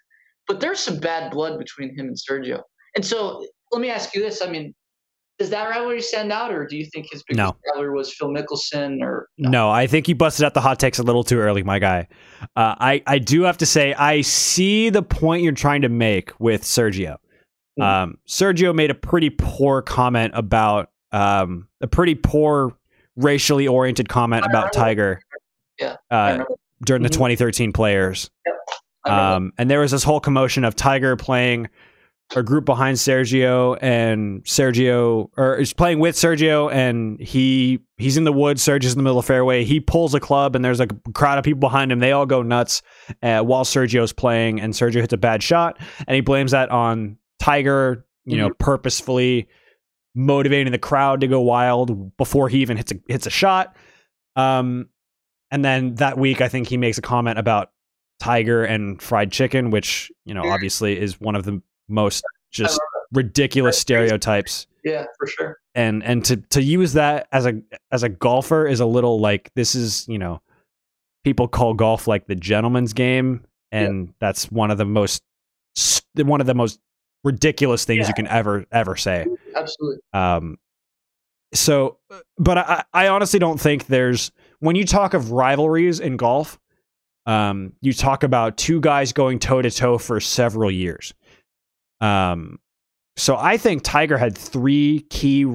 [0.47, 2.61] But there's some bad blood between him and Sergio.
[2.95, 4.41] And so let me ask you this.
[4.41, 4.73] I mean,
[5.37, 7.55] does that rivalry stand out, or do you think his biggest no.
[7.73, 9.01] rivalry was Phil Mickelson?
[9.01, 9.49] Or no?
[9.49, 9.69] no?
[9.69, 12.07] I think he busted out the hot takes a little too early, my guy.
[12.55, 16.37] Uh, I I do have to say I see the point you're trying to make
[16.39, 17.17] with Sergio.
[17.79, 17.83] Mm.
[17.83, 22.75] Um, Sergio made a pretty poor comment about um, a pretty poor
[23.19, 25.21] racially oriented comment about Tiger.
[25.79, 25.95] Yeah.
[26.11, 26.43] Uh,
[26.83, 27.19] during the mm-hmm.
[27.19, 28.29] 2013 Players.
[28.45, 29.13] Yep.
[29.13, 31.69] Um, and there was this whole commotion of Tiger playing
[32.35, 38.23] a group behind Sergio and Sergio or is playing with Sergio and he he's in
[38.23, 39.63] the woods, Sergio's in the middle of the fairway.
[39.63, 41.99] He pulls a club and there's a crowd of people behind him.
[41.99, 42.83] They all go nuts
[43.23, 47.17] uh, while Sergio's playing and Sergio hits a bad shot and he blames that on
[47.39, 48.47] Tiger, you mm-hmm.
[48.47, 49.47] know, purposefully
[50.15, 53.75] motivating the crowd to go wild before he even hits a hits a shot.
[54.35, 54.89] Um
[55.51, 57.71] and then that week I think he makes a comment about
[58.19, 62.79] Tiger and fried chicken, which, you know, obviously is one of the most just
[63.13, 64.67] ridiculous stereotypes.
[64.83, 65.59] Yeah, for sure.
[65.75, 67.61] And and to to use that as a
[67.91, 70.41] as a golfer is a little like this is, you know,
[71.23, 74.13] people call golf like the gentleman's game and yeah.
[74.19, 75.23] that's one of the most
[76.15, 76.79] one of the most
[77.23, 78.07] ridiculous things yeah.
[78.07, 79.25] you can ever ever say.
[79.55, 80.01] Absolutely.
[80.13, 80.57] Um
[81.53, 81.97] so
[82.37, 86.59] but I I honestly don't think there's when you talk of rivalries in golf,
[87.25, 91.13] um, you talk about two guys going toe to toe for several years.
[92.01, 92.59] Um,
[93.17, 95.45] so I think Tiger had three key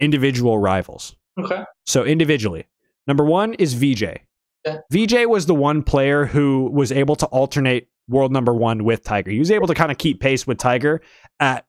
[0.00, 1.16] individual rivals.
[1.38, 1.64] Okay.
[1.84, 2.66] So individually,
[3.06, 4.18] number one is Vijay.
[4.64, 4.78] Yeah.
[4.92, 9.30] Vijay was the one player who was able to alternate world number one with Tiger.
[9.30, 11.00] He was able to kind of keep pace with Tiger
[11.40, 11.66] at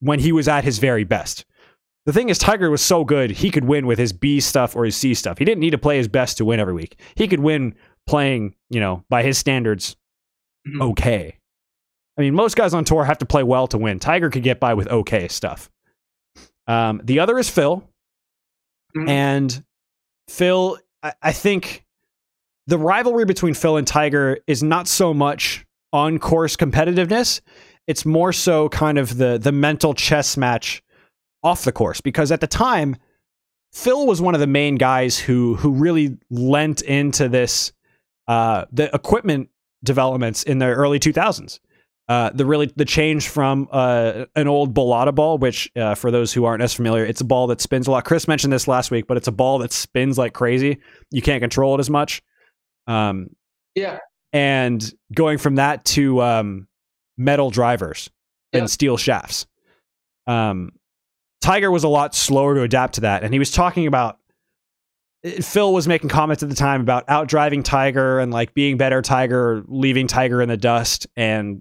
[0.00, 1.44] when he was at his very best.
[2.06, 4.84] The thing is, Tiger was so good, he could win with his B stuff or
[4.84, 5.38] his C stuff.
[5.38, 6.98] He didn't need to play his best to win every week.
[7.16, 7.74] He could win
[8.06, 9.96] playing, you know, by his standards,
[10.66, 10.82] mm-hmm.
[10.82, 11.36] okay.
[12.16, 13.98] I mean, most guys on tour have to play well to win.
[13.98, 15.70] Tiger could get by with okay stuff.
[16.66, 17.84] Um, the other is Phil.
[18.96, 19.08] Mm-hmm.
[19.08, 19.64] And
[20.28, 21.84] Phil, I, I think
[22.66, 27.40] the rivalry between Phil and Tiger is not so much on course competitiveness.
[27.86, 30.82] It's more so kind of the the mental chess match
[31.42, 32.96] off the course because at the time
[33.72, 37.72] Phil was one of the main guys who who really lent into this
[38.26, 39.48] uh, the equipment
[39.82, 41.60] developments in the early 2000s.
[42.08, 46.32] Uh, the really the change from uh, an old Balata ball, which uh, for those
[46.32, 48.06] who aren't as familiar, it's a ball that spins a lot.
[48.06, 50.78] Chris mentioned this last week, but it's a ball that spins like crazy.
[51.10, 52.22] You can't control it as much.
[52.86, 53.28] Um,
[53.74, 53.98] yeah,
[54.38, 56.68] and going from that to um,
[57.16, 58.08] metal drivers
[58.52, 58.60] yeah.
[58.60, 59.46] and steel shafts.
[60.28, 60.70] Um,
[61.40, 64.18] Tiger was a lot slower to adapt to that, and he was talking about.
[65.40, 69.02] Phil was making comments at the time about out driving Tiger and like being better
[69.02, 71.60] Tiger, leaving Tiger in the dust, and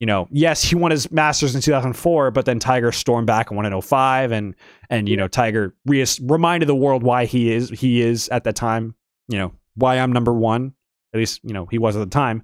[0.00, 3.56] you know, yes, he won his Masters in 2004, but then Tiger stormed back and
[3.56, 4.54] won in 05 and
[4.88, 8.56] and you know, Tiger re- reminded the world why he is he is at that
[8.56, 8.94] time,
[9.28, 10.72] you know, why I'm number 1.
[11.14, 12.42] At least, you know, he was at the time.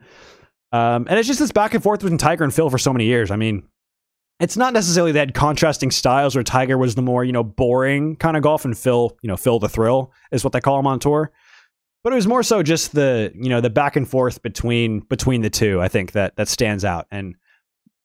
[0.72, 3.04] Um, and it's just this back and forth between Tiger and Phil for so many
[3.04, 3.30] years.
[3.30, 3.64] I mean,
[4.40, 8.36] it's not necessarily that contrasting styles where Tiger was the more, you know, boring kind
[8.36, 10.98] of golf and Phil, you know, Phil the thrill is what they call him on
[10.98, 11.30] tour.
[12.02, 15.42] But it was more so just the, you know, the back and forth between between
[15.42, 17.06] the two, I think that that stands out.
[17.12, 17.36] And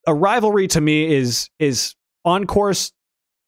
[0.05, 2.91] a rivalry to me is is on course.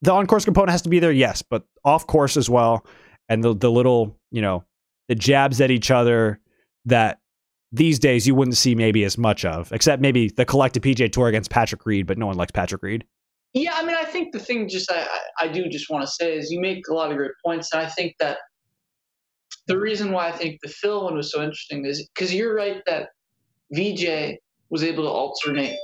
[0.02, 2.84] The on course component has to be there, yes, but off course as well.
[3.28, 4.64] And the the little you know
[5.08, 6.39] the jabs at each other
[6.86, 7.18] that
[7.72, 11.28] these days you wouldn't see maybe as much of, except maybe the collective PGA Tour
[11.28, 13.04] against Patrick Reed, but no one likes Patrick Reed.
[13.52, 15.06] Yeah, I mean, I think the thing just I,
[15.40, 17.82] I do just want to say is you make a lot of great points, and
[17.82, 18.38] I think that
[19.66, 22.82] the reason why I think the Phil one was so interesting is because you're right
[22.86, 23.08] that
[23.74, 24.36] Vijay
[24.70, 25.76] was able to alternate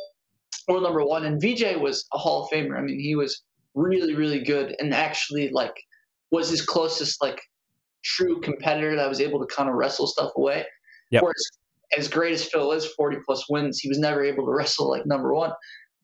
[0.69, 2.79] world number one, and Vijay was a Hall of Famer.
[2.79, 3.43] I mean, he was
[3.75, 5.75] really, really good, and actually like
[6.31, 7.41] was his closest like
[8.05, 10.65] true competitor that was able to kind of wrestle stuff away.
[11.11, 11.23] Yep.
[11.23, 11.51] Whereas
[11.97, 15.07] as great as Phil is, 40 plus wins, he was never able to wrestle like
[15.07, 15.53] number one.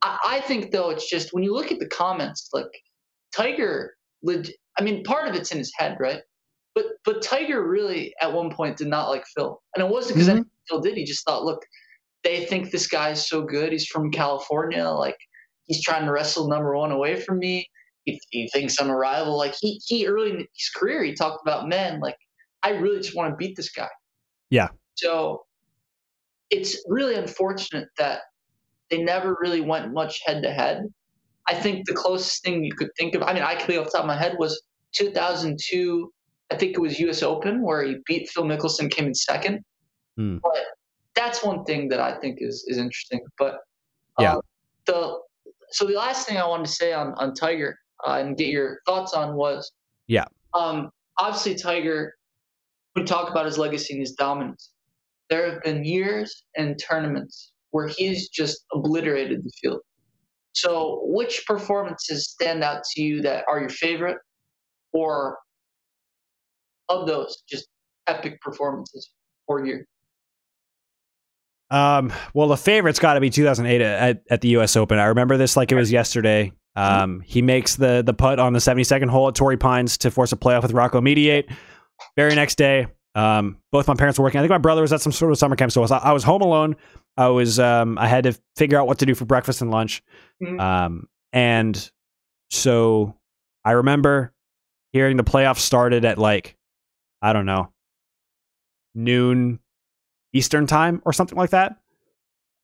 [0.03, 2.67] I, I think though it's just when you look at the comments, like
[3.35, 3.95] Tiger,
[4.29, 6.21] I mean, part of it's in his head, right?
[6.75, 10.29] But but Tiger really at one point did not like Phil, and it wasn't because
[10.29, 10.43] mm-hmm.
[10.69, 10.97] Phil did.
[10.97, 11.63] He just thought, look,
[12.25, 13.73] they think this guy's so good.
[13.73, 15.19] He's from California, like
[15.67, 17.69] he's trying to wrestle number one away from me.
[18.05, 19.37] He, he thinks I'm a rival.
[19.37, 22.01] Like he he early in his career, he talked about men.
[22.01, 22.17] Like
[22.63, 23.89] I really just want to beat this guy.
[24.51, 24.69] Yeah.
[24.95, 25.45] So
[26.51, 28.21] it's really unfortunate that
[28.91, 30.85] they never really went much head to head.
[31.49, 33.91] I think the closest thing you could think of, I mean, I can off the
[33.91, 34.63] top of my head was
[34.93, 36.13] 2002.
[36.51, 37.23] I think it was U.S.
[37.23, 39.65] Open where he beat Phil Mickelson, came in second.
[40.17, 40.37] Hmm.
[40.43, 40.63] But
[41.15, 43.21] that's one thing that I think is is interesting.
[43.39, 43.55] But
[44.19, 44.35] uh, yeah,
[44.87, 45.19] the
[45.71, 48.81] so the last thing I wanted to say on on Tiger uh, and get your
[48.87, 49.73] thoughts on was
[50.07, 50.27] yeah.
[50.55, 52.15] Um, obviously, Tiger.
[52.95, 54.72] We talk about his legacy and his dominance.
[55.33, 59.81] There have been years and tournaments where he's just obliterated the field.
[60.53, 64.19] So, which performances stand out to you that are your favorite,
[64.93, 65.39] or
[66.91, 67.67] of those, just
[68.07, 69.09] epic performances
[69.47, 69.85] for you?
[71.71, 74.77] Um, well, the favorite's got to be 2008 at, at the U.S.
[74.77, 74.99] Open.
[74.99, 76.53] I remember this like it was yesterday.
[76.77, 80.33] Um, he makes the the putt on the 72nd hole at Torrey Pines to force
[80.33, 81.49] a playoff with Rocco Mediate.
[82.17, 84.39] Very next day, um, both my parents were working.
[84.39, 86.13] I think my brother was at some sort of summer camp, so I was, I
[86.13, 86.77] was home alone.
[87.17, 90.03] I was um, I had to figure out what to do for breakfast and lunch,
[90.43, 90.59] mm-hmm.
[90.59, 91.91] um, and
[92.51, 93.15] so
[93.65, 94.33] I remember
[94.93, 96.57] hearing the playoffs started at like
[97.21, 97.73] I don't know
[98.95, 99.59] noon
[100.33, 101.77] Eastern time or something like that.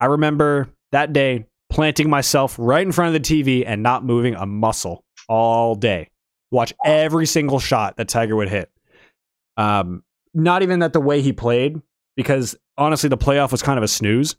[0.00, 4.34] I remember that day planting myself right in front of the TV and not moving
[4.34, 6.10] a muscle all day.
[6.50, 8.70] Watch every single shot that Tiger would hit.
[9.56, 10.02] Um,
[10.34, 11.80] not even that the way he played,
[12.16, 14.36] because honestly, the playoff was kind of a snooze.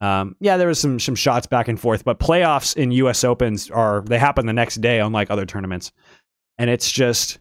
[0.00, 3.24] Um, yeah, there was some some shots back and forth, but playoffs in U.S.
[3.24, 5.90] Opens are they happen the next day, unlike other tournaments,
[6.58, 7.38] and it's just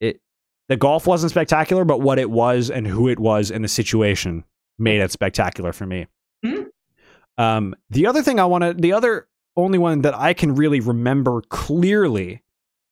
[0.00, 0.20] it.
[0.68, 4.44] the golf wasn't spectacular, but what it was and who it was and the situation
[4.78, 6.06] made it spectacular for me.
[6.44, 7.42] Mm-hmm.
[7.42, 10.80] Um, the other thing I want to, the other only one that I can really
[10.80, 12.42] remember clearly,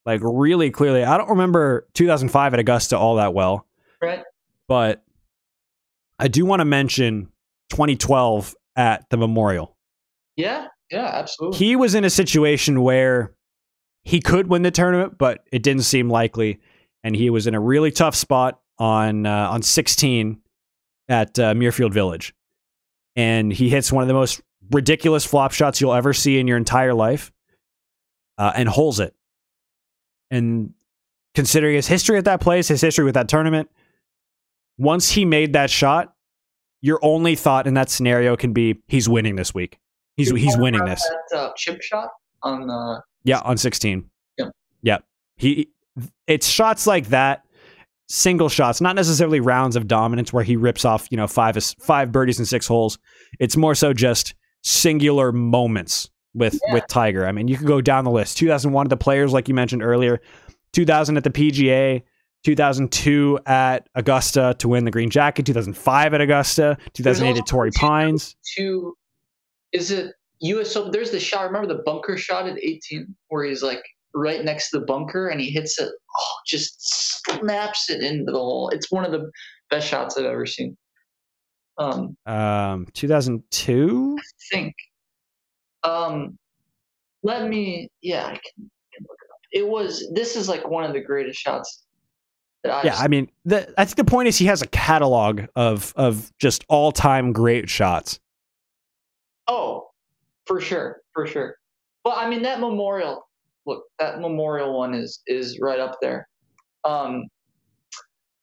[0.04, 3.66] like really clearly, I don't remember 2005 at Augusta all that well.
[4.00, 4.22] Right.
[4.68, 5.02] But
[6.18, 7.28] I do want to mention
[7.70, 9.76] 2012 at the Memorial.
[10.36, 10.68] Yeah.
[10.90, 11.58] Yeah, absolutely.
[11.58, 13.32] He was in a situation where
[14.04, 16.60] he could win the tournament, but it didn't seem likely
[17.06, 20.40] and he was in a really tough spot on uh, on 16
[21.08, 22.34] at uh, Muirfield Village,
[23.14, 24.42] and he hits one of the most
[24.72, 27.30] ridiculous flop shots you'll ever see in your entire life,
[28.38, 29.14] uh, and holes it.
[30.32, 30.74] And
[31.36, 33.70] considering his history at that place, his history with that tournament,
[34.78, 36.14] once he made that shot,
[36.80, 39.78] your only thought in that scenario can be he's winning this week.
[40.16, 41.06] He's he's winning this.
[41.30, 42.08] That, uh, chip shot
[42.42, 43.00] on uh...
[43.24, 44.08] yeah on 16.
[44.38, 44.46] Yeah.
[44.82, 44.98] Yeah.
[45.36, 45.68] He
[46.26, 47.44] it's shots like that,
[48.08, 52.12] single shots, not necessarily rounds of dominance where he rips off, you know, five five
[52.12, 52.98] birdies and six holes.
[53.38, 56.74] It's more so just singular moments with yeah.
[56.74, 57.26] with Tiger.
[57.26, 58.38] I mean, you could go down the list.
[58.38, 60.20] 2001 at the Players, like you mentioned earlier.
[60.72, 62.02] 2000 at the PGA.
[62.46, 65.44] 2002 at Augusta to win the green jacket.
[65.46, 66.78] 2005 at Augusta.
[66.92, 68.36] 2008 at Torrey Pines.
[68.56, 68.96] Two,
[69.72, 70.76] is it U.S.
[70.76, 70.92] Open?
[70.92, 71.42] There's the shot.
[71.42, 73.82] Remember the bunker shot at 18 where he's like
[74.14, 76.76] right next to the bunker and he hits it, oh, just
[77.26, 78.68] snaps it into the hole.
[78.68, 79.28] It's one of the
[79.68, 80.76] best shots I've ever seen.
[81.78, 84.16] Um, um 2002?
[84.16, 84.22] I
[84.54, 84.74] think.
[85.82, 86.38] Um,
[87.24, 88.40] let me, yeah, I can,
[88.94, 89.40] can look it up.
[89.50, 91.85] It was, this is like one of the greatest shots
[92.84, 96.32] yeah, I mean, the, I think the point is he has a catalog of of
[96.38, 98.20] just all time great shots.
[99.48, 99.90] Oh,
[100.46, 101.56] for sure, for sure.
[102.04, 103.26] But I mean, that memorial
[103.66, 106.28] look, that Memorial one is is right up there.
[106.84, 107.24] Um,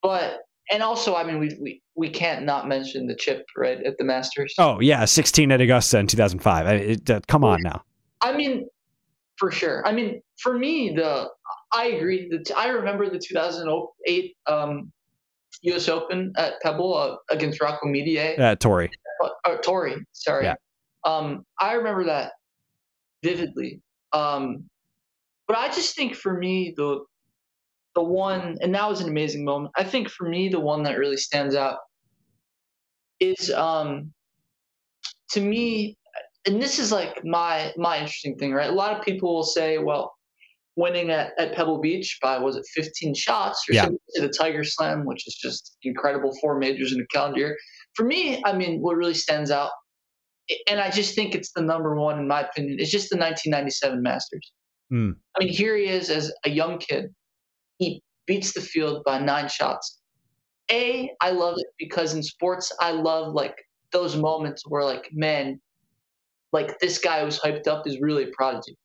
[0.01, 0.41] but
[0.71, 4.03] and also, I mean, we we we can't not mention the chip right at the
[4.03, 4.53] Masters.
[4.57, 6.67] Oh yeah, sixteen at Augusta in two thousand five.
[7.09, 7.83] Uh, come on now.
[8.21, 8.67] I mean,
[9.37, 9.85] for sure.
[9.87, 11.29] I mean, for me, the
[11.73, 12.31] I agree.
[12.55, 13.69] I remember the two thousand
[14.05, 14.91] eight um,
[15.63, 15.89] U.S.
[15.89, 18.39] Open at Pebble uh, against Rocco Mediate.
[18.39, 18.89] Uh, Torrey.
[19.45, 20.45] Uh, Torrey, sorry.
[20.45, 20.55] Yeah.
[21.05, 22.33] Um, I remember that
[23.23, 23.81] vividly.
[24.11, 24.65] Um,
[25.47, 27.03] but I just think for me the
[27.95, 29.71] the one, and that was an amazing moment.
[29.75, 31.77] I think for me the one that really stands out
[33.19, 34.11] is um,
[35.31, 35.97] to me,
[36.45, 38.69] and this is like my my interesting thing, right?
[38.69, 40.13] A lot of people will say, well,
[40.75, 43.89] winning at, at Pebble Beach by was it 15 shots or yeah.
[44.15, 47.57] the Tiger Slam, which is just incredible, four majors in a calendar year.
[47.95, 49.71] For me, I mean, what really stands out,
[50.67, 54.01] and I just think it's the number one in my opinion, It's just the 1997
[54.01, 54.51] Masters.
[54.91, 55.15] Mm.
[55.35, 57.05] I mean, here he is as a young kid.
[57.77, 59.99] He beats the field by nine shots.
[60.71, 63.55] A, I love it because in sports, I love like
[63.91, 65.59] those moments where like, man,
[66.51, 68.77] like this guy who's hyped up is really a prodigy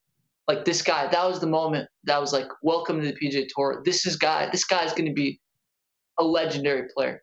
[0.49, 3.83] like this guy, that was the moment that was like, welcome to the PGA Tour.
[3.85, 5.39] This is guy, this guy is going to be
[6.17, 7.21] a legendary player.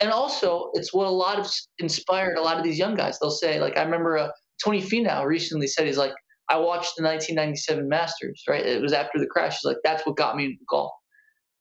[0.00, 1.46] And also, it's what a lot of
[1.80, 3.18] inspired a lot of these young guys.
[3.18, 4.30] They'll say, like, I remember uh,
[4.64, 6.14] Tony Finau recently said, he's like,
[6.48, 8.64] I watched the 1997 Masters, right?
[8.64, 9.58] It was after the crash.
[9.60, 10.92] He's like, that's what got me into golf.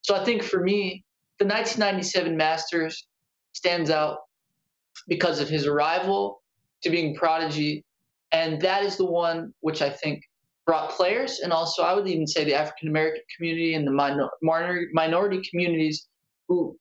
[0.03, 1.03] So I think for me,
[1.39, 3.05] the 1997 Masters
[3.51, 4.19] stands out
[5.09, 6.41] because of his arrival
[6.83, 7.83] to being prodigy.
[8.31, 10.23] And that is the one which I think
[10.65, 14.29] brought players, and also I would even say the African American community and the minor,
[14.93, 16.07] minority communities
[16.47, 16.77] who,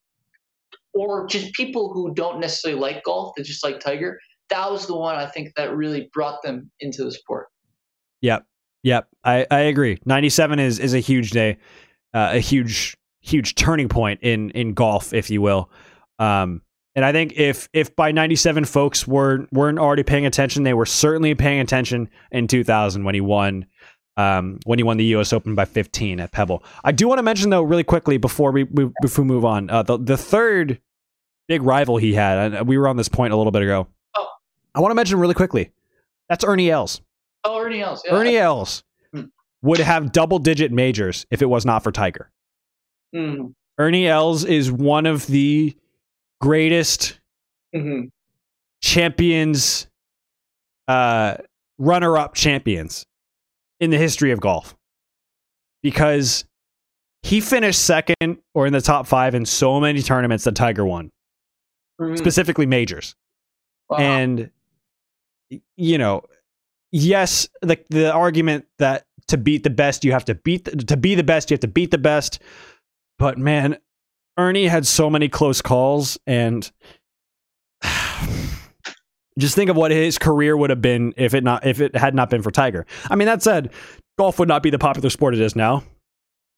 [0.92, 4.18] or just people who don't necessarily like golf, that just like Tiger.
[4.50, 7.46] That was the one I think that really brought them into the sport.
[8.20, 8.44] Yep,
[8.82, 9.98] yep, I, I agree.
[10.04, 11.58] Ninety seven is is a huge day,
[12.12, 15.70] uh, a huge huge turning point in in golf, if you will.
[16.18, 16.62] Um,
[17.00, 20.84] and I think if if by '97 folks were weren't already paying attention, they were
[20.84, 23.64] certainly paying attention in 2000 when he won
[24.18, 25.32] um, when he won the U.S.
[25.32, 26.62] Open by 15 at Pebble.
[26.84, 29.70] I do want to mention though, really quickly before we, we before we move on,
[29.70, 30.78] uh, the the third
[31.48, 33.88] big rival he had, and we were on this point a little bit ago.
[34.14, 34.28] Oh.
[34.74, 35.72] I want to mention really quickly.
[36.28, 37.00] That's Ernie Els.
[37.44, 38.02] Oh, Ernie Els.
[38.04, 38.12] Yeah.
[38.12, 39.22] Ernie Els hmm.
[39.62, 42.30] would have double digit majors if it was not for Tiger.
[43.14, 43.46] Hmm.
[43.78, 45.74] Ernie Els is one of the
[46.40, 47.18] greatest
[47.74, 48.06] mm-hmm.
[48.82, 49.86] champions,
[50.88, 51.36] uh,
[51.78, 53.06] runner up champions
[53.78, 54.76] in the history of golf
[55.82, 56.44] because
[57.22, 61.10] he finished second or in the top five in so many tournaments that Tiger won,
[62.00, 62.16] mm-hmm.
[62.16, 63.14] specifically majors.
[63.88, 63.98] Wow.
[63.98, 64.50] And,
[65.76, 66.22] you know,
[66.92, 70.96] yes, the, the argument that to beat the best, you have to beat, the, to
[70.96, 72.40] be the best, you have to beat the best.
[73.18, 73.78] But man,
[74.40, 76.70] Ernie had so many close calls and
[79.38, 82.14] just think of what his career would have been if it not if it had
[82.14, 82.86] not been for Tiger.
[83.10, 83.72] I mean, that said,
[84.18, 85.84] golf would not be the popular sport it is now.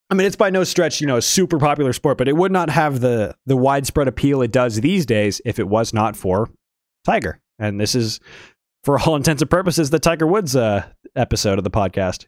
[0.09, 2.51] I mean, it's by no stretch, you know, a super popular sport, but it would
[2.51, 6.49] not have the the widespread appeal it does these days if it was not for
[7.05, 7.39] Tiger.
[7.59, 8.19] And this is,
[8.83, 10.85] for all intents and purposes, the Tiger Woods uh,
[11.15, 12.25] episode of the podcast.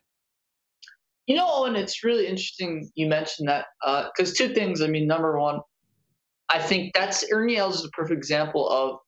[1.27, 4.81] You know, and it's really interesting you mentioned that because uh, two things.
[4.81, 5.60] I mean, number one,
[6.49, 8.99] I think that's Ernie Els is a perfect example of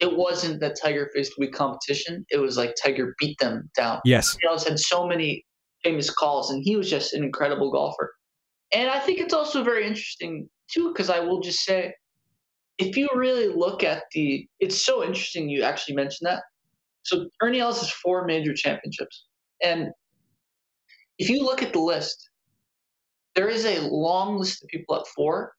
[0.00, 2.26] it wasn't that Tiger faced weak competition.
[2.30, 4.00] It was like Tiger beat them down.
[4.04, 5.44] Yes, Ernie Els had so many
[5.84, 8.12] famous calls, and he was just an incredible golfer.
[8.72, 11.94] And I think it's also very interesting too, because I will just say,
[12.78, 16.42] if you really look at the, it's so interesting you actually mentioned that.
[17.04, 19.26] So Ernie Els has four major championships,
[19.62, 19.88] and
[21.22, 22.30] if you look at the list,
[23.36, 25.52] there is a long list of people at four,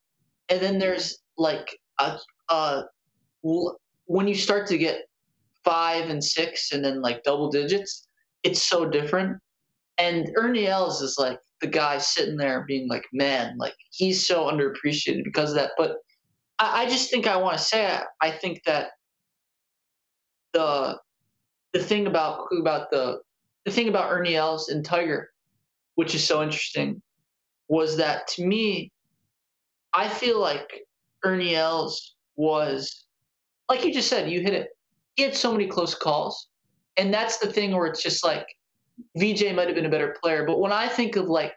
[0.50, 2.18] and then there's like a,
[2.50, 2.84] a
[4.08, 5.06] when you start to get
[5.64, 8.10] five and six, and then like double digits,
[8.44, 9.40] it's so different.
[9.98, 14.52] And Ernie Els is like the guy sitting there being like, man, like he's so
[14.52, 15.72] underappreciated because of that.
[15.78, 15.96] But
[16.60, 18.90] I, I just think I want to say I, I think that
[20.52, 21.00] the
[21.72, 23.22] the thing about who about the
[23.64, 25.30] the thing about Ernie Els and Tiger
[25.96, 27.02] which is so interesting,
[27.68, 28.92] was that to me,
[29.94, 30.82] I feel like
[31.24, 33.06] Ernie Els was,
[33.70, 34.70] like you just said, you hit it.
[35.16, 36.48] He had so many close calls.
[36.98, 38.46] And that's the thing where it's just like,
[39.18, 40.46] Vijay might have been a better player.
[40.46, 41.56] But when I think of like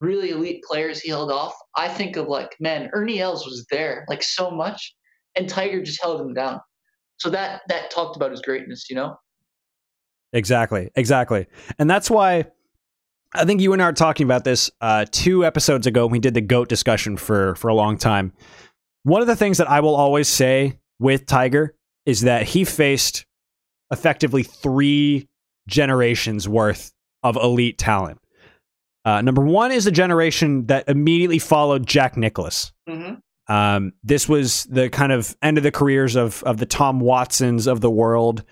[0.00, 4.04] really elite players he held off, I think of like, man, Ernie Els was there
[4.08, 4.94] like so much.
[5.36, 6.60] And Tiger just held him down.
[7.18, 9.16] So that that talked about his greatness, you know?
[10.32, 10.90] Exactly.
[10.96, 11.46] Exactly.
[11.78, 12.46] And that's why
[13.34, 16.06] I think you and I were talking about this uh, two episodes ago.
[16.06, 18.32] When we did the goat discussion for for a long time.
[19.02, 21.74] One of the things that I will always say with Tiger
[22.04, 23.24] is that he faced
[23.90, 25.28] effectively three
[25.68, 26.92] generations worth
[27.22, 28.18] of elite talent.
[29.04, 32.72] Uh, number one is the generation that immediately followed Jack Nicklaus.
[32.88, 33.14] Mm-hmm.
[33.52, 37.66] Um, this was the kind of end of the careers of of the Tom Watsons
[37.66, 38.44] of the world.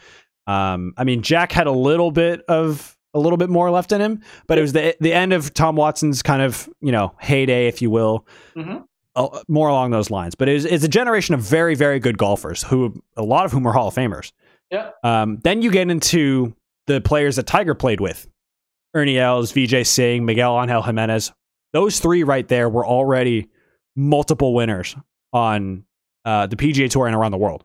[0.47, 4.01] Um, I mean, Jack had a little bit of a little bit more left in
[4.01, 7.69] him, but it was the the end of Tom Watson's kind of you know heyday,
[7.69, 8.27] if you will.
[8.57, 8.79] Mm-hmm.
[9.17, 12.63] Uh, more along those lines, but it's, it's a generation of very, very good golfers
[12.63, 14.31] who, a lot of whom are Hall of Famers.
[14.71, 14.91] Yeah.
[15.03, 16.55] Um, then you get into
[16.87, 18.29] the players that Tiger played with
[18.95, 21.33] Ernie Els, Vijay Singh, Miguel Angel Jimenez.
[21.73, 23.49] Those three right there were already
[23.97, 24.95] multiple winners
[25.33, 25.85] on
[26.25, 27.65] uh, the PGA Tour and around the world.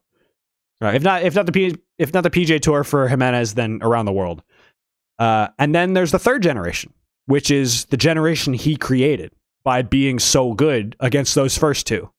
[0.81, 0.95] Right.
[0.95, 4.05] If not, if not the P, if not the PGA Tour for Jimenez, then around
[4.05, 4.43] the world.
[5.19, 6.93] Uh, and then there's the third generation,
[7.25, 9.31] which is the generation he created
[9.63, 12.09] by being so good against those first two.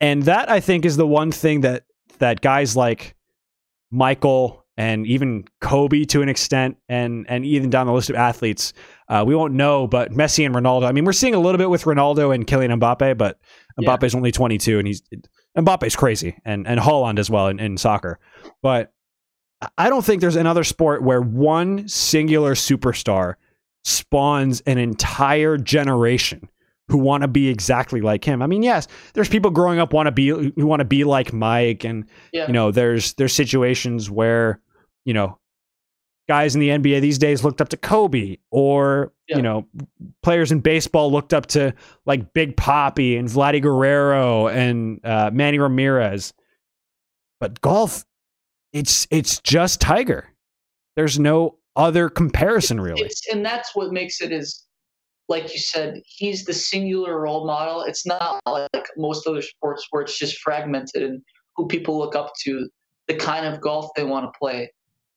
[0.00, 1.84] And that I think is the one thing that
[2.18, 3.14] that guys like
[3.90, 8.72] Michael and even Kobe to an extent, and and even down the list of athletes,
[9.08, 9.86] uh, we won't know.
[9.86, 10.84] But Messi and Ronaldo.
[10.84, 13.38] I mean, we're seeing a little bit with Ronaldo and Kylian Mbappe, but
[13.78, 14.18] Mbappe's yeah.
[14.18, 15.02] only 22, and he's
[15.56, 18.18] Mbappe's crazy, and and Haaland as well in, in soccer.
[18.62, 18.92] But
[19.78, 23.34] I don't think there's another sport where one singular superstar
[23.84, 26.48] spawns an entire generation
[26.88, 28.42] who want to be exactly like him.
[28.42, 31.32] I mean, yes, there's people growing up want to be who want to be like
[31.32, 32.46] Mike, and yeah.
[32.46, 34.60] you know, there's there's situations where
[35.04, 35.38] you know
[36.28, 39.36] guys in the NBA these days looked up to Kobe, or yeah.
[39.36, 39.66] you know,
[40.22, 41.74] players in baseball looked up to
[42.04, 46.32] like Big Papi and Vladdy Guerrero and uh, Manny Ramirez.
[47.40, 48.04] But golf,
[48.72, 50.28] it's it's just Tiger.
[50.96, 53.02] There's no other comparison really.
[53.02, 54.66] It's, and that's what makes it is
[55.28, 57.82] like you said, he's the singular role model.
[57.82, 61.22] It's not like most other sports where it's just fragmented and
[61.56, 62.68] who people look up to,
[63.08, 64.70] the kind of golf they want to play.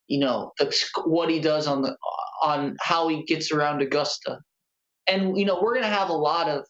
[0.08, 0.74] You know, the,
[1.06, 1.96] what he does on the
[2.44, 4.40] on how he gets around Augusta,
[5.08, 6.64] and you know we're gonna have a lot of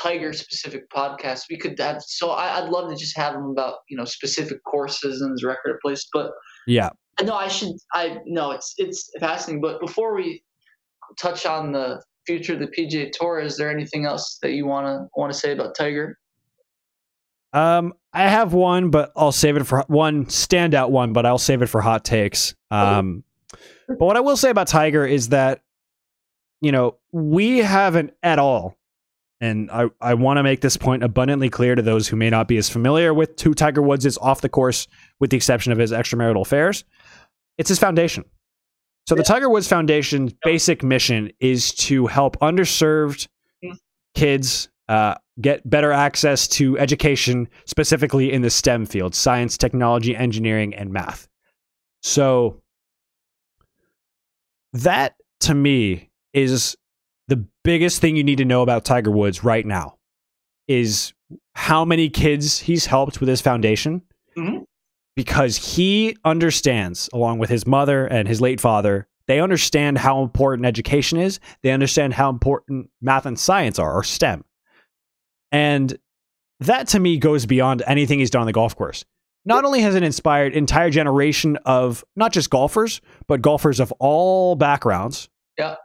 [0.00, 1.42] Tiger specific podcasts.
[1.48, 4.62] We could have so I, would love to just have them about you know specific
[4.64, 6.06] courses and his record place.
[6.12, 6.32] But
[6.66, 6.90] yeah,
[7.22, 7.72] no, I should.
[7.92, 9.60] I no, it's it's fascinating.
[9.60, 10.42] But before we
[11.18, 15.08] touch on the future of the PGA Tour, is there anything else that you wanna
[15.16, 16.18] want to say about Tiger?
[17.54, 21.62] Um, I have one, but I'll save it for one standout one, but I'll save
[21.62, 22.54] it for hot takes.
[22.70, 23.22] Um,
[23.88, 25.62] but what I will say about Tiger is that,
[26.60, 28.76] you know, we haven't at all,
[29.40, 32.48] and I, I want to make this point abundantly clear to those who may not
[32.48, 34.86] be as familiar with who Tiger Woods is off the course,
[35.20, 36.84] with the exception of his extramarital affairs.
[37.58, 38.24] It's his foundation.
[39.06, 43.28] So the Tiger Woods Foundation's basic mission is to help underserved
[44.14, 50.74] kids uh, get better access to education, specifically in the STEM field science, technology, engineering,
[50.74, 51.28] and math.
[52.02, 52.62] So
[54.72, 56.76] that to me is
[57.28, 59.98] the biggest thing you need to know about Tiger Woods right now
[60.68, 61.12] is
[61.54, 64.02] how many kids he's helped with his foundation.
[64.36, 64.64] Mm-hmm
[65.16, 70.66] because he understands, along with his mother and his late father, they understand how important
[70.66, 71.40] education is.
[71.62, 74.44] They understand how important math and science are, or STEM.
[75.52, 75.96] And
[76.60, 79.04] that to me goes beyond anything he's done on the golf course.
[79.46, 84.56] Not only has it inspired entire generation of not just golfers, but golfers of all
[84.56, 85.28] backgrounds.
[85.58, 85.76] Yeah.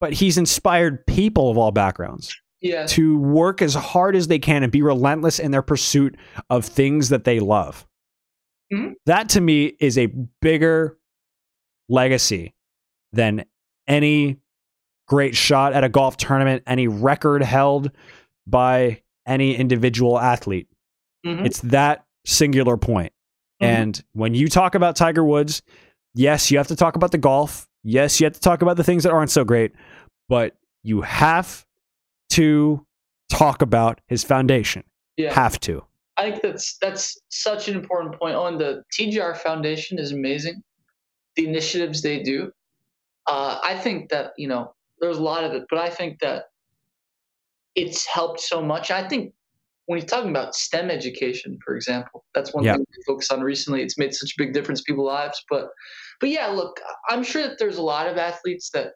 [0.00, 2.36] But he's inspired people of all backgrounds.
[2.60, 2.86] Yeah.
[2.86, 6.16] To work as hard as they can and be relentless in their pursuit
[6.48, 7.86] of things that they love.
[8.72, 8.94] Mm-hmm.
[9.04, 10.06] That to me is a
[10.40, 10.98] bigger
[11.90, 12.54] legacy
[13.12, 13.44] than
[13.86, 14.38] any
[15.06, 17.90] great shot at a golf tournament, any record held
[18.46, 20.68] by any individual athlete.
[21.26, 21.44] Mm-hmm.
[21.46, 23.12] It's that singular point.
[23.62, 23.82] Mm-hmm.
[23.82, 25.62] And when you talk about Tiger Woods,
[26.14, 27.68] yes, you have to talk about the golf.
[27.84, 29.72] Yes, you have to talk about the things that aren't so great,
[30.28, 31.64] but you have
[32.30, 32.84] to
[33.28, 34.82] talk about his foundation.
[35.16, 35.32] Yeah.
[35.32, 35.84] Have to.
[36.16, 38.36] I think that's that's such an important point.
[38.36, 40.62] On the TGR Foundation is amazing.
[41.36, 42.52] The initiatives they do,
[43.26, 46.44] uh, I think that you know there's a lot of it, but I think that
[47.74, 48.90] it's helped so much.
[48.90, 49.34] I think
[49.86, 52.74] when you're talking about STEM education, for example, that's one yeah.
[52.74, 53.82] thing we focus on recently.
[53.82, 55.44] It's made such a big difference in people's lives.
[55.50, 55.68] But
[56.20, 58.92] but yeah, look, I'm sure that there's a lot of athletes that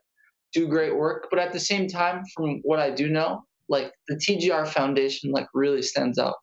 [0.53, 4.17] do great work, but at the same time, from what I do know, like the
[4.17, 6.35] TGR Foundation, like really stands out.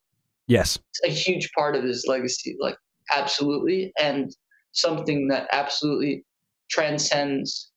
[0.48, 0.78] Yes.
[0.90, 2.78] It's a huge part of his legacy, like
[3.12, 4.32] absolutely, and
[4.74, 6.24] something that absolutely
[6.70, 7.72] transcends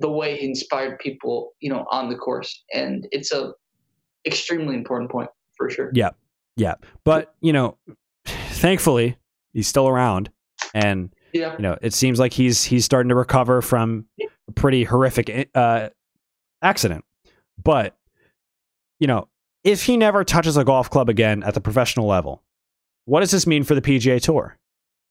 [0.00, 2.64] the way he inspired people, you know, on the course.
[2.72, 3.52] And it's a
[4.26, 5.90] extremely important point for sure.
[5.94, 6.10] Yeah.
[6.56, 6.74] Yeah.
[7.04, 7.78] But, you know,
[8.24, 9.16] thankfully
[9.52, 10.30] he's still around
[10.74, 11.52] and yeah.
[11.52, 14.06] you know, it seems like he's he's starting to recover from
[14.48, 15.88] a pretty horrific uh
[16.62, 17.04] accident.
[17.62, 17.96] But
[19.00, 19.28] you know,
[19.64, 22.42] if he never touches a golf club again at the professional level,
[23.04, 24.56] what does this mean for the PGA Tour?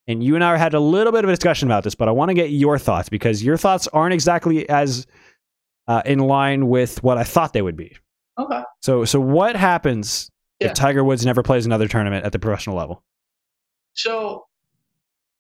[0.07, 2.11] And you and I had a little bit of a discussion about this, but I
[2.11, 5.06] want to get your thoughts because your thoughts aren't exactly as
[5.88, 7.95] uh, in line with what I thought they would be.
[8.39, 8.61] Okay.
[8.81, 10.30] So, so what happens
[10.61, 10.68] Yeah.
[10.68, 13.03] if Tiger Woods never plays another tournament at the professional level?
[13.94, 14.45] So,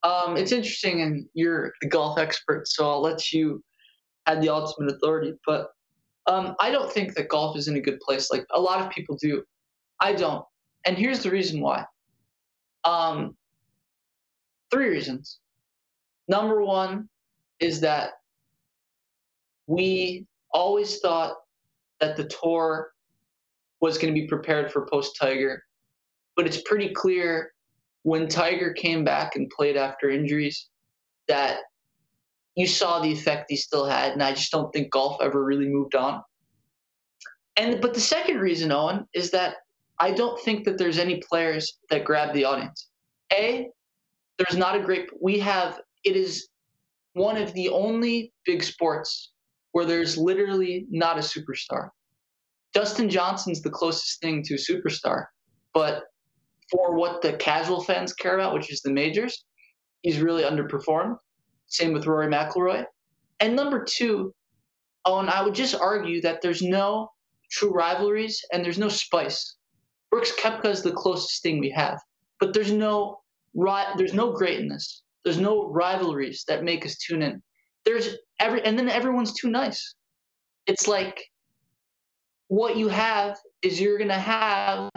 [0.07, 3.61] um, it's interesting, and you're the golf expert, so I'll let you
[4.25, 5.33] have the ultimate authority.
[5.45, 5.71] But
[6.27, 8.31] um, I don't think that golf is in a good place.
[8.31, 9.43] Like a lot of people do.
[9.99, 10.45] I don't,
[10.85, 11.83] and here's the reason why.
[12.85, 13.35] Um,
[14.71, 15.39] three reasons.
[16.29, 17.09] Number one
[17.59, 18.11] is that
[19.65, 21.35] we always thought
[21.99, 22.91] that the tour
[23.81, 25.63] was going to be prepared for post Tiger,
[26.37, 27.51] but it's pretty clear
[28.07, 30.69] when Tiger came back and played after injuries
[31.27, 31.57] that
[32.55, 35.67] you saw the effect he still had, and I just don't think golf ever really
[35.67, 36.21] moved on.
[37.57, 39.55] And but the second reason, Owen, is that
[39.99, 42.87] I don't think that there's any players that grab the audience.
[43.33, 43.67] A,
[44.37, 45.09] there's not a great.
[45.21, 46.47] We have it is
[47.11, 49.33] one of the only big sports
[49.73, 51.89] where there's literally not a superstar.
[52.73, 55.25] Dustin Johnson's the closest thing to a superstar,
[55.73, 56.03] but
[56.71, 59.45] for what the casual fans care about, which is the majors,
[60.01, 61.17] he's really underperformed.
[61.67, 62.85] Same with Rory McIlroy.
[63.39, 64.33] And number two,
[65.05, 67.09] oh, and I would just argue that there's no
[67.51, 69.55] true rivalries and there's no spice.
[70.09, 71.99] Brooks Koepka is the closest thing we have,
[72.39, 73.21] but there's no
[73.97, 75.03] there's no greatness.
[75.23, 77.41] There's no rivalries that make us tune in.
[77.85, 79.95] There's every and then everyone's too nice.
[80.67, 81.23] It's like
[82.47, 84.89] what you have is you're gonna have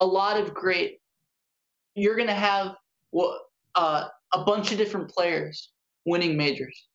[0.00, 1.00] a lot of great.
[1.94, 2.74] You're gonna have
[3.74, 5.70] uh, a bunch of different players
[6.04, 6.86] winning majors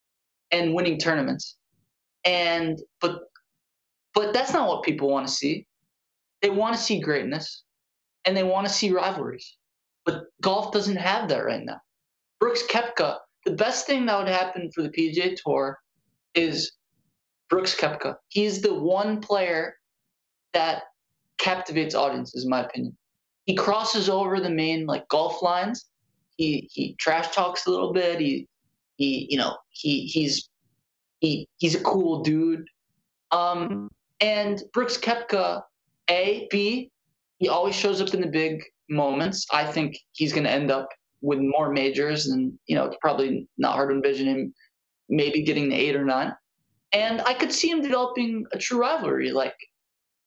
[0.52, 1.58] and winning tournaments,
[2.26, 3.22] and but
[4.14, 5.66] but that's not what people want to see.
[6.42, 7.64] They want to see greatness,
[8.26, 9.58] and they want to see rivalries.
[10.06, 11.80] But golf doesn't have that right now.
[12.40, 15.78] Brooks Koepka, the best thing that would happen for the PGA Tour
[16.36, 16.74] is
[17.50, 18.16] Brooks Koepka.
[18.28, 19.76] He's the one player
[20.54, 20.84] that
[21.38, 22.96] captivates audiences, in my opinion.
[23.46, 25.86] He crosses over the main like golf lines.
[26.38, 28.20] He he trash talks a little bit.
[28.20, 28.48] He
[28.96, 30.50] he you know he he's
[31.20, 32.66] he he's a cool dude.
[33.32, 33.90] Um,
[34.20, 35.64] and Brooks Koepka,
[36.10, 36.92] a b
[37.40, 39.46] he always shows up in the big moments.
[39.52, 40.88] I think he's going to end up
[41.22, 44.54] with more majors, and you know it's probably not hard to envision him
[45.10, 46.34] maybe getting the eight or nine.
[46.94, 49.56] And I could see him developing a true rivalry, like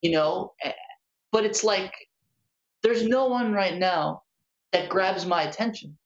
[0.02, 0.52] you know.
[1.32, 1.92] But it's like
[2.82, 4.22] there's no one right now
[4.72, 5.96] that grabs my attention.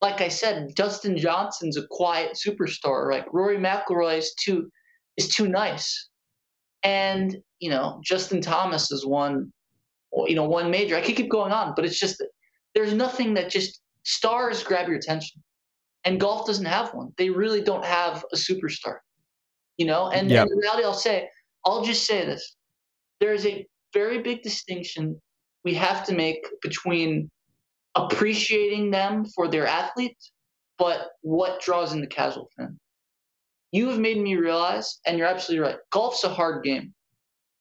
[0.00, 3.10] Like I said, Dustin Johnson's a quiet superstar.
[3.10, 4.70] Like Rory McIlroy is too
[5.16, 6.08] is too nice,
[6.82, 9.52] and you know Justin Thomas is one,
[10.26, 10.96] you know one major.
[10.96, 12.22] I could keep going on, but it's just
[12.74, 15.42] there's nothing that just stars grab your attention,
[16.04, 17.12] and golf doesn't have one.
[17.16, 18.98] They really don't have a superstar,
[19.78, 20.10] you know.
[20.10, 20.42] And, Yep.
[20.42, 21.28] and in reality, I'll say,
[21.64, 22.54] I'll just say this:
[23.20, 25.20] there is a very big distinction
[25.64, 27.30] we have to make between
[27.94, 30.32] appreciating them for their athletes,
[30.78, 32.78] but what draws in the casual fan.
[33.72, 36.94] You have made me realize, and you're absolutely right, golf's a hard game.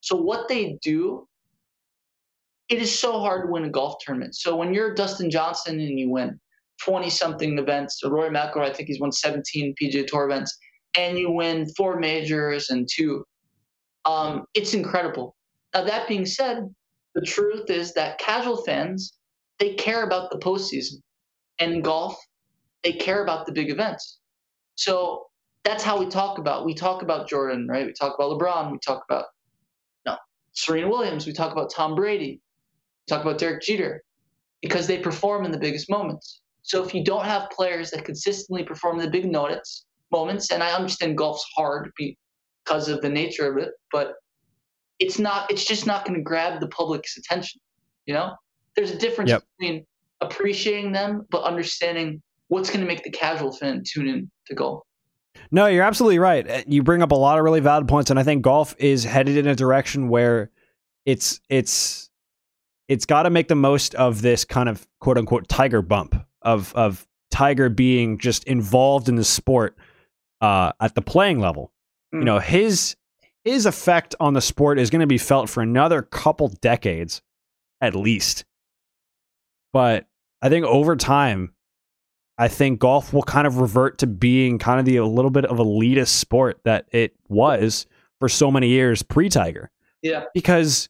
[0.01, 1.27] So what they do,
[2.69, 4.35] it is so hard to win a golf tournament.
[4.35, 6.39] So when you're Dustin Johnson and you win
[6.83, 10.57] 20 something events, or Roy McIlroy, I think he's won 17 PGA Tour events,
[10.97, 13.25] and you win four majors and two,
[14.05, 15.36] um, it's incredible.
[15.77, 16.73] Now that being said,
[17.13, 19.13] the truth is that casual fans
[19.59, 20.95] they care about the postseason,
[21.59, 22.17] and in golf,
[22.83, 24.17] they care about the big events.
[24.73, 25.27] So
[25.63, 26.65] that's how we talk about.
[26.65, 27.85] We talk about Jordan, right?
[27.85, 28.71] We talk about LeBron.
[28.71, 29.25] We talk about
[30.07, 30.17] no
[30.53, 31.27] Serena Williams.
[31.27, 32.41] We talk about Tom Brady.
[32.41, 34.01] We talk about Derek Jeter
[34.63, 36.41] because they perform in the biggest moments.
[36.63, 40.71] So if you don't have players that consistently perform the big notice moments, and I
[40.71, 44.15] understand golf's hard because of the nature of it, but
[44.99, 45.49] it's not.
[45.51, 47.61] It's just not going to grab the public's attention.
[48.05, 48.33] You know,
[48.75, 49.43] there's a difference Yep.
[49.59, 49.85] between
[50.21, 54.81] appreciating them but understanding what's going to make the casual fan tune in to golf.
[55.51, 56.49] No, you're absolutely right.
[56.49, 59.03] Uh, You bring up a lot of really valid points, and I think golf is
[59.03, 60.49] headed in a direction where
[61.05, 62.09] it's it's
[62.87, 66.73] it's got to make the most of this kind of quote unquote tiger bump of
[66.75, 69.77] of Tiger being just involved in the sport
[70.39, 71.71] uh, at the playing level.
[72.13, 72.23] You Mm.
[72.23, 72.95] know his
[73.47, 77.21] his effect on the sport is going to be felt for another couple decades
[77.79, 78.45] at least.
[79.71, 80.05] But
[80.41, 81.53] I think over time,
[82.37, 85.45] I think golf will kind of revert to being kind of the a little bit
[85.45, 87.85] of elitist sport that it was
[88.19, 89.71] for so many years pre Tiger.
[90.01, 90.25] Yeah.
[90.33, 90.89] Because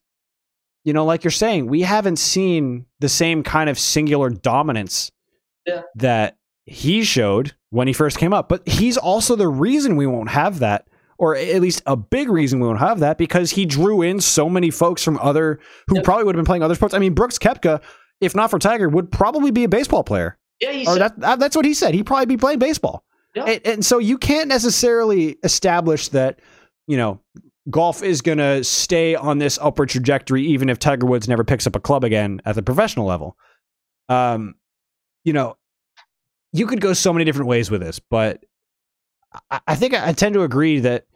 [0.84, 5.12] you know, like you're saying, we haven't seen the same kind of singular dominance
[5.66, 5.82] yeah.
[5.96, 8.48] that he showed when he first came up.
[8.48, 10.88] But he's also the reason we won't have that,
[11.18, 14.50] or at least a big reason we won't have that, because he drew in so
[14.50, 16.04] many folks from other who yep.
[16.04, 16.94] probably would have been playing other sports.
[16.94, 17.82] I mean, Brooks Koepka,
[18.22, 20.38] if not for Tiger, would probably be a baseball player.
[20.60, 21.94] Yeah, he or said- that, that's what he said.
[21.94, 23.04] He'd probably be playing baseball.
[23.36, 23.46] Yeah.
[23.46, 26.40] And, and so you can't necessarily establish that,
[26.88, 27.20] you know,
[27.70, 31.68] golf is going to stay on this upward trajectory even if Tiger Woods never picks
[31.68, 33.38] up a club again at the professional level.
[34.08, 34.56] Um,
[35.26, 35.58] you know,
[36.54, 38.46] you could go so many different ways with this, but
[39.52, 41.07] I, I think I, I tend to agree that,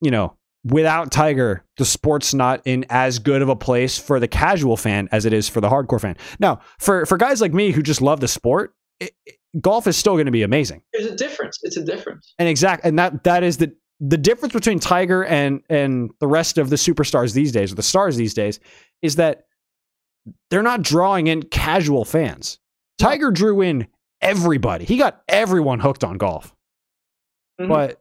[0.00, 4.28] you know, without Tiger, the sport's not in as good of a place for the
[4.28, 6.16] casual fan as it is for the hardcore fan.
[6.38, 9.96] Now, for for guys like me who just love the sport, it, it, golf is
[9.96, 10.82] still going to be amazing.
[10.92, 11.58] There's a difference.
[11.62, 12.34] It's a difference.
[12.38, 16.58] And exact, and that that is the the difference between Tiger and and the rest
[16.58, 18.60] of the superstars these days, or the stars these days,
[19.02, 19.44] is that
[20.50, 22.58] they're not drawing in casual fans.
[22.98, 23.86] Tiger drew in
[24.20, 24.84] everybody.
[24.84, 26.54] He got everyone hooked on golf.
[27.60, 27.70] Mm-hmm.
[27.70, 28.00] But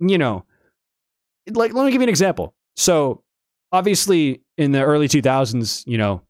[0.00, 0.44] you know,
[1.52, 2.54] like let me give you an example.
[2.76, 3.22] So
[3.72, 6.22] obviously in the early 2000s, you know,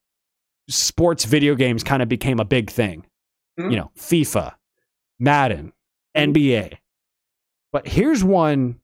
[0.68, 3.06] sports video games kind of became a big thing.
[3.58, 3.70] Mm-hmm.
[3.70, 4.54] You know, FIFA,
[5.18, 5.72] Madden,
[6.16, 6.78] NBA.
[7.72, 8.80] But here's one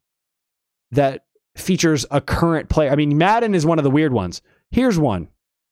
[0.91, 1.25] that
[1.57, 2.91] features a current player.
[2.91, 4.43] I mean, Madden is one of the weird ones.
[4.71, 5.29] Here's one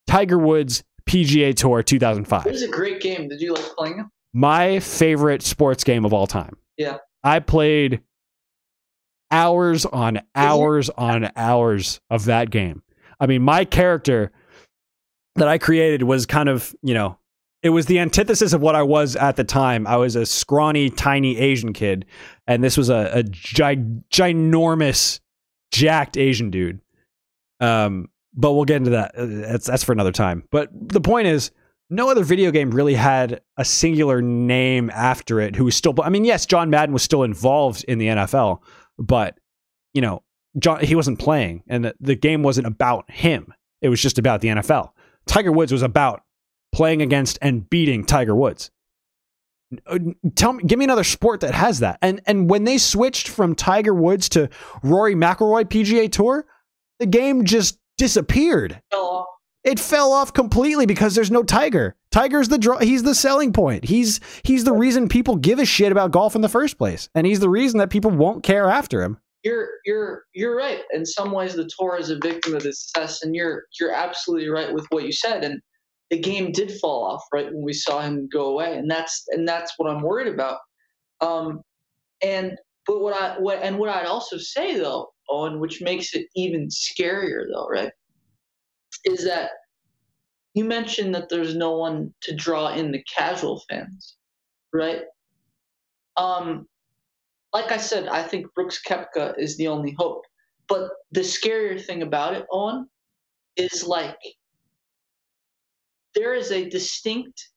[0.07, 2.47] Tiger Woods PGA Tour 2005.
[2.47, 3.28] It was a great game.
[3.28, 4.07] Did you like playing it?
[4.32, 6.57] My favorite sports game of all time.
[6.77, 6.99] Yeah.
[7.24, 8.01] I played
[9.31, 12.82] hours on hours on hours of that game.
[13.19, 14.32] I mean, my character
[15.36, 17.19] that I created was kind of, you know,
[17.62, 19.86] it was the antithesis of what I was at the time.
[19.86, 22.07] I was a scrawny, tiny Asian kid,
[22.47, 25.20] and this was a, a gi- ginormous,
[25.70, 26.81] jacked Asian dude.
[27.61, 29.15] Um, but we'll get into that.
[29.15, 30.44] Uh, that's that's for another time.
[30.51, 31.51] But the point is,
[31.90, 35.57] no other video game really had a singular name after it.
[35.57, 35.94] Who was still?
[36.02, 38.61] I mean, yes, John Madden was still involved in the NFL,
[39.01, 39.39] but
[39.94, 40.22] you know,
[40.59, 43.52] John he wasn't playing, and the, the game wasn't about him.
[43.81, 44.90] It was just about the NFL.
[45.27, 46.22] Tiger Woods was about
[46.72, 48.70] playing against and beating Tiger Woods.
[49.86, 49.98] Uh,
[50.35, 51.98] tell me, give me another sport that has that.
[52.02, 54.48] And and when they switched from Tiger Woods to
[54.82, 56.47] Rory McIlroy PGA Tour,
[56.98, 58.81] the game just disappeared.
[59.62, 61.97] It fell off completely because there's no Tiger.
[62.11, 62.78] Tiger's the draw.
[62.78, 63.85] He's the selling point.
[63.85, 67.27] He's he's the reason people give a shit about golf in the first place, and
[67.27, 69.19] he's the reason that people won't care after him.
[69.45, 70.81] You're you're you're right.
[70.93, 74.49] In some ways, the tour is a victim of its success, and you're you're absolutely
[74.49, 75.45] right with what you said.
[75.45, 75.61] And
[76.11, 79.47] the game did fall off right when we saw him go away, and that's and
[79.47, 80.59] that's what I'm worried about.
[81.20, 81.61] Um,
[82.23, 82.57] and
[82.87, 86.69] but what I what and what I'd also say though, Owen, which makes it even
[86.69, 87.93] scarier though, right,
[89.05, 89.51] is that
[90.55, 94.16] you mentioned that there's no one to draw in the casual fans,
[94.72, 95.02] right?
[96.16, 96.66] Um,
[97.52, 100.24] like I said, I think Brooks Koepka is the only hope.
[100.68, 102.89] But the scarier thing about it, Owen,
[103.56, 104.16] is like
[106.14, 107.48] there is a distinct,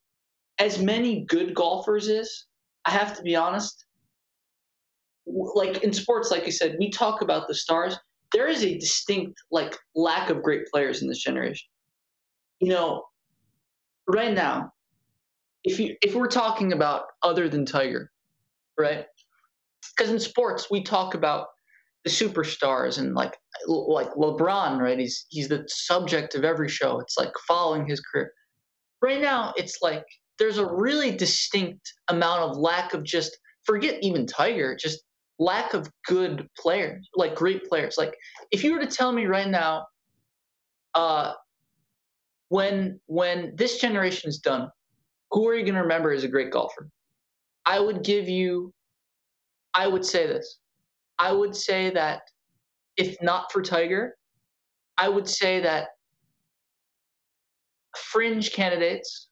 [0.60, 2.46] as many good golfers is,
[2.86, 3.86] I have to be honest.
[5.26, 7.96] Like in sports, like you said, we talk about the stars.
[8.34, 11.68] There is a distinct like lack of great players in this generation.
[12.64, 13.04] You know,
[14.08, 14.72] right now,
[15.64, 18.12] if you if we're talking about other than Tiger,
[18.80, 19.06] right?
[19.96, 21.48] Because in sports we talk about
[22.06, 23.38] the superstars and like
[23.68, 25.00] like LeBron, right?
[25.00, 27.00] He's he's the subject of every show.
[27.00, 28.32] It's like following his career
[29.04, 30.06] right now it's like
[30.40, 35.04] there's a really distinct amount of lack of just forget even Tiger, just
[35.40, 37.96] lack of good players, like great players.
[37.98, 38.16] Like
[38.52, 39.86] if you were to tell me right now,
[40.96, 41.34] uh,
[42.54, 44.70] when when this generation is done,
[45.32, 46.88] who are you going to remember as a great golfer?
[47.66, 48.72] I would give you,
[49.74, 50.60] I would say this.
[51.18, 52.22] I would say that
[52.96, 54.16] if not for Tiger,
[55.00, 55.88] I would say that
[57.98, 59.30] fringe candidates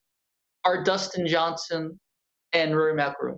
[0.65, 1.99] are Dustin Johnson
[2.53, 3.37] and Rory McIlroy.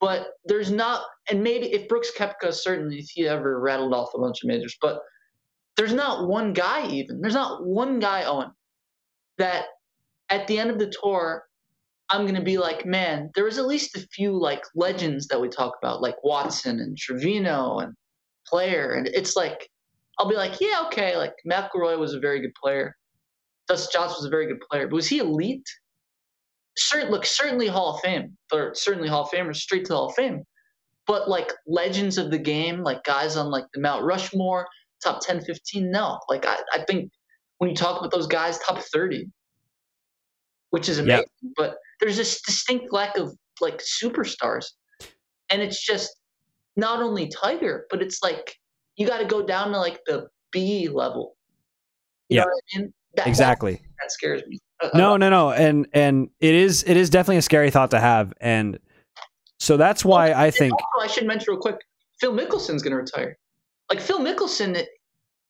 [0.00, 4.18] But there's not, and maybe if Brooks Koepka, certainly if he ever rattled off a
[4.20, 5.00] bunch of majors, but
[5.76, 7.20] there's not one guy even.
[7.20, 8.52] There's not one guy, Owen,
[9.38, 9.66] that
[10.30, 11.44] at the end of the tour,
[12.10, 15.40] I'm going to be like, man, there was at least a few like legends that
[15.40, 17.94] we talk about, like Watson and Trevino and
[18.46, 18.92] Player.
[18.92, 19.68] And it's like,
[20.18, 22.94] I'll be like, yeah, okay, like McIlroy was a very good player.
[23.68, 25.68] Dustin Johnson was a very good player, but was he elite?
[26.76, 30.08] Certain, look, certainly Hall of Fame, or certainly Hall of Famers, straight to the Hall
[30.08, 30.42] of Fame.
[31.06, 34.66] But like legends of the game, like guys on like the Mount Rushmore,
[35.02, 36.18] top 10, 15, no.
[36.28, 37.10] Like I, I think
[37.58, 39.28] when you talk about those guys, top 30,
[40.70, 41.26] which is amazing.
[41.56, 44.66] But there's this distinct lack of like superstars.
[45.50, 46.16] And it's just
[46.76, 48.56] not only Tiger, but it's like
[48.96, 51.36] you got to go down to like the B level.
[52.28, 52.44] You yeah.
[52.44, 52.92] I mean?
[53.16, 53.74] that, exactly.
[53.74, 54.58] That, that scares me.
[54.80, 55.50] Uh, no, no, no.
[55.50, 58.32] And and it is it is definitely a scary thought to have.
[58.40, 58.78] And
[59.58, 61.80] so that's why I think also, I should mention real quick,
[62.20, 63.36] Phil Mickelson's going to retire.
[63.90, 64.84] Like Phil Mickelson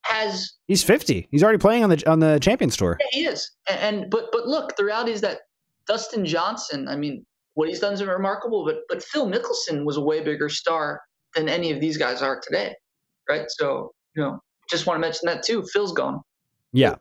[0.09, 2.97] has he's 50 he's already playing on the on the champions tour.
[3.01, 3.51] Yeah he is.
[3.69, 5.41] And, and, but but look the reality is that
[5.87, 7.25] dustin johnson i mean
[7.55, 11.01] what he's done is remarkable but but phil mickelson was a way bigger star
[11.35, 12.75] than any of these guys are today
[13.29, 13.45] right?
[13.49, 14.41] So you know
[14.71, 15.65] just want to mention that too.
[15.73, 16.21] Phil's gone.
[16.73, 16.97] Yeah.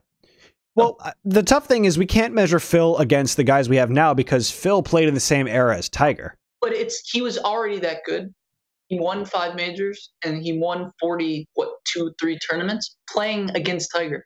[0.74, 3.90] Well, uh, the tough thing is we can't measure Phil against the guys we have
[3.90, 6.36] now because Phil played in the same era as Tiger.
[6.60, 8.32] But it's he was already that good
[8.88, 14.24] he won five majors and he won 40 what two three tournaments playing against tiger.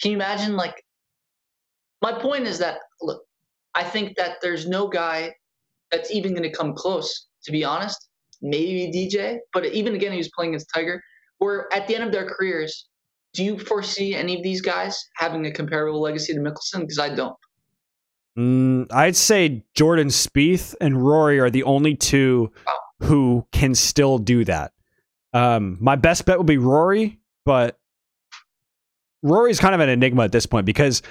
[0.00, 0.82] Can you imagine like
[2.02, 3.22] my point is that look
[3.74, 5.32] i think that there's no guy
[5.90, 8.08] that's even going to come close to be honest.
[8.42, 11.02] Maybe dj but even again he was playing against tiger
[11.38, 12.88] where at the end of their careers
[13.34, 16.80] do you foresee any of these guys having a comparable legacy to mickelson?
[16.80, 17.36] Because i don't.
[18.36, 24.18] Mm, i'd say jordan Spieth and rory are the only two wow who can still
[24.18, 24.72] do that.
[25.32, 27.78] Um, my best bet would be Rory, but
[29.22, 31.02] Rory's kind of an enigma at this point because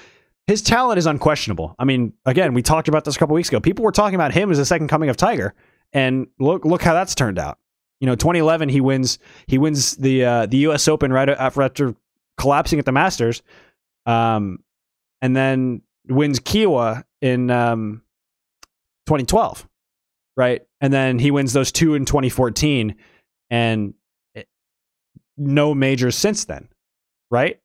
[0.47, 1.75] his talent is unquestionable.
[1.79, 3.59] I mean, again, we talked about this a couple weeks ago.
[3.59, 5.53] People were talking about him as the second coming of Tiger,
[5.93, 7.57] and look look how that's turned out.
[7.99, 10.87] You know, 2011 he wins he wins the uh, the U.S.
[10.87, 11.95] Open right after,
[12.37, 13.43] collapsing at the Masters,
[14.05, 14.63] um,
[15.21, 18.01] and then wins Kiawah in um,
[19.05, 19.67] 2012
[20.35, 20.61] right?
[20.79, 22.95] And then he wins those two in 2014
[23.49, 23.93] and
[24.33, 24.47] it,
[25.37, 26.67] no majors since then,
[27.29, 27.59] right?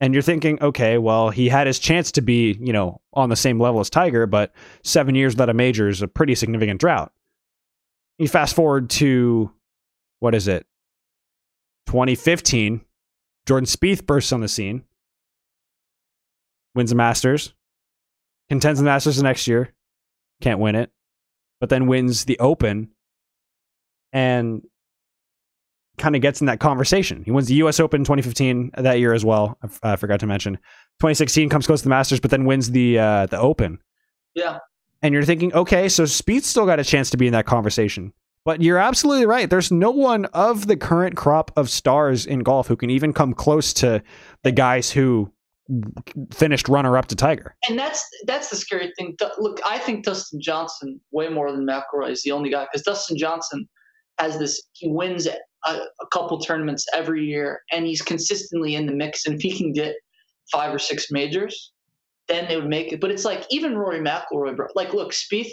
[0.00, 3.36] And you're thinking, okay, well, he had his chance to be, you know, on the
[3.36, 4.52] same level as Tiger, but
[4.82, 7.12] seven years without a major is a pretty significant drought.
[8.18, 9.50] You fast forward to,
[10.20, 10.66] what is it,
[11.86, 12.82] 2015,
[13.46, 14.84] Jordan Spieth bursts on the scene,
[16.74, 17.54] wins the Masters,
[18.48, 19.74] contends the Masters the next year,
[20.40, 20.90] can't win it
[21.60, 22.88] but then wins the Open
[24.12, 24.62] and
[25.98, 27.22] kind of gets in that conversation.
[27.24, 27.78] He wins the U.S.
[27.78, 29.58] Open 2015 that year as well.
[29.82, 30.56] I uh, forgot to mention.
[31.00, 33.78] 2016 comes close to the Masters, but then wins the uh, the Open.
[34.34, 34.58] Yeah.
[35.02, 38.12] And you're thinking, okay, so Spieth still got a chance to be in that conversation.
[38.44, 39.48] But you're absolutely right.
[39.48, 43.34] There's no one of the current crop of stars in golf who can even come
[43.34, 44.02] close to
[44.42, 45.30] the guys who
[46.32, 47.54] finished runner up to Tiger.
[47.68, 49.16] And that's that's the scary thing.
[49.38, 53.16] Look, I think Dustin Johnson way more than McIlroy is the only guy because Dustin
[53.16, 53.68] Johnson
[54.18, 54.62] has this.
[54.72, 55.36] He wins a,
[55.70, 59.26] a, couple tournaments every year, and he's consistently in the mix.
[59.26, 59.94] And if he can get
[60.50, 61.72] five or six majors,
[62.28, 63.00] then they would make it.
[63.00, 64.66] But it's like even Rory McIlroy, bro.
[64.74, 65.50] Like, look, Spieth,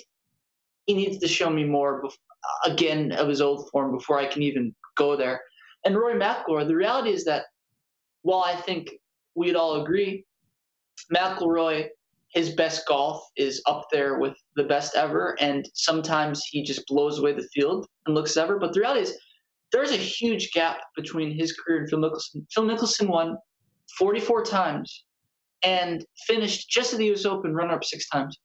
[0.86, 4.42] he needs to show me more bef- again of his old form before I can
[4.42, 5.42] even go there.
[5.86, 7.46] And Rory McIlroy, the reality is that
[8.24, 8.90] while I think
[9.38, 10.26] we'd all agree
[11.14, 11.88] McIlroy,
[12.30, 17.20] his best golf is up there with the best ever, and sometimes he just blows
[17.20, 18.60] away the field and looks ever.
[18.60, 19.18] But the reality is,
[19.72, 22.46] there's a huge gap between his career and Phil Mickelson.
[22.52, 23.38] Phil Mickelson won
[23.98, 25.06] 44 times
[25.64, 27.26] and finished just at the U.S.
[27.26, 28.38] Open runner-up six times.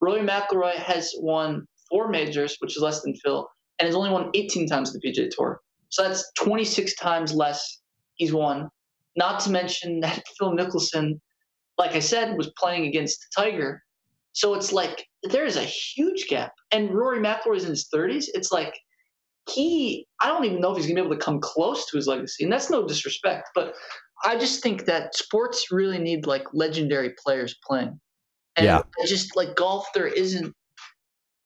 [0.00, 3.48] Rory McIlroy has won four majors, which is less than Phil,
[3.78, 5.60] and has only won 18 times the PGA Tour.
[5.90, 7.80] So that's 26 times less
[8.14, 8.68] he's won
[9.18, 11.20] not to mention that Phil Mickelson,
[11.76, 13.82] like I said, was playing against Tiger.
[14.32, 16.52] So it's like there is a huge gap.
[16.70, 18.26] And Rory McIlroy is in his 30s.
[18.34, 18.78] It's like
[19.50, 21.96] he, I don't even know if he's going to be able to come close to
[21.96, 22.44] his legacy.
[22.44, 23.74] And that's no disrespect, but
[24.24, 27.98] I just think that sports really need like legendary players playing.
[28.56, 28.82] And yeah.
[29.06, 30.54] just like golf, there isn't.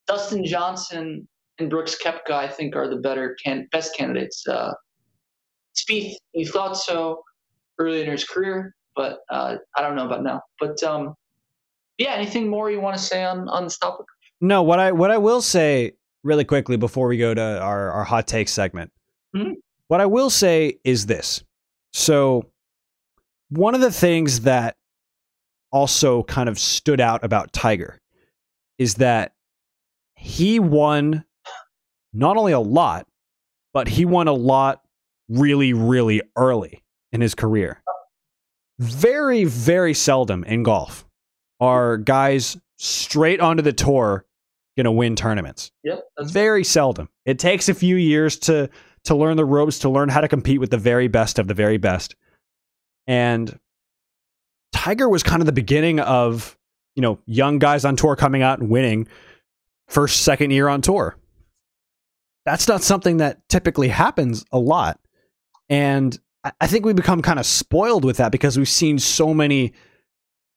[0.09, 1.29] Dustin Johnson
[1.59, 4.45] and Brooks Koepka, I think, are the better can best candidates.
[4.47, 4.73] Uh,
[5.77, 7.23] Spieth, you thought so
[7.79, 10.43] early in his career, but uh, I don't know about now.
[10.61, 11.15] But um,
[11.99, 14.07] yeah, anything more you want to say on on this topic?
[14.41, 15.93] No, what I what I will say
[16.25, 18.91] really quickly before we go to our our hot take segment.
[19.37, 19.53] Mm-hmm.
[19.89, 21.45] What I will say is this.
[21.93, 22.47] So
[23.51, 24.77] one of the things that
[25.71, 28.01] also kind of stood out about Tiger
[28.79, 29.33] is that
[30.17, 31.25] he won
[32.13, 33.07] not only a lot,
[33.73, 34.83] but he won a lot
[35.29, 36.83] really, really early
[37.13, 37.83] in his career.
[38.79, 41.07] Very, very seldom in golf
[41.61, 44.25] are guys straight onto the tour
[44.77, 45.71] going to win tournaments.
[45.85, 46.05] Yep.
[46.23, 47.09] Very seldom.
[47.25, 48.71] It takes a few years to
[49.05, 51.55] to learn the ropes, to learn how to compete with the very best of the
[51.55, 52.15] very best.
[53.07, 53.59] And
[54.73, 56.57] Tiger was kind of the beginning of,
[56.95, 59.09] you know, young guys on tour coming out and winning
[59.89, 61.17] first, second year on tour.
[62.47, 65.01] That's not something that typically happens a lot.
[65.69, 66.19] And
[66.61, 69.73] I think we become kind of spoiled with that because we've seen so many,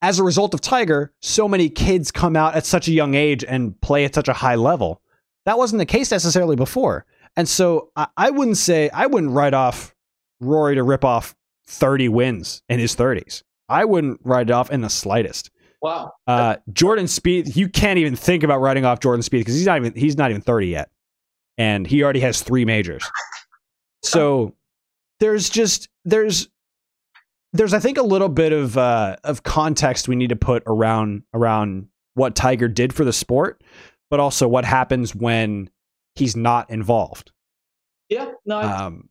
[0.01, 3.43] as a result of Tiger, so many kids come out at such a young age
[3.43, 5.01] and play at such a high level.
[5.45, 7.05] That wasn't the case necessarily before.
[7.37, 9.93] And so I, I wouldn't say, I wouldn't write off
[10.39, 11.35] Rory to rip off
[11.67, 13.43] 30 wins in his 30s.
[13.69, 15.51] I wouldn't write it off in the slightest.
[15.81, 16.13] Wow.
[16.25, 19.77] Uh, Jordan Spieth, you can't even think about writing off Jordan Spieth because he's not
[19.77, 20.89] even he's not even 30 yet.
[21.57, 23.07] And he already has three majors.
[24.03, 24.55] So
[25.19, 26.49] there's just there's
[27.53, 31.23] there's I think a little bit of uh, of context we need to put around
[31.33, 33.63] around what Tiger did for the sport,
[34.09, 35.69] but also what happens when
[36.15, 37.31] he's not involved.
[38.09, 38.57] Yeah, no.
[38.57, 39.09] I, Um,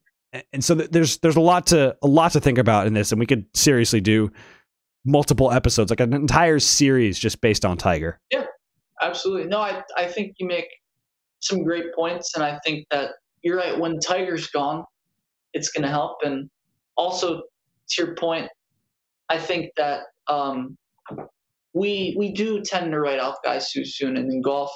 [0.53, 3.21] and so there's there's a lot to a lot to think about in this, and
[3.21, 4.31] we could seriously do
[5.05, 8.19] multiple episodes, like an entire series just based on Tiger.
[8.31, 8.47] Yeah,
[9.01, 9.49] absolutely.
[9.49, 10.67] No, I I think you make
[11.41, 13.13] some great points, and I think that
[13.43, 13.79] you're right.
[13.79, 14.85] When Tiger's gone,
[15.55, 16.51] it's going to help, and
[16.97, 17.43] also
[17.91, 18.49] to your point,
[19.29, 20.77] I think that um,
[21.73, 24.71] we we do tend to write off guys too soon, and in golf,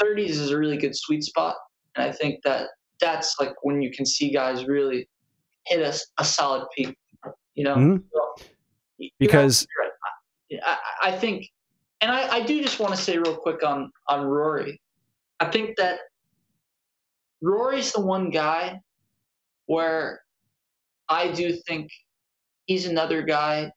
[0.00, 1.56] 30s is a really good sweet spot,
[1.96, 2.68] and I think that
[3.00, 5.08] that's like when you can see guys really
[5.66, 6.96] hit a, a solid peak.
[7.54, 8.02] You know, Mhm.
[8.98, 9.66] You're Because.
[10.64, 11.50] I, I think,
[12.00, 14.80] and I, I do just want to say real quick on on Rory.
[15.40, 15.98] I think that
[17.42, 18.80] Rory's the one guy
[19.66, 20.20] where
[21.08, 21.90] I do think
[22.66, 23.70] he's another guy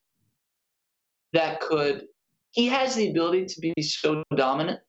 [1.33, 2.03] that could.
[2.51, 4.79] He has the ability to be so dominant,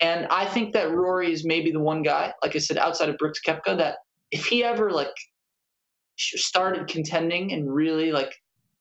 [0.00, 3.18] and I think that Rory is maybe the one guy, like I said, outside of
[3.18, 3.96] Brooks Koepka, that
[4.30, 5.08] if he ever like
[6.16, 8.32] started contending and really like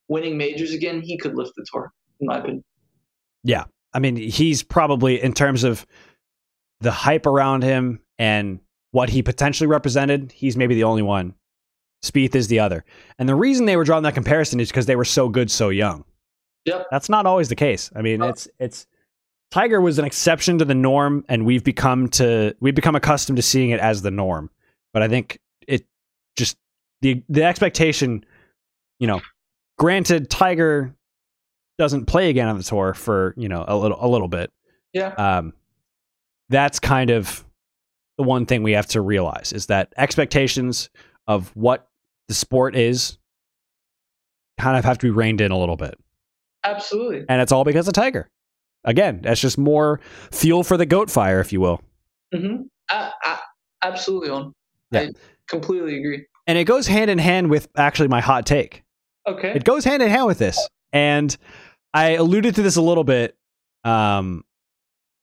[0.08, 2.64] winning majors again, he could lift the tour, in my opinion.
[3.44, 3.66] Yeah.
[3.94, 5.86] I mean, he's probably in terms of
[6.82, 8.60] the hype around him and
[8.92, 11.36] what he potentially represented, he's maybe the only one.
[12.04, 12.86] Spieth is the other.
[13.18, 15.70] And the reason they were drawing that comparison is because they were so good so
[15.70, 16.06] young.
[16.66, 16.88] Yep.
[16.92, 17.90] That's not always the case.
[17.96, 18.28] I mean, No.
[18.30, 18.86] it's it's
[19.52, 23.42] Tiger was an exception to the norm and we've become to we've become accustomed to
[23.42, 24.50] seeing it as the norm.
[24.94, 25.86] But I think it
[26.38, 26.58] just
[27.02, 28.24] the the expectation,
[29.00, 29.22] you know,
[29.78, 30.94] granted Tiger
[31.78, 34.52] doesn't play again on the tour for, you know, a little a little bit.
[34.94, 35.14] Yeah.
[35.18, 35.54] Um
[36.50, 37.44] that's kind of
[38.18, 40.90] the one thing we have to realize is that expectations
[41.28, 41.88] of what
[42.30, 43.18] the sport is
[44.58, 46.00] kind of have to be reined in a little bit.
[46.64, 47.26] Absolutely.
[47.28, 48.30] And it's all because of Tiger.
[48.86, 50.00] Again, that's just more
[50.32, 51.82] fuel for the goat fire, if you will.
[52.34, 53.40] hmm I, I,
[53.84, 54.54] absolutely, on.
[54.92, 55.02] Yeah.
[55.02, 55.10] I
[55.48, 56.26] completely agree.
[56.48, 58.84] And it goes hand in hand with actually my hot take.
[59.28, 59.52] Okay.
[59.54, 60.68] It goes hand in hand with this.
[60.94, 61.36] And
[61.94, 63.36] I alluded to this a little bit
[63.84, 64.44] um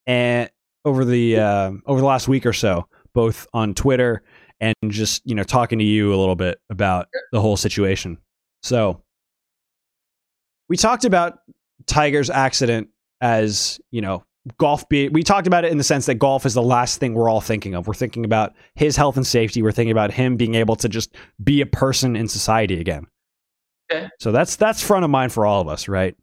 [0.06, 0.50] and
[0.84, 4.22] over the uh, over the last week or so, both on Twitter
[4.60, 8.18] and just, you know, talking to you a little bit about the whole situation.
[8.62, 9.02] So
[10.68, 11.38] we talked about
[11.86, 12.88] Tiger's accident
[13.20, 14.24] as, you know,
[14.58, 17.14] golf be we talked about it in the sense that golf is the last thing
[17.14, 17.86] we're all thinking of.
[17.86, 19.62] We're thinking about his health and safety.
[19.62, 23.06] We're thinking about him being able to just be a person in society again.
[23.90, 24.08] Okay.
[24.20, 26.16] So that's that's front of mind for all of us, right?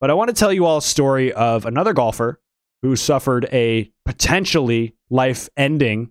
[0.00, 2.40] But I want to tell you all a story of another golfer
[2.82, 6.10] who suffered a potentially life-ending Mhm.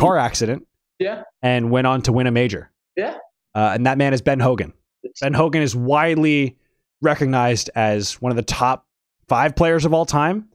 [0.00, 0.66] Car accident
[0.98, 1.22] Yeah.
[1.42, 2.70] and went on to win a major.
[2.96, 3.16] Yeah.
[3.54, 4.72] Uh, and that man is Ben Hogan.
[5.20, 6.56] Ben Hogan is widely
[7.02, 8.86] recognized as one of the top
[9.28, 10.48] five players of all time.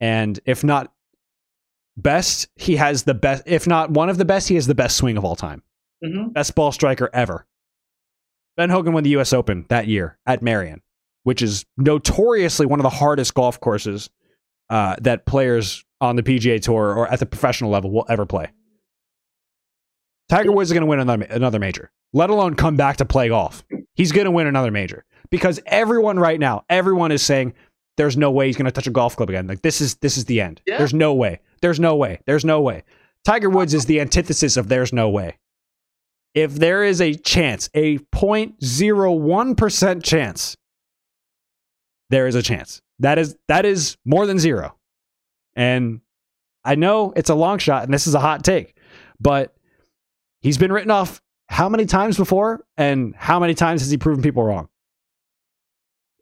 [0.00, 0.92] And if not
[1.96, 4.96] best, he has the best, if not one of the best, he has the best
[4.96, 5.62] swing of all time.
[6.04, 7.46] hmm Best ball striker ever.
[8.56, 10.82] Ben Hogan won the US Open that year at Merion,
[11.24, 14.10] which is notoriously one of the hardest golf courses
[14.68, 18.48] uh, that players on the PGA Tour or at the professional level will ever play.
[20.30, 23.28] Tiger Woods is going to win another, another major, let alone come back to play
[23.28, 23.64] golf.
[23.94, 27.52] He's going to win another major because everyone right now, everyone is saying
[27.96, 29.48] there's no way he's going to touch a golf club again.
[29.48, 30.62] Like this is this is the end.
[30.66, 30.78] Yeah.
[30.78, 31.40] There's no way.
[31.62, 32.20] There's no way.
[32.26, 32.84] There's no way.
[33.24, 35.36] Tiger Woods is the antithesis of there's no way.
[36.32, 40.56] If there is a chance, a 0.01% chance,
[42.08, 42.80] there is a chance.
[43.00, 44.76] That is that is more than zero.
[45.56, 46.02] And
[46.64, 48.76] I know it's a long shot and this is a hot take,
[49.18, 49.56] but
[50.40, 54.22] he's been written off how many times before and how many times has he proven
[54.22, 54.68] people wrong?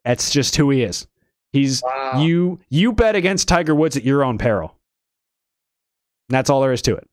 [0.03, 1.07] That's just who he is.
[1.51, 2.21] He's Wow.
[2.21, 4.75] you you bet against Tiger Woods at your own peril.
[6.29, 7.07] And that's all there is to it.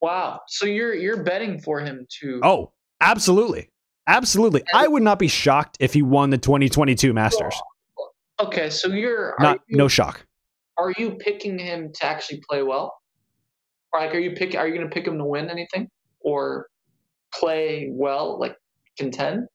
[0.00, 0.40] Wow.
[0.48, 2.40] So you're you're betting for him to.
[2.42, 3.68] Oh, absolutely.
[4.06, 4.60] Absolutely.
[4.72, 7.54] And- I would not be shocked if he won the 2022 Masters.
[8.40, 10.24] Okay, so you're Not you, no shock.
[10.76, 12.96] are you picking him to actually play well?
[13.92, 15.88] Like are you pick are you gonna pick him to win anything?
[16.20, 16.66] Or
[17.34, 18.56] play well, like
[18.96, 19.46] contend?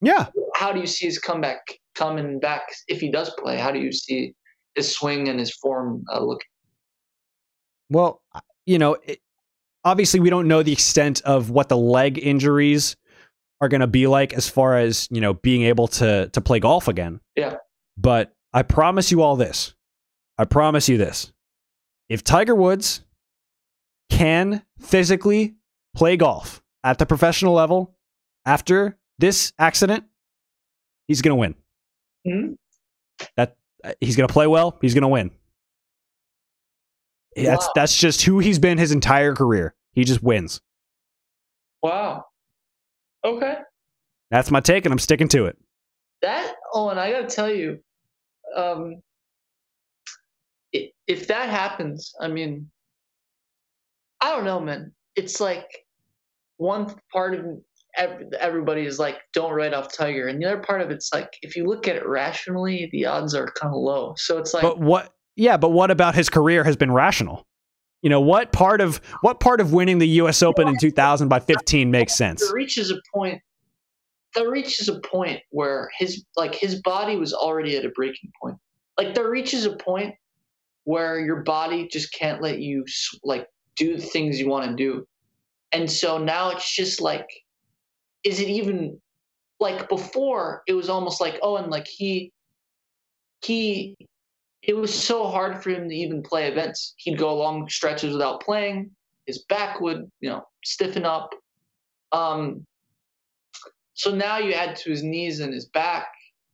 [0.00, 0.26] Yeah.
[0.54, 1.60] How do you see his comeback
[1.94, 3.56] coming back if he does play?
[3.56, 4.34] How do you see
[4.74, 6.46] his swing and his form uh, looking?
[7.88, 8.22] Well,
[8.66, 9.20] you know, it,
[9.84, 12.96] obviously we don't know the extent of what the leg injuries
[13.60, 16.58] are going to be like as far as, you know, being able to to play
[16.58, 17.20] golf again.
[17.36, 17.56] Yeah.
[17.96, 19.74] But I promise you all this.
[20.36, 21.32] I promise you this.
[22.08, 23.02] If Tiger Woods
[24.12, 25.56] can physically
[25.96, 27.96] play golf at the professional level
[28.44, 30.04] after this accident,
[31.08, 31.54] he's going to win.
[32.26, 32.56] Mhm.
[33.36, 33.56] That
[34.00, 35.30] he's going to play well, he's going to win.
[37.36, 37.72] That's Wow.
[37.74, 39.74] that's just who he's been his entire career.
[39.92, 40.60] He just wins.
[41.82, 42.26] Wow.
[43.24, 43.56] Okay.
[44.30, 45.56] That's my take, and I'm sticking to it.
[46.20, 47.80] That oh, and I gotta tell you,
[48.54, 49.02] um,
[50.72, 52.70] if that happens, I mean,
[54.22, 54.92] I don't know, man.
[55.16, 55.66] It's like
[56.56, 57.44] one part of
[58.40, 61.56] everybody is like, don't write off Tiger, and the other part of it's like, if
[61.56, 64.14] you look at it rationally, the odds are kind of low.
[64.16, 65.12] So it's like, But what?
[65.34, 67.46] Yeah, but what about his career has been rational?
[68.02, 70.42] You know, what part of what part of winning the U.S.
[70.42, 72.40] Open in 2000 by 15 makes sense?
[72.40, 73.40] there reaches a point.
[74.34, 78.56] There reaches a point where his like his body was already at a breaking point.
[78.98, 80.14] Like there reaches a point
[80.84, 82.84] where your body just can't let you
[83.22, 83.46] like
[83.76, 85.06] do the things you want to do,
[85.72, 87.28] and so now it's just like,
[88.24, 89.00] is it even
[89.60, 90.62] like before?
[90.66, 92.32] It was almost like oh, and like he
[93.44, 93.96] he
[94.62, 96.94] it was so hard for him to even play events.
[96.96, 98.90] He'd go long stretches without playing.
[99.26, 101.34] His back would, you know, stiffen up.
[102.12, 102.64] Um,
[103.94, 106.08] so now you add to his knees and his back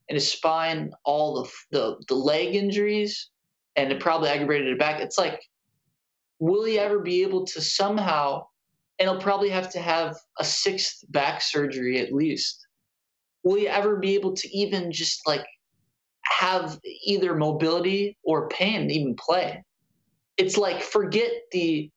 [0.09, 3.31] and his spine all the the, the leg injuries,
[3.77, 5.01] and it probably aggravated it back.
[5.01, 5.41] It's like,
[6.39, 8.47] will he ever be able to somehow?
[8.99, 12.67] And he'll probably have to have a sixth back surgery at least.
[13.45, 15.45] Will he ever be able to even just like
[16.25, 19.63] have either mobility or pain even play?
[20.37, 21.91] It's like forget the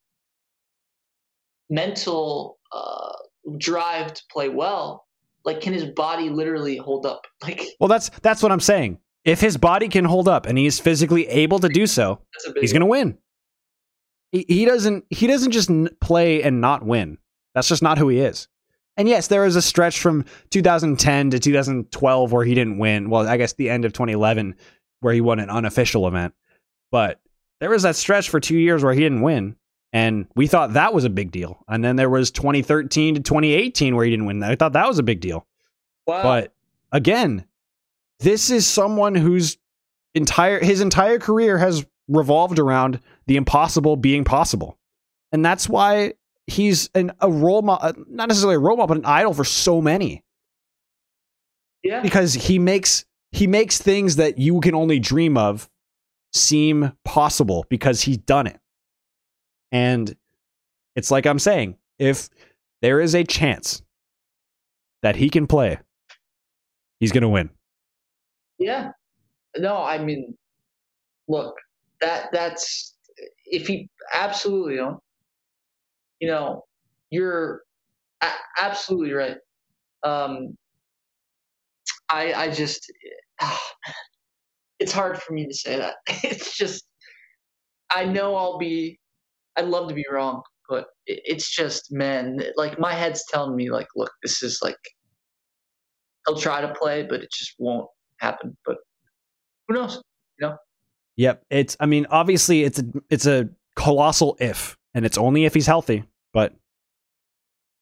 [1.69, 3.13] mental uh,
[3.57, 5.07] drive to play well.
[5.43, 7.25] Like, can his body literally hold up?
[7.43, 8.99] Like, Well, that's that's what I'm saying.
[9.25, 12.53] If his body can hold up and he's physically able to do so, that's a
[12.53, 12.61] big.
[12.61, 13.17] he's going to win.
[14.31, 17.17] He, he doesn't he doesn't just play and not win.
[17.53, 18.47] That's just not who he is.
[18.97, 23.09] And yes, there was a stretch from 2010 to 2012 where he didn't win.
[23.09, 24.55] Well, I guess the end of 2011
[24.99, 26.33] where he won an unofficial event.
[26.91, 27.19] But
[27.59, 29.55] there was that stretch for 2 years where he didn't win
[29.93, 31.63] and we thought that was a big deal.
[31.67, 34.43] And then there was 2013 to 2018 where he didn't win.
[34.43, 35.45] I thought that was a big deal.
[36.07, 36.23] wow.
[36.23, 36.53] But
[36.91, 37.45] again,
[38.19, 39.57] this is someone whose
[40.13, 44.77] entire his entire career has revolved around the impossible being possible,
[45.31, 46.13] and that's why
[46.47, 49.43] he's an, a role model, uh, not necessarily a role model, but an idol for
[49.43, 50.23] so many.
[51.83, 55.69] yeah, Because he makes he makes things that you can only dream of
[56.33, 58.59] seem possible because he's done it.
[59.71, 60.13] And
[60.95, 62.29] it's like I'm saying, if
[62.81, 63.81] there is a chance
[65.01, 65.79] that he can play,
[66.99, 67.49] he's going to win.
[68.59, 68.91] yeah.
[69.57, 70.37] No, I mean,
[71.27, 71.55] look,
[72.01, 72.95] that that's
[73.45, 74.75] if he absolutely.
[76.19, 76.63] You know,
[77.09, 77.61] you're
[78.59, 79.37] absolutely right.
[80.03, 80.55] Um,
[82.09, 82.91] I I just
[84.79, 85.95] it's hard for me to say that.
[86.23, 86.85] It's just
[87.89, 88.99] I know I'll be
[89.57, 93.87] I'd love to be wrong, but it's just man, like my head's telling me like,
[93.95, 94.77] look, this is like
[96.25, 97.87] he'll try to play, but it just won't
[98.19, 98.55] happen.
[98.65, 98.77] But
[99.67, 100.01] who knows?
[101.17, 101.43] Yep.
[101.49, 105.67] It's I mean, obviously it's a it's a colossal if, and it's only if he's
[105.67, 106.03] healthy.
[106.33, 106.53] But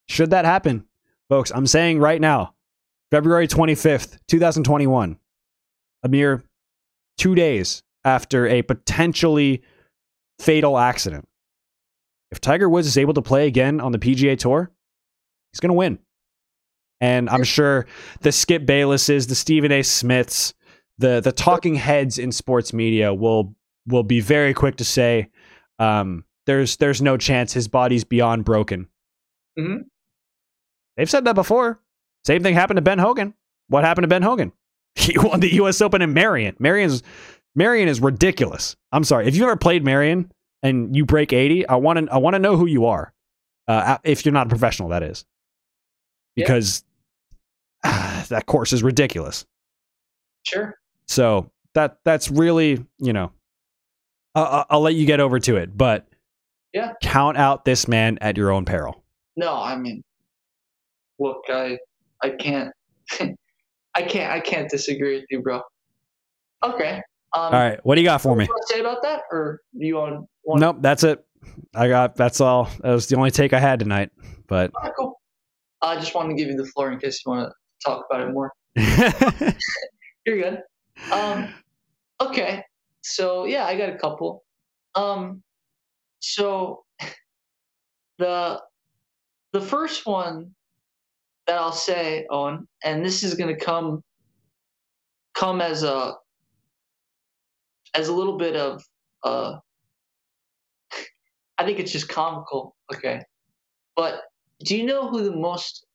[0.08, 0.86] should that happen,
[1.30, 2.56] folks, I'm saying right now,
[3.12, 5.18] February 25th, 2021,
[6.04, 6.44] a mere
[7.18, 9.62] two days after a potentially
[10.40, 11.28] fatal accident.
[12.32, 14.72] If Tiger Woods is able to play again on the PGA Tour,
[15.52, 16.00] he's going to win.
[17.02, 17.86] And I'm sure
[18.22, 19.84] the Skip Baylesses, the Stephen A.
[19.84, 20.54] Smiths,
[21.00, 23.56] the the talking heads in sports media will
[23.88, 25.30] will be very quick to say
[25.80, 28.88] um, there's there's no chance his body's beyond broken.
[29.58, 29.86] Mhm.
[30.98, 31.80] They've said that before.
[32.26, 33.34] Same thing happened to Ben Hogan.
[33.70, 34.52] What happened to Ben Hogan?
[34.96, 35.82] He won the U.S.
[35.82, 36.56] Open in Merion.
[36.60, 37.04] Merion's
[37.56, 38.76] Merion is ridiculous.
[38.92, 40.32] I'm sorry if you ever played Merion
[40.62, 41.68] and you break 80.
[41.68, 43.14] I want to I want to know who you are.
[43.68, 45.26] Uh, if you're not a professional, that is,
[46.36, 46.44] Yeah.
[46.46, 46.84] because
[47.84, 49.46] that course is ridiculous.
[50.44, 50.79] Sure.
[51.10, 53.32] So that that's really you know,
[54.36, 56.08] I'll, I'll let you get over to it, but
[56.72, 59.04] yeah, count out this man at your own peril.
[59.36, 60.04] No, I mean,
[61.18, 61.80] look, I
[62.22, 62.72] I can't,
[63.96, 65.62] I can't, I can't disagree with you, bro.
[66.62, 67.02] Okay.
[67.34, 67.80] Um, All right.
[67.84, 68.46] What do you got for me?
[68.46, 70.28] Want to say about that, or you want?
[70.44, 70.78] want nope.
[70.80, 71.26] That's it.
[71.74, 72.16] I got.
[72.16, 72.70] That's all.
[72.82, 74.12] That was the only take I had tonight.
[74.48, 75.20] But right, cool.
[75.82, 77.54] I just wanted to give you the floor in case you want to
[77.84, 78.52] talk about it more.
[80.26, 80.60] You're good.
[81.12, 81.54] Um,
[82.22, 82.64] okay.
[83.02, 84.44] So yeah, I got a couple.
[84.96, 85.44] Um,
[86.20, 86.84] so
[88.20, 88.62] the
[89.54, 90.52] the first one
[91.48, 94.04] that I'll say, Owen, and this is going to come
[95.36, 96.16] come as a
[97.96, 98.84] as a little bit of
[99.24, 99.58] uh
[101.58, 103.22] I think it's just comical, okay.
[103.96, 104.22] But
[104.66, 105.86] do you know who the most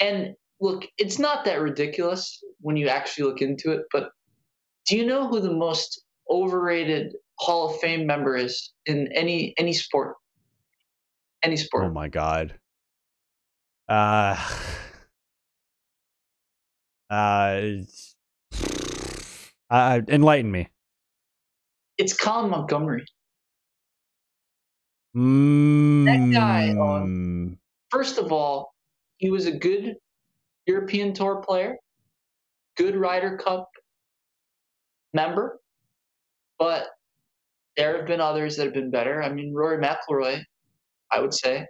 [0.00, 4.10] and look, it's not that ridiculous when you actually look into it, but
[4.88, 9.72] do you know who the most overrated Hall of Fame member is in any any
[9.72, 10.16] sport?
[11.42, 11.84] Any sport.
[11.84, 12.54] Oh my god.
[13.88, 14.36] Uh
[17.10, 17.60] uh,
[19.70, 20.68] uh enlighten me.
[21.98, 23.04] It's Colin Montgomerie.
[25.16, 26.04] Mm.
[26.04, 27.58] That guy, um,
[27.90, 28.74] first of all,
[29.16, 29.96] he was a good
[30.66, 31.76] European Tour player,
[32.76, 33.68] good Ryder Cup
[35.12, 35.60] member,
[36.58, 36.88] but
[37.76, 39.22] there have been others that have been better.
[39.22, 40.42] I mean, Rory McIlroy,
[41.12, 41.66] I would say.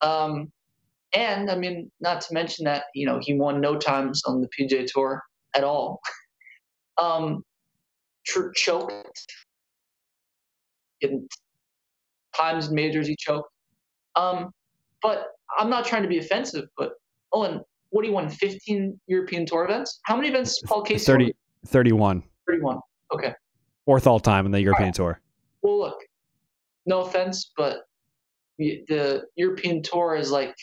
[0.00, 0.50] Um,
[1.14, 4.48] and I mean, not to mention that you know he won no times on the
[4.48, 5.22] PGA Tour
[5.54, 6.00] at all.
[6.98, 7.42] um,
[8.26, 9.26] tr- choked
[11.00, 11.28] in
[12.34, 13.50] times majors he choked.
[14.16, 14.50] Um,
[15.02, 15.28] but
[15.58, 16.92] I'm not trying to be offensive, but
[17.32, 18.28] Owen, what do you won?
[18.28, 20.00] 15 European Tour events?
[20.04, 21.34] How many events Paul Casey 30,
[21.66, 22.22] 31.
[22.48, 22.78] 31.
[23.14, 23.34] Okay.
[23.84, 24.94] Fourth all time in the European right.
[24.94, 25.20] Tour.
[25.62, 25.98] Well, look,
[26.86, 27.80] no offense, but
[28.58, 30.54] the European Tour is like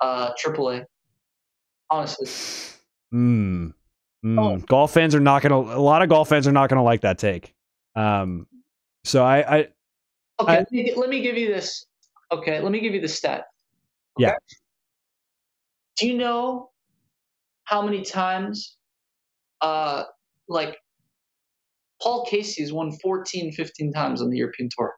[0.00, 0.84] uh, AAA.
[1.90, 2.28] Honestly.
[3.10, 3.68] Hmm.
[4.24, 4.38] Mm.
[4.38, 4.56] Oh.
[4.66, 5.56] Golf fans are not gonna.
[5.56, 7.54] A lot of golf fans are not gonna like that take.
[7.96, 8.46] Um.
[9.04, 9.38] So I.
[9.38, 9.58] I
[10.40, 10.52] okay.
[10.52, 11.86] I, let, me, let, me, give you this.
[12.30, 12.60] Okay.
[12.60, 13.46] Let me give you the stat.
[14.18, 14.26] Okay?
[14.28, 14.34] Yeah.
[15.96, 16.70] Do you know
[17.64, 18.76] how many times,
[19.60, 20.04] uh,
[20.50, 20.76] like
[22.02, 24.92] Paul Casey has won 14, 15 times on the European Tour?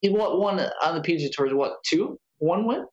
[0.00, 1.46] He won one on the PGA Tour.
[1.46, 2.18] Is what two?
[2.38, 2.86] One win?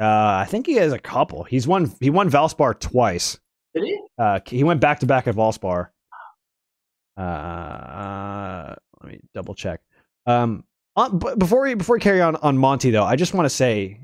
[0.00, 0.04] Uh,
[0.40, 1.44] I think he has a couple.
[1.44, 1.92] He's won.
[2.00, 3.38] He won Valspar twice.
[3.74, 3.98] Did he?
[4.18, 5.88] Uh, he went back to back at Valspar.
[7.16, 9.80] Uh, let me double check.
[10.26, 10.64] Um,
[10.96, 14.00] on, before we before we carry on on Monty though, I just want to say,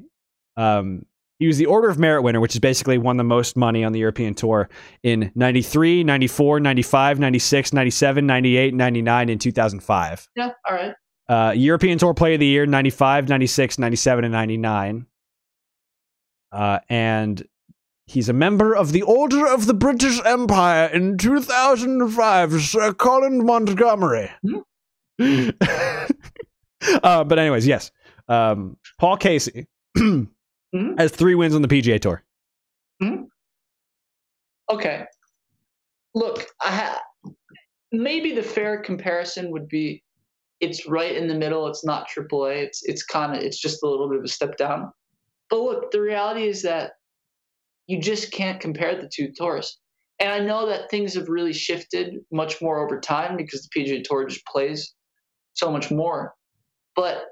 [0.57, 1.05] um,
[1.43, 3.91] he was the Order of Merit winner, which is basically won the most money on
[3.91, 4.69] the European Tour
[5.03, 10.29] in 93, 94, 95, 96, 97, 98, 99, and 2005.
[10.37, 10.95] Yeah, all right.
[11.29, 15.07] Uh, European Tour Player of the Year, 95, 96, 97, and 99.
[16.53, 17.45] Uh, and
[18.07, 24.31] he's a member of the Order of the British Empire in 2005, Sir Colin Montgomerie.
[25.19, 25.51] Hmm?
[27.03, 27.91] uh, but, anyways, yes.
[28.29, 29.67] Um, Paul Casey
[30.75, 30.99] mm-hmm.
[30.99, 32.23] has three wins on the PGA Tour.
[33.03, 33.25] Mm-hmm.
[34.71, 35.05] Okay.
[36.15, 37.03] Look, I ha-
[37.91, 40.03] maybe the fair comparison would be
[40.61, 41.67] it's right in the middle.
[41.67, 42.63] It's not AAA.
[42.63, 44.93] It's it's kind of it's just a little bit of a step down.
[45.51, 46.93] But look, the reality is that
[47.87, 49.79] you just can't compare the two tours.
[50.21, 54.05] And I know that things have really shifted much more over time because the PGA
[54.05, 54.95] Tour just plays
[55.55, 56.35] so much more.
[56.95, 57.25] But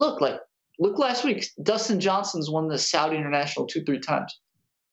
[0.00, 0.40] look, like
[0.78, 4.40] look last week, Dustin Johnson's won the Saudi International two, three times.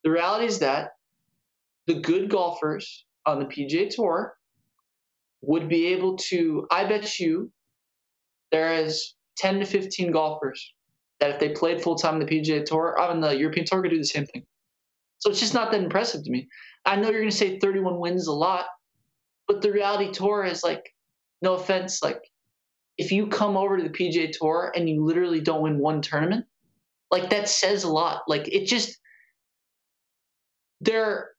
[0.04, 0.92] The reality is that
[1.88, 4.36] the good golfers on the PGA Tour
[5.42, 7.52] would be able to, I bet you
[8.52, 10.74] there is 10 to 15 golfers
[11.20, 13.92] that if they played full time the PGA Tour, on uh, the European Tour, could
[13.92, 14.46] do the same thing.
[15.20, 16.48] So it's just not that impressive to me.
[16.86, 18.66] I know you're going to say 31 wins a lot,
[19.48, 20.94] but the reality tour is like,
[21.44, 22.22] no offense, like
[23.02, 26.46] if you come over to the PGA Tour and you literally don't win one tournament,
[27.10, 28.22] like that says a lot.
[28.28, 29.00] Like it just,
[30.82, 31.32] there,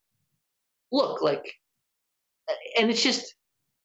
[0.90, 1.55] look, like,
[2.76, 3.36] and it's just,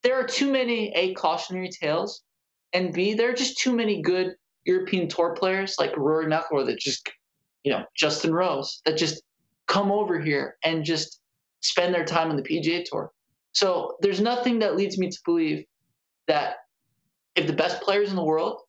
[0.01, 2.23] there are too many A, cautionary tales,
[2.73, 4.33] and B, there are just too many good
[4.65, 7.07] European tour players like Rory McIlroy that just,
[7.63, 9.21] you know, Justin Rose that just
[9.67, 11.21] come over here and just
[11.61, 13.11] spend their time on the PGA Tour.
[13.51, 15.63] So there's nothing that leads me to believe
[16.27, 16.55] that
[17.37, 18.61] if the best players in the world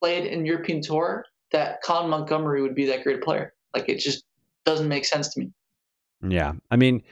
[0.00, 3.54] played in European Tour, that Colin Montgomerie would be that great player.
[3.74, 4.24] Like it just
[4.64, 5.50] doesn't make sense to me.
[6.28, 7.02] Yeah, I mean,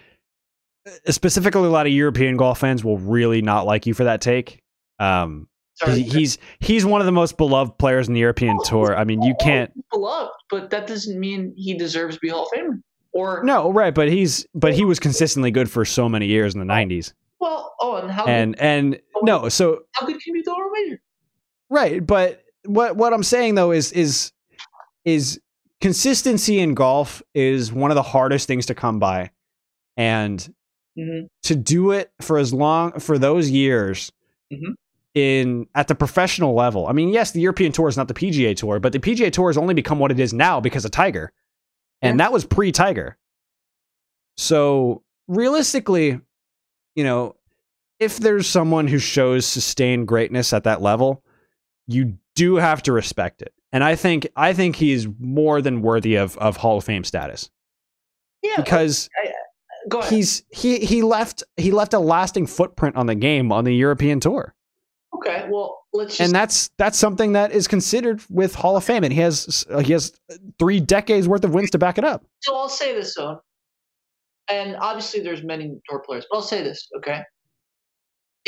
[0.87, 4.21] uh, specifically, a lot of European golf fans will really not like you for that
[4.21, 4.61] take.
[4.99, 5.49] Um,
[5.87, 8.97] he's he's one of the most beloved players in the European Tour.
[8.97, 12.59] I mean, you can't beloved, but that doesn't mean he deserves to be Hall of
[12.59, 12.83] Famer.
[13.13, 13.95] Or no, right?
[13.95, 17.15] But he's but he was consistently good for so many years in the '90s.
[17.41, 21.01] Well, oh, and how and and no, so how good can you throw the major?
[21.71, 24.33] Right, but what what I'm saying though is is
[25.05, 25.41] is
[25.81, 29.31] consistency in golf is one of the hardest things to come by,
[29.97, 30.39] and
[30.99, 31.27] mm-hmm.
[31.45, 34.13] to do it for as long for those years.
[34.53, 34.73] Mm-hmm
[35.19, 36.87] in at the professional level.
[36.87, 39.49] I mean, yes, the European Tour is not the PGA Tour, but the PGA Tour
[39.49, 41.33] has only become what it is now because of Tiger.
[42.03, 42.25] And yeah.
[42.25, 43.17] that was pre-Tiger.
[44.37, 46.21] So, realistically,
[46.95, 47.35] you know,
[48.01, 51.23] if there's someone who shows sustained greatness at that level,
[51.87, 53.53] you do have to respect it.
[53.73, 57.51] And I think I think he's more than worthy of of Hall of Fame status.
[58.43, 63.53] Yeah, because I, he's he he left he left a lasting footprint on the game
[63.53, 64.55] on the European tour.
[65.15, 66.21] Okay, well, let's just...
[66.21, 69.81] And that's that's something that is considered with Hall of Fame, and he has uh,
[69.81, 70.13] he has
[70.59, 72.25] three decades worth of wins to back it up.
[72.41, 73.43] So I'll say this though,
[74.49, 77.23] and obviously there's many tour players, but I'll say this, okay?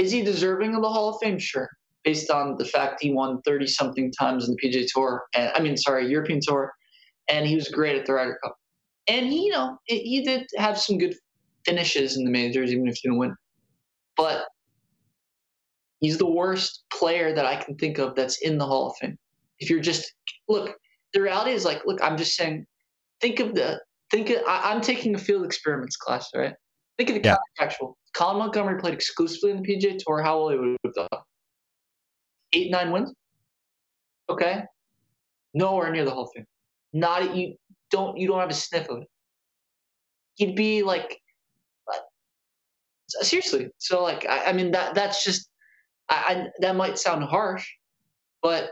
[0.01, 1.39] Is he deserving of the Hall of Fame?
[1.39, 1.69] Sure,
[2.05, 5.61] based on the fact he won thirty something times in the PGA Tour, and I
[5.61, 6.73] mean, sorry, European Tour,
[7.29, 8.57] and he was great at the Ryder Cup,
[9.07, 11.15] and he, you know, he did have some good
[11.65, 13.35] finishes in the majors, even if he didn't win.
[14.17, 14.47] But
[16.01, 19.19] He's the worst player that I can think of that's in the Hall of Fame.
[19.59, 20.13] If you're just
[20.49, 20.75] look,
[21.13, 22.67] the reality is like, look, I'm just saying,
[23.21, 24.31] think of the think.
[24.31, 26.55] Of, I, am taking a field experiments class, right?
[26.97, 27.37] Think of the yeah.
[27.61, 27.95] counterfactual.
[28.15, 30.23] Colin Montgomerie played exclusively in the PGA Tour.
[30.23, 31.21] How well he would have done?
[32.53, 33.15] Eight, nine wins.
[34.29, 34.63] Okay,
[35.55, 36.45] nowhere near the of Fame.
[36.93, 37.55] Not you
[37.91, 39.09] don't you don't have a sniff of it.
[40.35, 41.21] He'd be like,
[43.23, 43.69] seriously.
[43.79, 45.49] So like, I, I mean that that's just
[46.09, 47.69] I, I, that might sound harsh,
[48.43, 48.71] but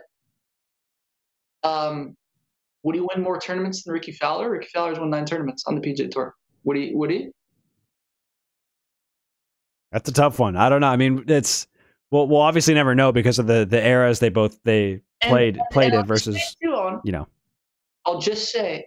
[1.62, 2.16] um,
[2.82, 4.51] would he win more tournaments than Rickie Fowler?
[4.51, 6.35] Rickie Fowler's won nine tournaments on the PGA Tour.
[6.65, 6.94] Would he?
[6.94, 7.28] Would he?
[9.93, 10.56] That's a tough one.
[10.56, 10.89] I don't know.
[10.89, 11.66] I mean, it's
[12.10, 15.65] well, we'll obviously never know because of the the eras they both they played and,
[15.70, 17.27] played and in versus you know.
[18.06, 18.86] I'll just say,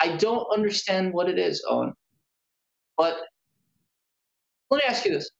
[0.00, 1.92] I don't understand what it is, Owen.
[2.96, 3.18] But
[4.70, 5.30] let me ask you this: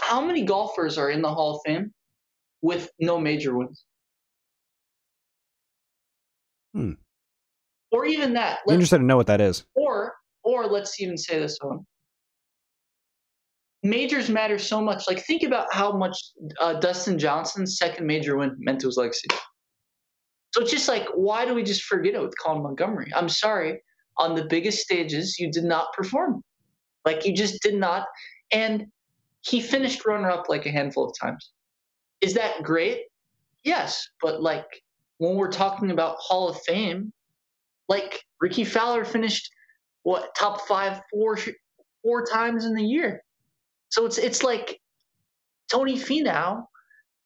[0.00, 1.92] how many golfers are in the Hall of Fame
[2.62, 3.84] with no major wins?
[6.74, 6.92] Hmm.
[7.92, 8.60] Or even that.
[8.68, 9.64] I'm interested to know what that is.
[9.74, 11.84] Or, or let's even say this one.
[13.82, 15.04] Majors matter so much.
[15.08, 16.16] Like, think about how much
[16.60, 19.28] uh, Dustin Johnson's second major win meant to his legacy.
[20.52, 23.12] So it's just like, why do we just forget it with Colin Montgomerie?
[23.14, 23.80] I'm sorry.
[24.18, 26.42] On the biggest stages, you did not perform.
[27.06, 28.06] Like, you just did not.
[28.52, 28.86] And
[29.40, 31.52] he finished runner up like a handful of times.
[32.20, 33.04] Is that great?
[33.64, 34.66] Yes, but like
[35.18, 37.12] when we're talking about Hall of Fame,
[37.88, 39.50] like Rickie Fowler finished
[40.02, 41.38] what top five four
[42.02, 43.22] four times in the year.
[43.90, 44.80] So it's it's like
[45.70, 46.64] Tony Finau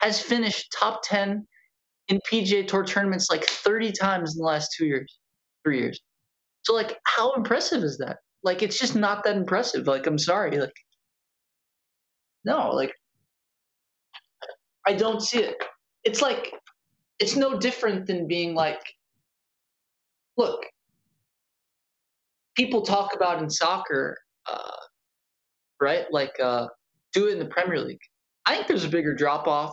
[0.00, 1.46] has finished top ten
[2.08, 5.18] in PGA Tour tournaments like 30 times in the last two years,
[5.64, 6.00] three years.
[6.62, 8.18] So like, how impressive is that?
[8.42, 9.86] Like, it's just not that impressive.
[9.86, 10.58] Like, I'm sorry.
[10.58, 10.74] Like,
[12.44, 12.92] no, like
[14.86, 15.56] I don't see it.
[16.04, 16.52] It's like
[17.18, 18.82] it's no different than being like,
[20.36, 20.66] look,
[22.54, 24.76] people talk about in soccer, uh,
[25.84, 26.06] right?
[26.10, 26.66] Like, uh,
[27.12, 28.00] do it in the Premier League.
[28.46, 29.72] I think there's a bigger drop off.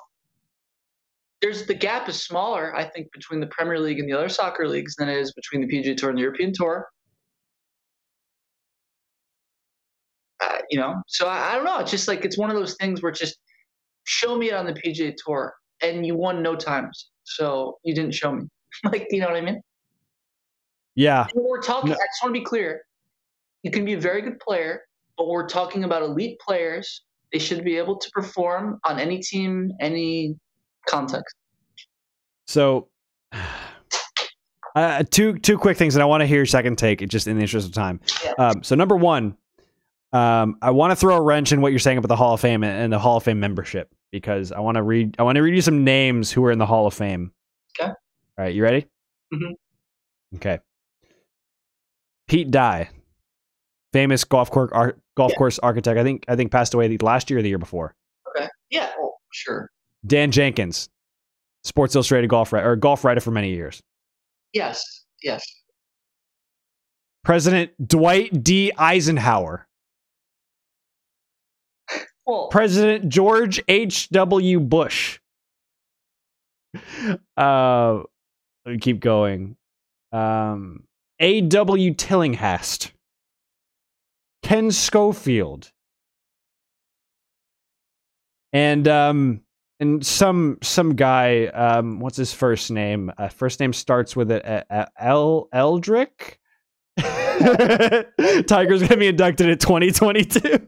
[1.41, 4.67] There's the gap is smaller, I think, between the Premier League and the other soccer
[4.67, 6.87] leagues than it is between the PGA Tour and the European Tour.
[10.71, 10.95] you know.
[11.07, 11.79] So I, I, don't know.
[11.79, 13.37] It's just like it's one of those things where just
[14.05, 18.13] show me it on the PGA Tour, and you won no times, so you didn't
[18.13, 18.45] show me.
[18.85, 19.61] like, you know what I mean?
[20.95, 21.27] Yeah.
[21.33, 21.91] And we're talking.
[21.91, 21.95] No.
[21.95, 22.81] I just want to be clear.
[23.63, 24.81] You can be a very good player,
[25.17, 27.03] but we're talking about elite players.
[27.31, 30.35] They should be able to perform on any team, any
[30.87, 31.35] context.
[32.47, 32.87] So.
[34.73, 37.35] Uh, two two quick things, and I want to hear your second take, just in
[37.35, 37.99] the interest of time.
[38.23, 38.31] Yeah.
[38.37, 39.35] Um, so number one,
[40.13, 42.41] um, I want to throw a wrench in what you're saying about the Hall of
[42.41, 45.15] Fame and the Hall of Fame membership because I want to read.
[45.19, 47.31] I want to read you some names who are in the Hall of Fame.
[47.79, 47.89] Okay.
[47.89, 47.95] All
[48.37, 48.87] right, you ready?
[49.33, 50.35] Mm-hmm.
[50.37, 50.59] Okay.
[52.27, 52.89] Pete Dye,
[53.93, 55.37] famous golf course ar- golf yeah.
[55.37, 55.99] course architect.
[55.99, 57.95] I think I think passed away last year or the year before.
[58.35, 58.47] Okay.
[58.69, 58.91] Yeah.
[58.97, 59.69] Oh, sure.
[60.05, 60.89] Dan Jenkins,
[61.63, 63.81] Sports Illustrated golf writer or golf writer for many years.
[64.53, 65.05] Yes.
[65.21, 65.45] Yes.
[67.23, 68.71] President Dwight D.
[68.77, 69.67] Eisenhower.
[72.25, 74.59] Well, President George H.W.
[74.59, 75.19] Bush.
[77.37, 78.03] Uh,
[78.65, 79.57] let me keep going.
[80.11, 80.83] Um,
[81.19, 81.93] A.W.
[81.95, 82.91] Tillinghast.
[84.51, 85.71] Ken Schofield.
[88.51, 89.43] And um
[89.79, 93.13] and some some guy um what's his first name?
[93.17, 96.37] Uh, first name starts with a, a, a L Eldrick.
[96.97, 100.67] Tiger's gonna be inducted in 2022.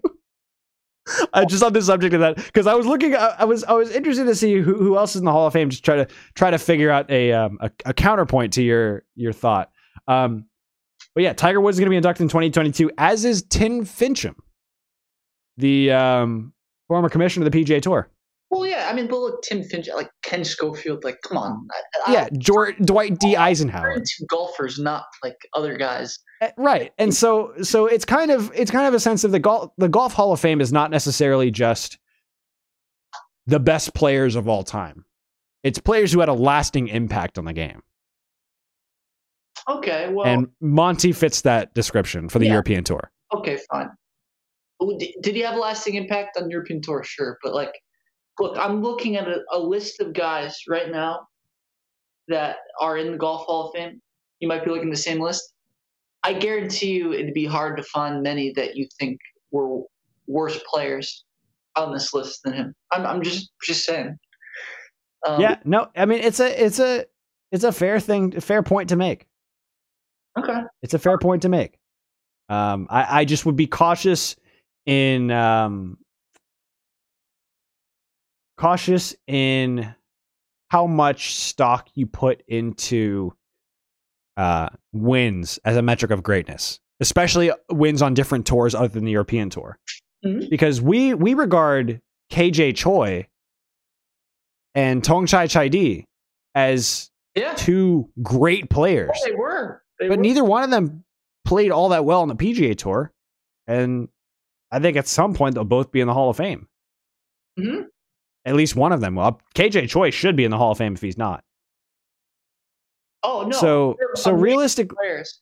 [1.33, 3.73] I just on the subject of that because I was looking, I, I, was I
[3.73, 5.69] was interested to see who, who else is in the Hall of Fame.
[5.69, 9.33] Just try to try to figure out a um, a, a, counterpoint to your your
[9.33, 9.71] thought.
[10.07, 10.45] Um,
[11.15, 14.35] but yeah, Tiger Woods is going to be inducted in 2022, as is Tim Finchem,
[15.57, 16.53] the um,
[16.87, 18.09] former commissioner of the PGA Tour.
[18.53, 21.67] Well, yeah, I mean, but look, Tim Finch, like Ken Schofield, like, come on.
[22.05, 23.35] I, yeah, George, Dwight D.
[23.35, 23.95] Eisenhower.
[23.95, 26.19] Two golfers, not like other guys.
[26.39, 29.39] Eh, right, and so so it's kind of it's kind of a sense of the
[29.39, 31.97] golf the golf Hall of Fame is not necessarily just
[33.47, 35.03] the best players of all time.
[35.63, 37.81] It's players who had a lasting impact on the game.
[39.69, 42.53] Okay, well, and Monty fits that description for the yeah.
[42.53, 43.11] European Tour.
[43.33, 43.89] Okay, fine.
[45.21, 47.03] Did he have a lasting impact on European Tour?
[47.03, 47.71] Sure, but like,
[48.39, 51.27] look, I'm looking at a, a list of guys right now
[52.27, 54.01] that are in the Golf Hall of Fame.
[54.39, 55.53] You might be looking at the same list.
[56.23, 59.19] I guarantee you, it'd be hard to find many that you think
[59.51, 59.81] were
[60.27, 61.23] worse players
[61.75, 62.75] on this list than him.
[62.91, 64.17] I'm, I'm just just saying.
[65.25, 67.05] Um, yeah, no, I mean it's a it's a
[67.51, 69.27] it's a fair thing, fair point to make.
[70.37, 70.61] Okay.
[70.81, 71.77] It's a fair point to make.
[72.49, 74.35] Um, I, I just would be cautious
[74.85, 75.97] in um,
[78.57, 79.93] cautious in
[80.69, 83.33] how much stock you put into
[84.37, 89.11] uh, wins as a metric of greatness, especially wins on different tours other than the
[89.11, 89.77] European tour,
[90.25, 90.49] mm-hmm.
[90.49, 92.01] because we we regard
[92.31, 93.27] KJ Choi
[94.73, 96.05] and Thongchai Jaidee
[96.55, 97.53] as yeah.
[97.53, 99.11] two great players.
[99.25, 99.82] they were.
[100.03, 100.21] They but were.
[100.21, 101.05] neither one of them
[101.45, 103.13] played all that well on the PGA Tour,
[103.67, 104.09] and
[104.69, 106.67] I think at some point they'll both be in the Hall of Fame.
[107.57, 107.83] Mm-hmm.
[108.43, 109.15] At least one of them.
[109.15, 111.45] Well, KJ Choi should be in the Hall of Fame if he's not.
[113.23, 113.57] Oh no!
[113.57, 115.39] So so realistic players,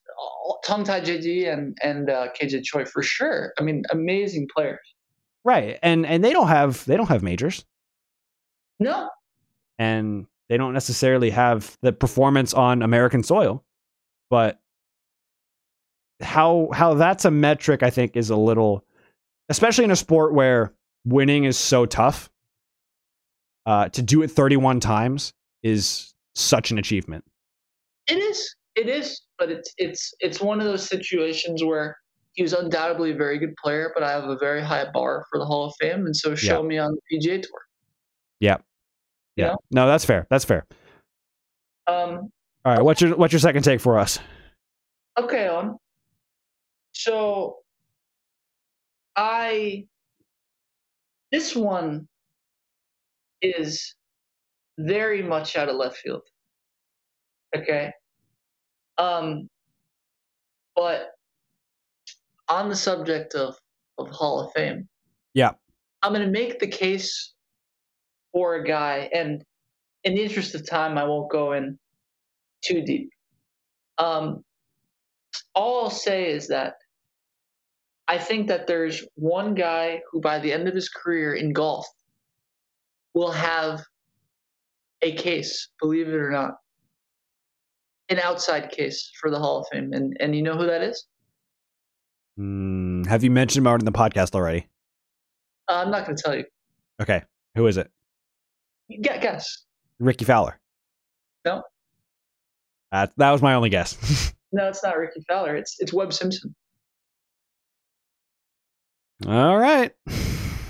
[0.63, 3.53] Thongchai Jaidee and and uh, KJ Choi for sure.
[3.57, 4.77] I mean, amazing players.
[5.43, 7.65] Right, and and they don't have they don't have majors.
[8.79, 9.09] No.
[9.79, 13.63] And they don't necessarily have the performance on American soil
[14.31, 14.59] but
[16.21, 18.83] how how that's a metric I think is a little
[19.49, 20.73] especially in a sport where
[21.05, 22.29] winning is so tough.
[23.67, 27.23] Uh, to do it 31 times is such an achievement.
[28.07, 28.55] It is.
[28.75, 31.97] It is, but it's it's it's one of those situations where
[32.33, 35.37] he was undoubtedly a very good player, but I have a very high bar for
[35.37, 37.59] the Hall of Fame, and so show me on the PGA Tour.
[38.39, 38.57] Yeah,
[39.35, 39.45] yeah.
[39.45, 39.57] You know?
[39.71, 40.25] No, that's fair.
[40.29, 40.65] That's fair.
[41.85, 42.31] Um,
[42.63, 44.19] all right, what's your what's your second take for us?
[45.17, 45.77] Okay, on.
[46.93, 47.57] So
[49.15, 49.85] I
[51.31, 52.07] this one
[53.41, 53.95] is
[54.77, 56.21] very much out of left field.
[57.55, 57.91] Okay.
[58.97, 59.49] Um
[60.75, 61.07] but
[62.47, 63.55] on the subject of
[63.97, 64.87] of Hall of Fame.
[65.33, 65.51] Yeah.
[66.03, 67.33] I'm going to make the case
[68.31, 69.43] for a guy and
[70.03, 71.77] in the interest of time I won't go in
[72.61, 73.09] too deep.
[73.97, 74.43] Um,
[75.53, 76.75] all I'll say is that
[78.07, 81.87] I think that there's one guy who, by the end of his career in golf,
[83.13, 83.81] will have
[85.01, 86.55] a case, believe it or not,
[88.09, 89.93] an outside case for the Hall of Fame.
[89.93, 91.05] And, and you know who that is?
[92.39, 94.67] Mm, have you mentioned him out in the podcast already?
[95.69, 96.43] Uh, I'm not going to tell you.
[97.01, 97.23] Okay.
[97.55, 97.89] Who is it?
[99.01, 99.63] Guess.
[99.99, 100.59] Rickie Fowler.
[101.45, 101.63] No.
[102.91, 104.33] Uh, that was my only guess.
[104.51, 105.55] no, it's not Rickie Fowler.
[105.55, 106.53] It's it's Webb Simpson.
[109.27, 109.91] All right.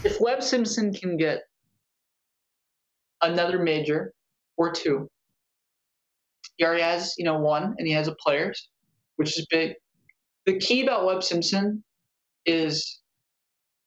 [0.04, 1.44] If Webb Simpson can get
[3.22, 4.14] another major
[4.58, 5.08] or two,
[6.58, 8.70] he already has you know one, and he has a players,
[9.16, 9.74] which is big.
[10.46, 11.84] The key about Webb Simpson
[12.46, 13.02] is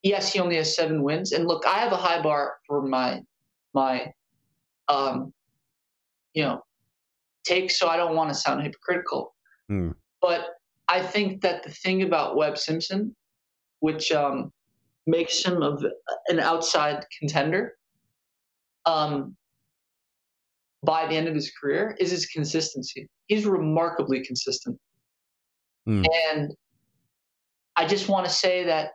[0.03, 1.31] yes, he only has seven wins.
[1.31, 3.21] And look, I have a high bar for my
[3.73, 4.11] my
[4.87, 5.33] um
[6.33, 6.64] you know
[7.45, 9.33] take, so I don't want to sound hypocritical.
[9.71, 9.95] Mm.
[10.21, 10.47] But
[10.87, 13.15] I think that the thing about Webb Simpson,
[13.79, 14.51] which um,
[15.07, 15.83] makes him of
[16.27, 17.73] an outside contender,
[18.85, 19.35] um,
[20.83, 23.07] by the end of his career, is his consistency.
[23.27, 24.77] He's remarkably consistent.
[25.87, 26.05] Mm.
[26.29, 26.53] And
[27.75, 28.91] I just want to say that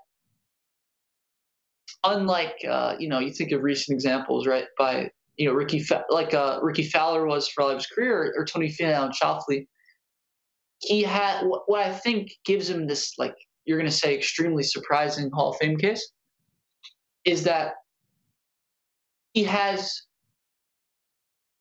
[2.04, 5.10] unlike uh, you know you think of recent examples right by
[5.40, 8.68] you know Rickie like uh, Rickie Fowler was for all of his career or, Tony
[8.68, 9.66] Finau and Schauffele.
[10.80, 15.30] he had what I think gives him this like you're going to say extremely surprising
[15.30, 16.12] Hall of Fame case
[17.24, 17.72] is that
[19.32, 20.02] he has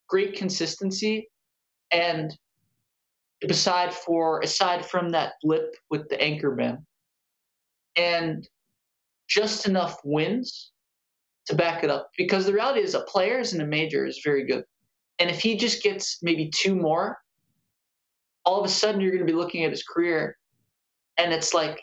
[0.09, 1.29] great consistency
[1.91, 2.37] and
[3.49, 6.85] aside for aside from that blip with the anchor ban
[7.95, 8.45] and
[9.29, 10.73] just enough wins
[11.49, 14.21] to back it up because the reality is a player is in a major is
[14.23, 14.63] very good.
[15.19, 17.17] And if he just gets maybe two more
[18.45, 20.37] all of a sudden you're going to be looking at his career
[21.17, 21.79] and it's like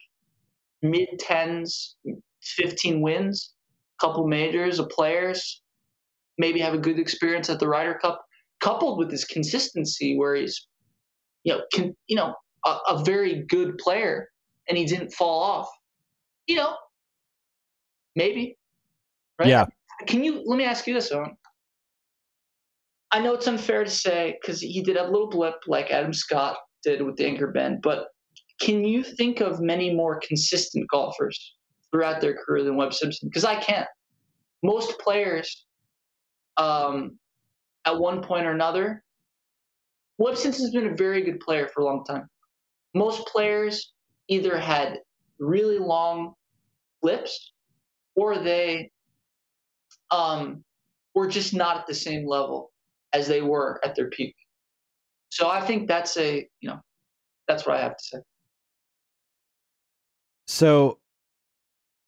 [0.83, 1.95] mid 10s
[2.43, 3.55] 15 wins
[4.01, 5.63] a couple majors of players
[6.39, 8.25] maybe have a good experience at the Ryder Cup
[8.61, 10.67] coupled with his consistency where he's
[11.45, 14.29] you know can, you know a, a very good player
[14.69, 15.69] and he didn't fall off.
[16.47, 16.75] You know
[18.17, 18.57] maybe
[19.39, 19.67] right yeah
[20.07, 21.37] can you let me ask you this Owen?
[23.13, 26.13] I know it's unfair to say because he did have a little blip like Adam
[26.13, 28.09] Scott did with the anchor ban, but
[28.61, 31.55] can you think of many more consistent golfers
[31.91, 33.29] throughout their career than Webb Simpson?
[33.29, 33.87] Because I can't.
[34.63, 35.67] Most players,
[36.57, 37.19] um,
[37.85, 39.03] at one point or another,
[40.19, 42.29] Webb Simpson's been a very good player for a long time.
[42.95, 43.93] Most players
[44.29, 44.99] either had
[45.39, 46.35] really long
[47.03, 47.53] blips
[48.17, 48.91] or they
[50.11, 50.65] um,
[51.15, 52.73] were just not at the same level
[53.13, 54.35] as they were at their peak.
[55.31, 56.81] So I think that's a you know
[57.49, 58.19] that's what I have to say.
[60.47, 60.99] So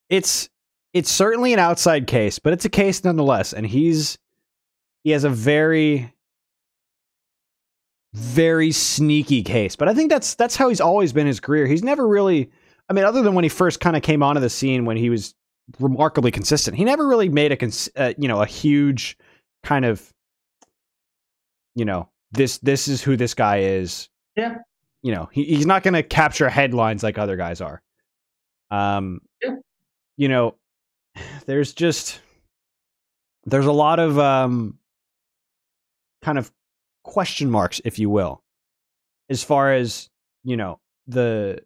[0.09, 0.49] it's
[0.93, 4.19] it's certainly an outside case, but it's a case nonetheless, and he's
[5.05, 6.13] he has a very
[8.15, 9.77] very sneaky case.
[9.77, 11.67] But I think that's that's how he's always been his career.
[11.67, 12.51] He's never really
[12.89, 15.11] I mean other than when he first kind of came onto the scene when he
[15.11, 15.35] was
[15.79, 16.77] remarkably consistent.
[16.77, 19.17] He never really made a cons- uh, you know a huge
[19.65, 20.13] kind of
[21.75, 24.09] you know this this is who this guy is.
[24.37, 24.59] Yeah.
[25.03, 27.83] You know, he, he's not going to capture headlines like other guys are.
[28.71, 29.57] Um yeah.
[30.17, 30.57] you know,
[31.47, 32.21] there's just
[33.45, 34.79] there's a lot of um
[36.23, 36.51] kind of
[37.05, 38.43] question marks if you will
[39.31, 40.11] as far as,
[40.45, 41.63] you know, the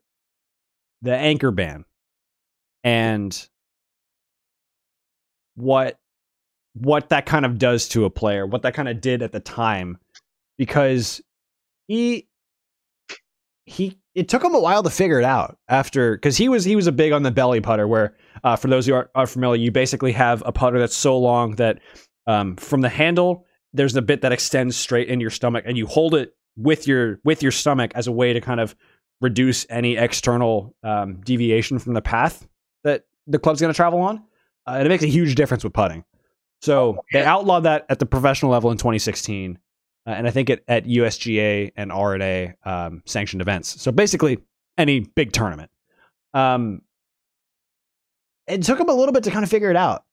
[1.03, 1.85] the anchor ban
[2.85, 3.49] and
[5.55, 5.99] what
[6.75, 9.41] what that kind of does to a player, what that kind of did at the
[9.41, 9.99] time,
[10.57, 11.21] because
[11.87, 12.29] he
[13.65, 16.77] he it took him a while to figure it out after because he was he
[16.77, 18.15] was a big on the belly putter where
[18.45, 21.55] uh, for those who are, are familiar you basically have a putter that's so long
[21.57, 21.79] that
[22.27, 25.87] um, from the handle there's a bit that extends straight in your stomach and you
[25.87, 28.75] hold it with your with your stomach as a way to kind of
[29.21, 32.47] reduce any external um, deviation from the path
[32.83, 34.23] that the club's going to travel on
[34.67, 36.05] uh, and it makes a huge difference with putting
[36.63, 39.59] so oh, they outlawed that at the professional level in 2016,
[40.07, 43.83] uh, and I think it, at USGA and R&A um, sanctioned events.
[43.83, 44.39] So basically,
[44.79, 45.73] any big tournament.
[46.35, 46.83] Um,
[48.47, 50.05] it took him a little bit to kind of figure it out,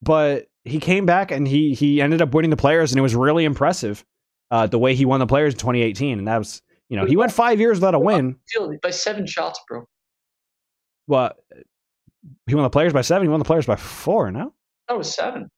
[0.00, 3.16] but he came back and he he ended up winning the players, and it was
[3.16, 4.04] really impressive
[4.52, 7.16] uh, the way he won the players in 2018, and that was you know he
[7.16, 8.36] went five years without a win
[8.82, 9.84] by seven shots, bro.
[11.08, 11.32] Well,
[12.46, 13.26] he won the players by seven.
[13.26, 14.30] He won the players by four.
[14.30, 14.52] No,
[14.88, 15.50] that was seven.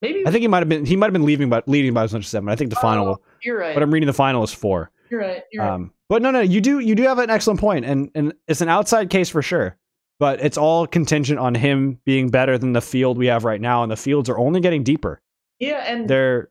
[0.00, 2.04] Maybe I think he might have been he might have been leaving by leading by
[2.04, 2.48] as much as seven.
[2.48, 3.22] I think the oh, final.
[3.42, 3.74] You're right.
[3.74, 4.90] But I'm reading the final is four.
[5.10, 5.42] You're right.
[5.52, 5.90] You're um, right.
[6.08, 8.68] But no, no, you do you do have an excellent point, and and it's an
[8.68, 9.76] outside case for sure.
[10.18, 13.82] But it's all contingent on him being better than the field we have right now,
[13.82, 15.20] and the fields are only getting deeper.
[15.58, 16.50] Yeah, and they're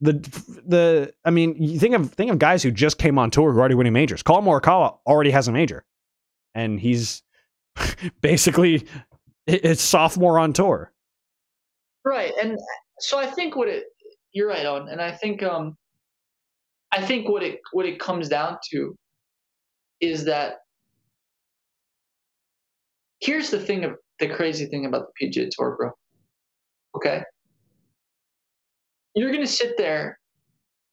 [0.00, 0.12] the
[0.66, 3.58] the I mean, you think of think of guys who just came on tour who
[3.58, 4.22] are already winning majors.
[4.22, 5.84] Collin Morikawa already has a major,
[6.54, 7.22] and he's
[8.20, 8.86] basically
[9.46, 10.92] it's sophomore on tour.
[12.04, 12.58] Right, and
[13.00, 13.84] so I think what it
[14.32, 15.76] you're right on, and I think um,
[16.92, 18.94] I think what it what it comes down to
[20.00, 20.56] is that
[23.20, 25.90] here's the thing of the crazy thing about the PGA Tour, bro.
[26.96, 27.22] Okay,
[29.14, 30.18] you're gonna sit there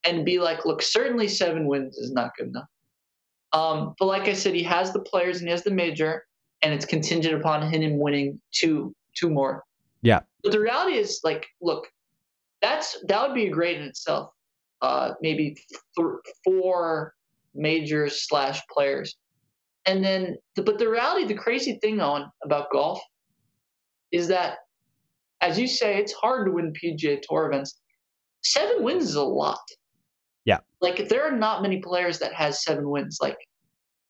[0.04, 2.68] and be like, look, certainly seven wins is not good enough.
[3.54, 6.24] Um, but like I said, he has the players and he has the major,
[6.64, 9.64] and it's contingent upon him winning two two more.
[10.02, 10.22] Yeah.
[10.44, 11.88] But the reality is, like, look,
[12.62, 14.32] that's that would be great in itself.
[14.82, 15.56] Uh, maybe
[15.98, 16.10] th-
[16.44, 17.14] four
[17.54, 19.16] majors slash players,
[19.86, 23.00] and then, the, but the reality, the crazy thing on about golf
[24.12, 24.58] is that,
[25.42, 27.80] as you say, it's hard to win PGA Tour events.
[28.42, 29.60] Seven wins is a lot.
[30.44, 30.60] Yeah.
[30.82, 33.20] Like there are not many players that has seven wins.
[33.22, 33.38] Like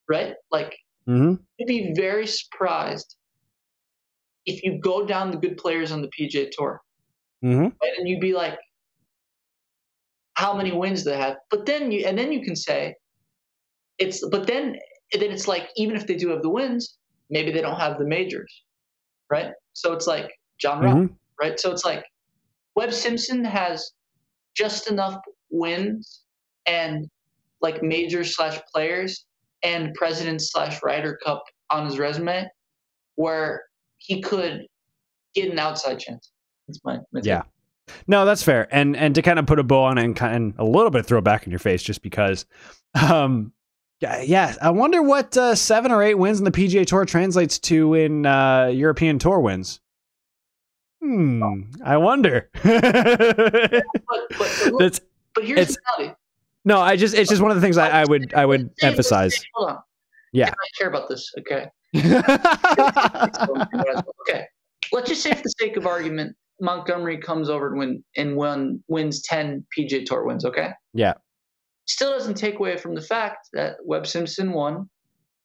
[0.09, 0.33] right?
[0.51, 0.75] Like,
[1.07, 1.35] mm-hmm.
[1.57, 3.15] you'd be very surprised
[4.45, 6.81] if you go down the good players on the PGA Tour,
[7.43, 7.63] mm-hmm.
[7.63, 7.93] right?
[7.97, 8.57] and you'd be like,
[10.35, 11.37] how many wins they have?
[11.49, 12.95] But then you and then you can say,
[13.99, 14.75] it's but then
[15.11, 16.97] then it's like even if they do have the wins,
[17.29, 18.63] maybe they don't have the majors,
[19.29, 19.51] right?
[19.73, 21.15] So it's like Jon Rahm, Mhm.
[21.39, 21.59] right?
[21.59, 22.03] So it's like
[22.75, 23.91] Webb Simpson has
[24.55, 25.19] just enough
[25.51, 26.21] wins
[26.65, 27.09] and
[27.61, 29.25] like major slash players
[29.63, 32.47] and president slash Ryder Cup on his resume
[33.15, 33.63] where
[33.97, 34.65] he could
[35.35, 36.31] get an outside chance.
[36.67, 36.99] That's my.
[37.21, 37.43] Yeah.
[38.07, 38.67] No, that's fair.
[38.71, 40.89] And and to kind of put a bow on it and kind and a little
[40.89, 42.45] bit throw back in your face just because
[43.09, 43.51] um
[44.03, 47.57] yeah, yeah, I wonder what uh, seven or eight wins in the PGA Tour translates
[47.59, 49.79] to in uh, European Tour wins.
[51.01, 52.49] Hmm, I wonder.
[52.63, 54.93] But, but, but, look,
[55.33, 56.15] but here's the reality.
[56.65, 58.81] No, I just it's just one of the things I, I would I would Let's
[58.81, 59.45] say- let's emphasize.
[59.53, 59.77] hold on.
[60.31, 60.49] Yeah.
[60.49, 61.31] I care about this.
[61.39, 61.67] Okay.
[64.21, 64.45] okay.
[64.91, 68.83] Let's just say, for the sake of argument, Montgomerie comes over and win and win,
[68.87, 70.45] wins ten PGA Tour wins.
[70.45, 70.71] Okay.
[70.93, 71.13] Yeah.
[71.85, 74.89] Still doesn't take away from the fact that Webb Simpson won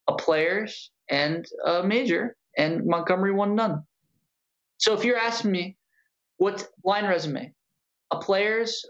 [0.07, 3.83] a Players and a Major, and Montgomerie won none.
[4.79, 5.77] So if you're asking me,
[6.37, 7.53] what line resume?
[8.11, 8.85] A Players,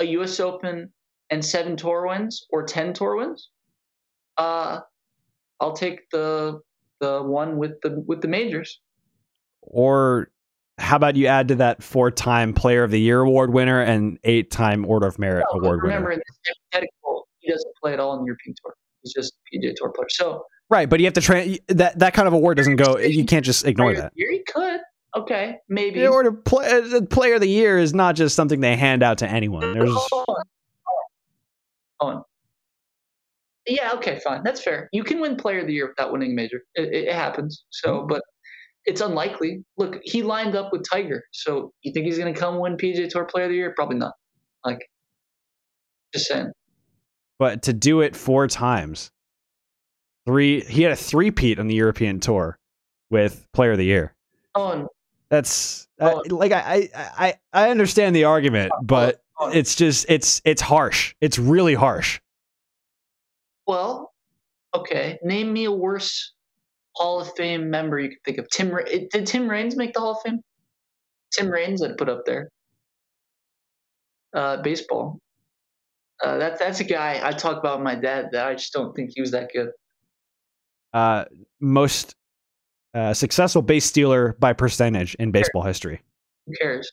[0.00, 0.40] a U.S.
[0.40, 0.90] Open,
[1.30, 3.50] and seven Tour wins, or ten Tour wins?
[4.38, 4.80] Uh,
[5.60, 6.60] I'll take the
[7.00, 8.80] the one with the with the majors.
[9.62, 10.30] or
[10.78, 14.84] how about you add to that four-time Player of the Year award winner and eight-time
[14.84, 16.20] Order of Merit No, award remember, winner?
[16.20, 18.74] in this hypothetical, he doesn't play at all in the European Tour.
[19.02, 20.06] He's just a PGA Tour player.
[20.10, 22.98] So Right, but you have to tra- that that kind of award doesn't go.
[22.98, 24.12] You can't just ignore that.
[24.16, 24.80] year, he could.
[25.16, 26.00] Okay, maybe.
[26.00, 29.18] The order play, uh, player of the year is not just something they hand out
[29.18, 29.72] to anyone.
[29.72, 30.26] There's Hold
[32.00, 32.22] on.
[33.66, 34.42] Yeah, okay, fine.
[34.44, 34.88] That's fair.
[34.92, 36.62] You can win Player of the Year without winning a major.
[36.74, 37.64] It, it, happens.
[37.70, 38.08] So, Mm-hmm.
[38.08, 38.22] but
[38.84, 39.64] it's unlikely.
[39.76, 41.24] Look, he lined up with Tiger.
[41.32, 43.72] So you think he's going to come win PGA Tour Player of the Year?
[43.76, 44.12] Probably not.
[44.64, 44.78] Like,
[46.14, 46.52] just saying.
[47.40, 49.10] but to do it four times,
[50.26, 52.58] three he had a three-peat on the European tour
[53.10, 54.14] with Player of the Year.
[54.54, 54.86] Oh, and
[55.28, 56.22] That's uh, Oh.
[56.34, 61.14] like I, I I understand the argument, but it's just it's it's harsh.
[61.20, 62.20] It's really harsh.
[63.66, 64.12] Well,
[64.74, 65.18] okay.
[65.22, 66.32] Name me a worse
[66.94, 68.48] Hall of Fame member you could think of.
[68.50, 68.74] Tim
[69.10, 70.40] did Tim Raines make the Hall of Fame?
[71.32, 72.50] Tim Raines, I'd put up there.
[74.34, 75.18] Uh, baseball.
[76.24, 79.10] Uh, that that's a guy I talk about my dad that I just don't think
[79.14, 79.70] he was that good.
[80.94, 81.26] Uh,
[81.60, 82.14] most
[82.94, 86.00] uh, successful base stealer by percentage in baseball history.
[86.46, 86.90] Who cares?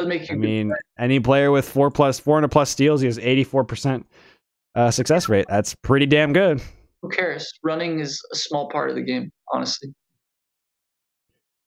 [0.00, 0.34] Doesn't make you.
[0.34, 3.64] I mean, any player with four plus four hundred plus steals, he has eighty four
[3.64, 4.06] percent
[4.74, 5.44] uh, success rate.
[5.48, 6.62] That's pretty damn good.
[7.02, 7.52] who cares?
[7.62, 9.92] Running is a small part of the game, honestly.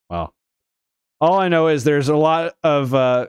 [0.10, 0.34] Well,
[1.22, 3.28] all I know is there's a lot of uh,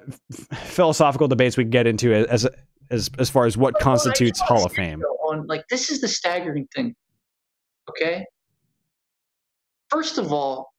[0.54, 2.48] philosophical debates we can get into as
[2.90, 5.02] as as far as what constitutes Hall of Fame.
[5.28, 6.94] On, like this is the staggering thing.
[7.90, 8.24] Okay.
[9.90, 10.72] First of all,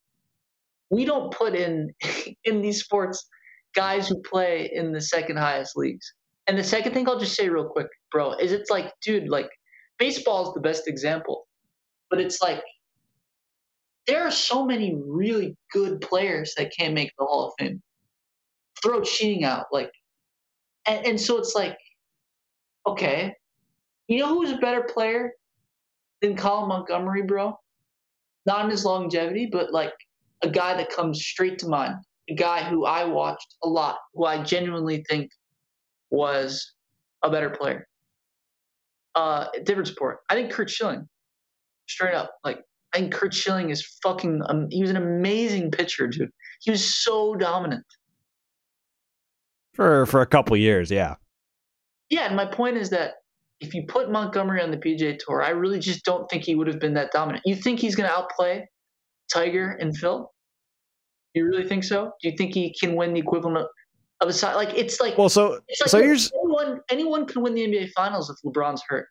[0.89, 1.93] we don't put in
[2.43, 3.27] in these sports
[3.75, 6.13] guys who play in the second highest leagues.
[6.47, 9.49] And the second thing I'll just say real quick, bro, is it's like, dude, like
[9.97, 11.47] baseball is the best example,
[12.09, 12.63] but it's like
[14.07, 17.81] there are so many really good players that can't make the Hall of Fame.
[18.83, 19.91] Throw cheating out, like,
[20.85, 21.77] and, and so it's like,
[22.85, 23.33] okay,
[24.07, 25.31] you know who's a better player
[26.21, 27.57] than Colin Montgomerie, bro?
[28.45, 29.93] Not in his longevity, but like
[30.43, 31.95] a guy that comes straight to mind.
[32.29, 35.29] A guy who I watched a lot, who I genuinely think
[36.09, 36.73] was
[37.23, 37.87] a better player.
[39.13, 40.19] Uh, different sport.
[40.29, 41.07] I think Curt Schilling,
[41.87, 42.31] straight up.
[42.43, 42.59] Like
[42.93, 44.41] I think Curt Schilling is fucking.
[44.47, 46.29] Um, he was an amazing pitcher, dude.
[46.61, 47.85] He was so dominant.
[49.73, 51.15] For for a couple years, yeah.
[52.09, 53.15] Yeah, and my point is that
[53.59, 56.67] if you put Montgomerie on the PGA Tour, I really just don't think he would
[56.67, 57.43] have been that dominant.
[57.45, 58.67] You think he's going to outplay
[59.33, 60.31] Tiger and Phil?
[61.35, 62.13] You really think so?
[62.21, 63.67] Do you think he can win the equivalent
[64.21, 64.55] of, a side?
[64.55, 68.29] Like it's like Well, so like so here's anyone anyone can win the NBA Finals
[68.29, 69.07] if LeBron's hurt.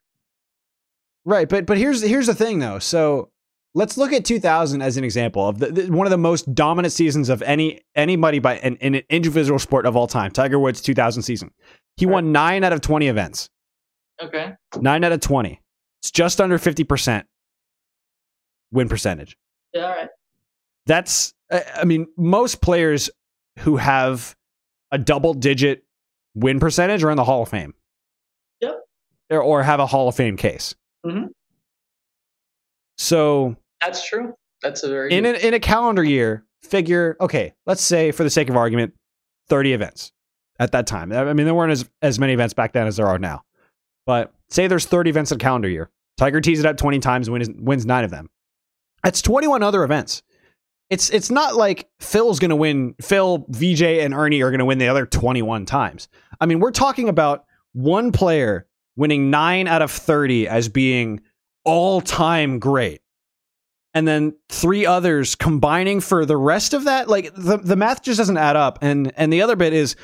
[1.25, 2.79] right, but but here's here's the thing though.
[2.79, 3.31] So
[3.75, 6.93] let's look at 2000 as an example of the, the, one of the most dominant
[6.93, 10.31] seasons of any anybody by in, in an individual sport of all time.
[10.31, 11.51] Tiger Woods 2000 season.
[11.97, 13.51] He won nine out of 20 events.
[14.21, 14.55] Okay.
[14.81, 15.61] Nine out of 20.
[16.01, 17.25] It's just under 50%
[18.73, 19.37] win percentage.
[19.73, 19.83] Yeah.
[19.83, 20.09] All right.
[20.87, 23.11] That's, I I mean, most players
[23.61, 24.35] who have
[24.91, 25.85] a double digit
[26.35, 27.75] win percentage are in the Hall of Fame.
[28.61, 28.81] Yep.
[29.31, 30.75] or, have a Hall of Fame case.
[31.07, 31.29] Mhm.
[32.99, 34.35] So That's true.
[34.63, 38.25] That's a very in good- a, in a calendar year, figure okay, let's say for
[38.25, 38.95] the sake of argument,
[39.49, 40.13] thirty events
[40.59, 41.13] at that time.
[41.13, 43.43] I mean, there weren't as as many events back then as there are now,
[44.07, 45.91] but say there's thirty events in a calendar year.
[46.17, 48.31] Tiger tees it up twenty times, wins wins nine of them.
[49.03, 50.23] That's twenty one other events.
[50.91, 52.95] It's it's not like Phil's going to win.
[53.01, 56.09] Phil, Vijay, and Ernie are going to win the other twenty one times.
[56.41, 61.21] I mean, we're talking about one player winning nine out of thirty as being
[61.65, 63.01] all time great
[63.95, 68.19] and then three others combining for the rest of that like the, the math just
[68.19, 69.97] doesn't add up and and the other bit is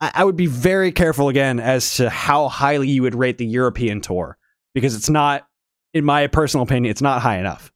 [0.00, 3.46] I, I would be very careful again as to how highly you would rate the
[3.46, 4.36] european tour
[4.74, 5.46] because it's not
[5.92, 7.70] in my personal opinion it's not high enough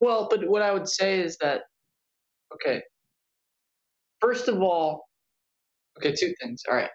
[0.00, 1.62] Well, but what I would say is that,
[2.54, 2.82] okay,
[4.20, 5.08] first of all,
[5.98, 6.62] okay, two things.
[6.68, 6.90] All right.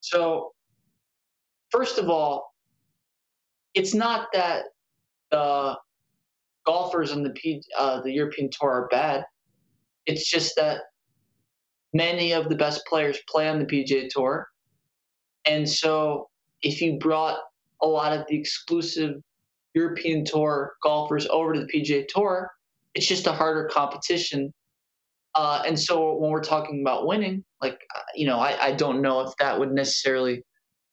[0.00, 0.52] So,
[1.70, 2.52] first of all,
[3.74, 4.64] it's not that
[5.30, 5.76] the
[6.66, 9.24] golfers on the P, uh, the European Tour are bad.
[10.04, 10.82] It's just that
[11.94, 14.46] many of the best players play on the PGA Tour,
[15.46, 16.28] and so
[16.62, 17.38] if you brought
[17.82, 19.14] a lot of the exclusive
[19.74, 22.50] European Tour golfers over to the PGA Tour,
[22.94, 24.52] it's just a harder competition.
[25.34, 29.00] Uh, and so when we're talking about winning, like, uh, you know, I, I don't
[29.00, 30.42] know if that would necessarily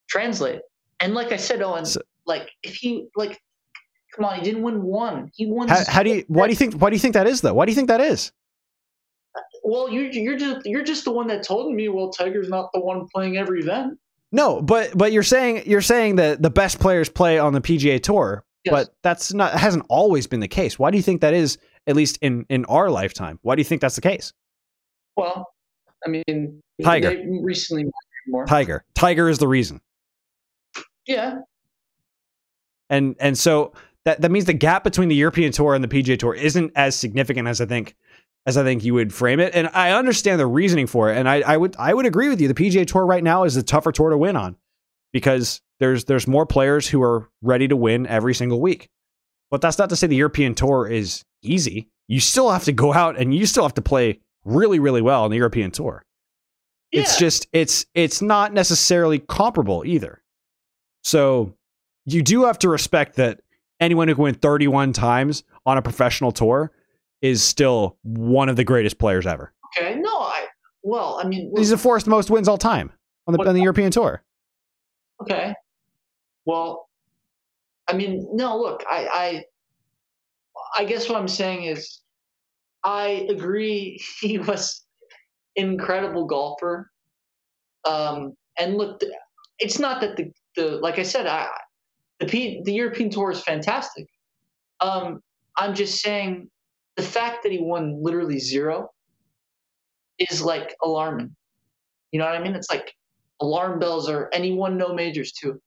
[0.07, 0.61] translate.
[1.01, 3.39] And like I said, Owen, So- like if he like,
[4.15, 5.29] come on, he didn't win one.
[5.35, 5.67] He won.
[5.67, 7.53] how, how do you why do you think why do you think that is though
[7.53, 8.31] why do you think that is
[9.63, 11.89] Well, you you're just you're just the one that told me.
[11.89, 13.97] Well, Tiger's not the one playing every event.
[14.31, 18.01] no but but you're saying you're saying that the best players play on the pga
[18.01, 18.71] tour Yes.
[18.73, 21.57] but that's not hasn't always been the case why do you think that is
[21.87, 24.33] at least in in our lifetime why do you think that's the case
[25.15, 25.47] Well,
[26.05, 27.09] I mean, Tiger.
[27.11, 27.85] they recently
[28.27, 28.45] more.
[28.45, 29.79] tiger tiger is the reason
[31.07, 31.39] Yeah,
[32.89, 33.73] and and so
[34.05, 36.95] that that means the gap between the European Tour and the PGA Tour isn't as
[36.95, 37.95] significant as I think
[38.45, 39.53] as I think you would frame it.
[39.53, 42.39] And I understand the reasoning for it, and I, I would I would agree with
[42.41, 42.47] you.
[42.47, 44.55] The PGA Tour right now is the tougher tour to win on
[45.13, 48.89] because there's there's more players who are ready to win every single week.
[49.51, 51.89] But that's not to say the European Tour is easy.
[52.07, 55.23] You still have to go out and you still have to play really really well
[55.23, 56.03] on the European Tour.
[56.91, 60.23] It's just it's it's not necessarily comparable either.
[61.03, 61.53] So
[62.05, 63.41] you do have to respect that
[63.79, 66.71] anyone who can win 31 times on a professional tour
[67.21, 69.53] is still one of the greatest players ever.
[69.77, 69.95] okay.
[69.99, 70.47] No, I
[70.81, 72.91] well, I mean, He's the fourth most wins all time
[73.27, 74.23] on the, What- on the European tour.
[75.21, 75.53] Okay.
[76.45, 76.89] Well,
[77.87, 78.57] I mean, no.
[78.57, 79.43] Look, I, I,
[80.77, 82.01] I guess what I'm saying is,
[82.83, 84.01] I agree.
[84.21, 84.85] He was
[85.55, 86.91] incredible golfer.
[87.85, 89.01] Um, and look,
[89.59, 91.47] it's not that the the like I said, I
[92.19, 94.07] the P, the European Tour is fantastic.
[94.81, 95.21] Um,
[95.57, 96.49] I'm just saying
[96.97, 98.89] the fact that he won literally zero
[100.19, 101.35] is like alarming.
[102.11, 102.55] You know what I mean?
[102.55, 102.93] It's like
[103.41, 105.61] alarm bells or anyone no majors too.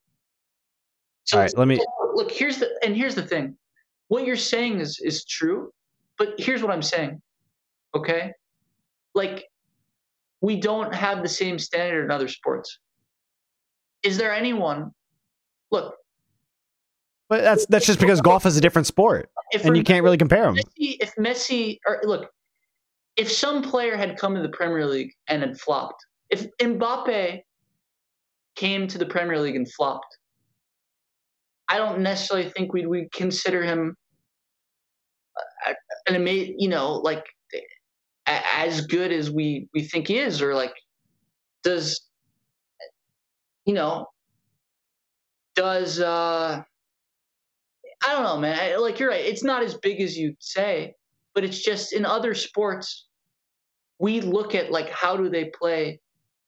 [1.25, 1.85] So All right, let me-
[2.15, 3.57] look here's the and here's the thing.
[4.09, 5.73] What you're saying is is true,
[6.19, 7.23] but here's what I'm saying.
[7.95, 8.33] Okay?
[9.15, 9.45] Like
[10.41, 12.79] we don't have the same standard in other sports.
[14.03, 14.91] Is there anyone
[15.71, 15.95] look,
[17.29, 20.19] But that's that's just because golf is a different sport if and you can't really
[20.19, 20.57] compare them.
[20.77, 22.31] If Messi or look,
[23.17, 27.43] if some player had come to the Premier League and had flopped, if Mbappe
[28.57, 30.19] came to the Premier League and flopped,
[31.69, 33.97] I don't necessarily think we'd we consider him
[36.07, 37.25] an amazing, you know, like
[38.27, 40.75] as good as we we think he is, or like
[41.63, 42.01] does
[43.65, 44.07] you know
[45.55, 46.63] does uh
[48.05, 48.59] I don't know, man.
[48.61, 49.25] I, like you're right.
[49.25, 50.95] It's not as big as you say,
[51.35, 53.07] but it's just in other sports,
[53.99, 56.01] we look at like how do they play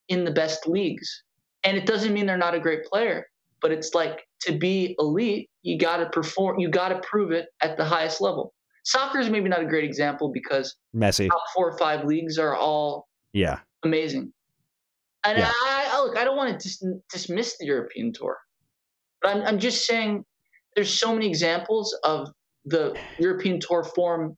[0.09, 1.23] in the best leagues,
[1.65, 3.27] and it doesn't mean they're not a great player,
[3.61, 7.47] but it's like to be elite, you got to perform, you got to prove it
[7.63, 8.53] at the highest level.
[8.85, 11.29] Soccer is maybe not a great example because Messi.
[11.29, 13.61] top four or five leagues are all Yeah.
[13.83, 14.33] amazing.
[15.25, 15.51] And Yeah.
[15.51, 18.37] I, I look, I don't want to dis- dismiss the European tour,
[19.23, 20.25] but I'm, I'm just saying
[20.77, 22.29] there's so many examples of
[22.67, 24.37] the European tour form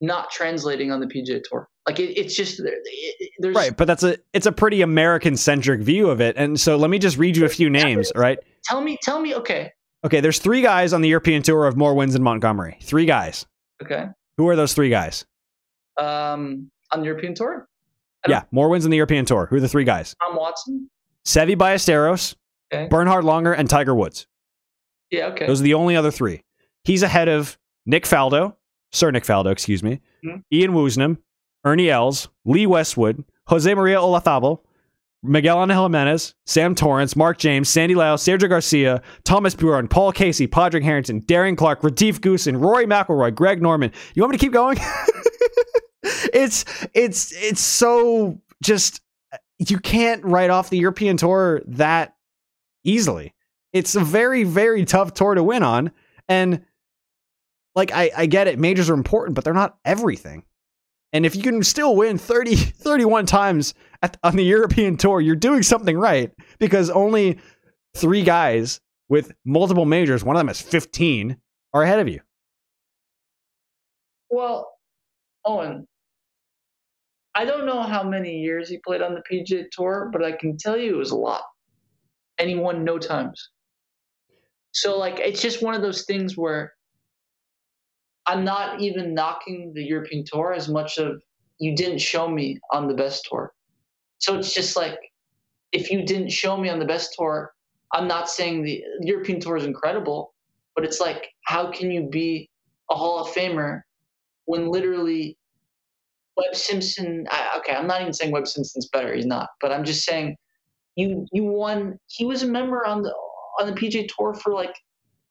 [0.00, 1.68] not translating on the PGA tour.
[1.86, 5.80] Like it, it's just there- it, Right, but that's a it's a pretty American centric
[5.80, 6.36] view of it.
[6.36, 8.38] And so let me just read you a few names, right?
[8.64, 9.34] Tell me, tell me.
[9.34, 9.72] Okay,
[10.04, 12.78] Okay, there's three guys on the European tour of more wins than Montgomerie.
[12.82, 13.46] Three guys.
[13.82, 14.06] okay.
[14.36, 15.24] Who are those three guys?
[15.96, 17.68] Um, on the European tour,
[18.28, 19.46] Yeah, more wins than the European tour.
[19.46, 20.14] Who are the three guys?
[20.20, 20.90] Tom Watson.
[21.24, 22.34] Seve Ballesteros,
[22.72, 22.86] Okay.
[22.88, 24.26] Bernhard Langer, and Tiger Woods.
[25.10, 25.46] Yeah, okay.
[25.46, 26.42] Those are the only other three.
[26.84, 28.54] He's ahead of Nick Faldo,
[28.96, 30.42] Sir Nick Faldo, excuse me, Mhm.
[30.52, 31.18] Ian Woosnam,
[31.64, 34.60] Ernie Els, Lee Westwood, Jose Maria Olazabal,
[35.22, 40.46] Miguel Angel Jimenez, Sam Torrance, Mark James, Sandy Lau, Sergio Garcia, Thomas Bjorn, Paul Casey,
[40.46, 43.90] Padraig Harrington, Darren Clarke, Retief Goosen, Rory McIlroy, Greg Norman.
[44.14, 44.78] You want me to keep going?
[46.02, 49.00] it's it's it's so just
[49.58, 52.14] you can't write off the European tour that
[52.84, 53.34] easily.
[53.72, 55.90] It's a very, very tough tour to win on.
[56.28, 56.62] And
[57.76, 60.44] like I, I get it, majors are important, but they're not everything.
[61.12, 65.36] And if you can still win 30, 31 times at, on the European tour, you're
[65.36, 67.38] doing something right because only
[67.94, 71.36] three guys with multiple majors, one of them is 15,
[71.74, 72.20] are ahead of you.
[74.30, 74.72] Well,
[75.44, 75.86] Owen,
[77.34, 80.56] I don't know how many years he played on the PGA Tour, but I can
[80.56, 81.42] tell you it was a lot.
[82.38, 83.50] And he won no times.
[84.72, 86.72] So, like, it's just one of those things where
[88.26, 91.22] I'm not even knocking the European Tour as much of
[91.58, 93.52] you didn't show me on the best tour.
[94.18, 94.98] So it's just like,
[95.72, 97.52] if you didn't show me on the best tour,
[97.92, 100.34] I'm not saying the European Tour is incredible,
[100.74, 102.50] but it's like, how can you be
[102.90, 103.82] a Hall of Famer
[104.46, 105.38] when literally
[106.36, 107.26] Webb Simpson?
[107.30, 109.14] I, okay, I'm not even saying Webb Simpson's better.
[109.14, 110.36] He's not, but I'm just saying
[110.96, 111.98] you you won.
[112.08, 113.14] He was a member on the
[113.60, 114.74] on the PGA Tour for like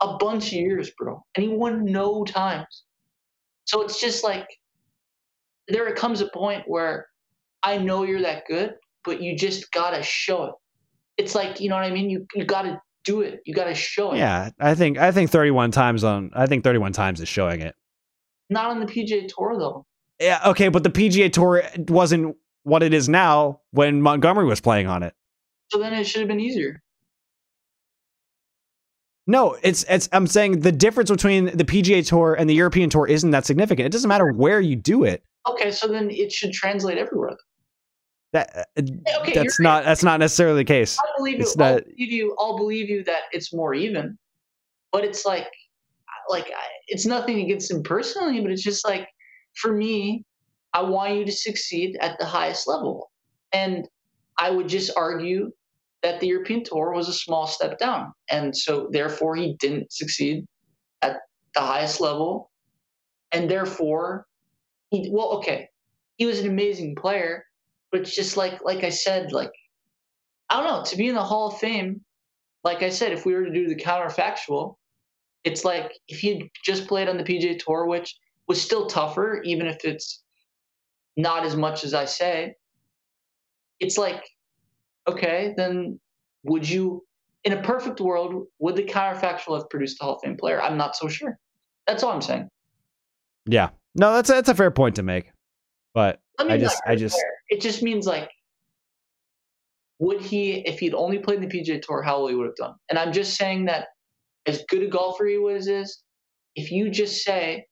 [0.02, 2.84] a bunch of years, bro, and he won no times.
[3.66, 4.48] So it's just like
[5.68, 7.08] there comes a point where
[7.64, 10.54] I know you're that good, but you just gotta show it.
[11.18, 12.10] It's like you know what I mean.
[12.10, 13.42] You you gotta do it.
[13.46, 14.18] You gotta show it.
[14.18, 17.76] Yeah, I think I think 31 times on I think 31 times is showing it.
[18.50, 19.86] Not on the PGA Tour though.
[20.20, 24.88] Yeah, okay, but the PGA Tour wasn't what it is now when Montgomerie was playing
[24.88, 25.14] on it.
[25.72, 26.82] So then it should have been easier.
[29.28, 33.08] No, it's it's I'm saying the difference between the PGA Tour and the European Tour
[33.08, 33.88] isn't that significant.
[33.88, 35.24] It doesn't matter where you do it.
[35.48, 37.36] Okay, so then it should translate everywhere.
[38.34, 38.82] That uh,
[39.22, 41.00] okay, that's not that's not necessarily the case.
[41.00, 41.42] I believe you.
[41.42, 42.36] It's I'll believe you.
[42.40, 44.18] I'll believe you that it's more even.
[44.92, 45.50] But it's like,
[46.30, 49.08] like I- it's nothing against him personally, but it's just like,
[49.56, 50.24] for me,
[50.74, 53.10] I want you to succeed at the highest level,
[53.52, 53.88] and
[54.38, 55.52] I would just argue
[56.06, 60.46] that the European Tour was a small step down, and so therefore he didn't succeed
[61.02, 61.18] at
[61.56, 62.52] the highest level,
[63.32, 64.28] and therefore
[64.92, 65.68] he well, okay,
[66.18, 67.44] he was an amazing player,
[67.92, 69.52] but just like like I said, like
[70.52, 72.02] I don't know, to be in the Hall of Fame,
[72.64, 74.76] like I said, if we were to do the counterfactual,
[75.44, 78.16] it's like if he just played on the PGA Tour, which
[78.48, 80.22] was still tougher, even if it's
[81.18, 82.54] not as much as I say,
[83.80, 84.24] it's like,
[85.08, 86.00] okay, then
[86.44, 87.04] would you,
[87.44, 90.62] in a perfect world, would the counterfactual have produced a Hall of Fame player?
[90.62, 91.38] I'm not so sure.
[91.88, 92.50] That's all I'm saying.
[93.46, 93.70] Yeah.
[93.96, 95.32] No, that's that's a fair point to make.
[95.94, 97.32] But I, mean, I just I just fair.
[97.50, 98.30] it just means like
[100.00, 102.56] would he if he'd only played in the PGA Tour, how well he would have
[102.56, 102.76] done?
[102.90, 103.88] And I'm just saying that
[104.46, 106.04] as good a golfer he was is,
[106.56, 107.66] if you just say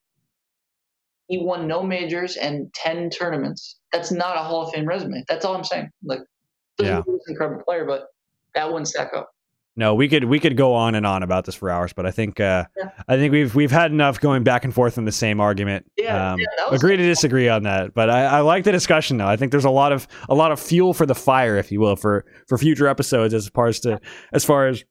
[1.28, 5.24] he won no majors and ten tournaments, that's not a Hall of Fame resume.
[5.28, 5.90] That's all I'm saying.
[6.03, 6.22] Like,
[6.80, 7.02] Yeah.
[7.27, 8.08] incredible player, but
[8.56, 9.30] that wouldn't stack up.
[9.76, 12.11] no, we could we could go on and on about this for hours, but I
[12.11, 12.90] think uh Yeah.
[13.08, 15.85] I think we've we've had enough going back and forth in the same argument.
[15.98, 16.45] Yeah, Um, yeah,
[16.76, 19.66] agree to disagree on that but I, I like the discussion though i think there's
[19.66, 22.58] a lot of a lot of fuel for the fire if you will for for
[22.58, 24.00] future episodes as far as to
[24.32, 24.84] as far as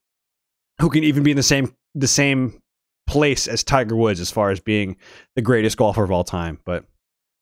[0.80, 2.60] who can even be in the same the same
[3.06, 4.96] place as tiger woods as far as being
[5.36, 6.84] the greatest golfer of all time but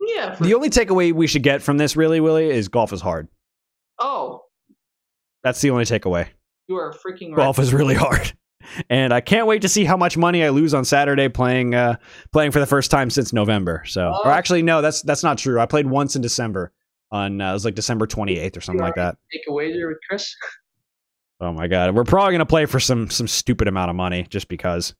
[0.00, 0.34] yeah.
[0.40, 3.28] The only takeaway we should get from this really willie is golf is hard
[5.42, 6.26] that's the only takeaway
[6.68, 7.36] you are freaking right.
[7.36, 8.32] golf is really hard
[8.90, 11.96] and i can't wait to see how much money i lose on saturday playing uh
[12.32, 14.30] playing for the first time since november so or Oh.
[14.30, 16.72] actually no that's that's not true i played once in december
[17.10, 19.98] on uh, it was like december 28th or something like that Take a wager with
[20.08, 20.32] Chris.
[21.40, 24.48] oh my god we're probably gonna play for some some stupid amount of money just
[24.48, 24.94] because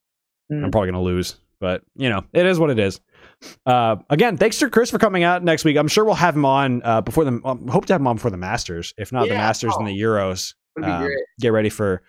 [0.49, 0.65] Hmm.
[0.65, 2.99] i'm probably gonna lose but you know it is what it is
[3.65, 6.45] uh again thanks to chris for coming out next week i'm sure we'll have him
[6.45, 9.21] on uh before the um, hope to have him on before the masters if not
[9.23, 9.37] the Yeah.
[9.37, 9.91] masters and Oh.
[9.91, 12.03] the euros Would um, get ready for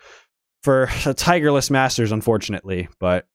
[0.63, 3.27] for a tigerless masters unfortunately but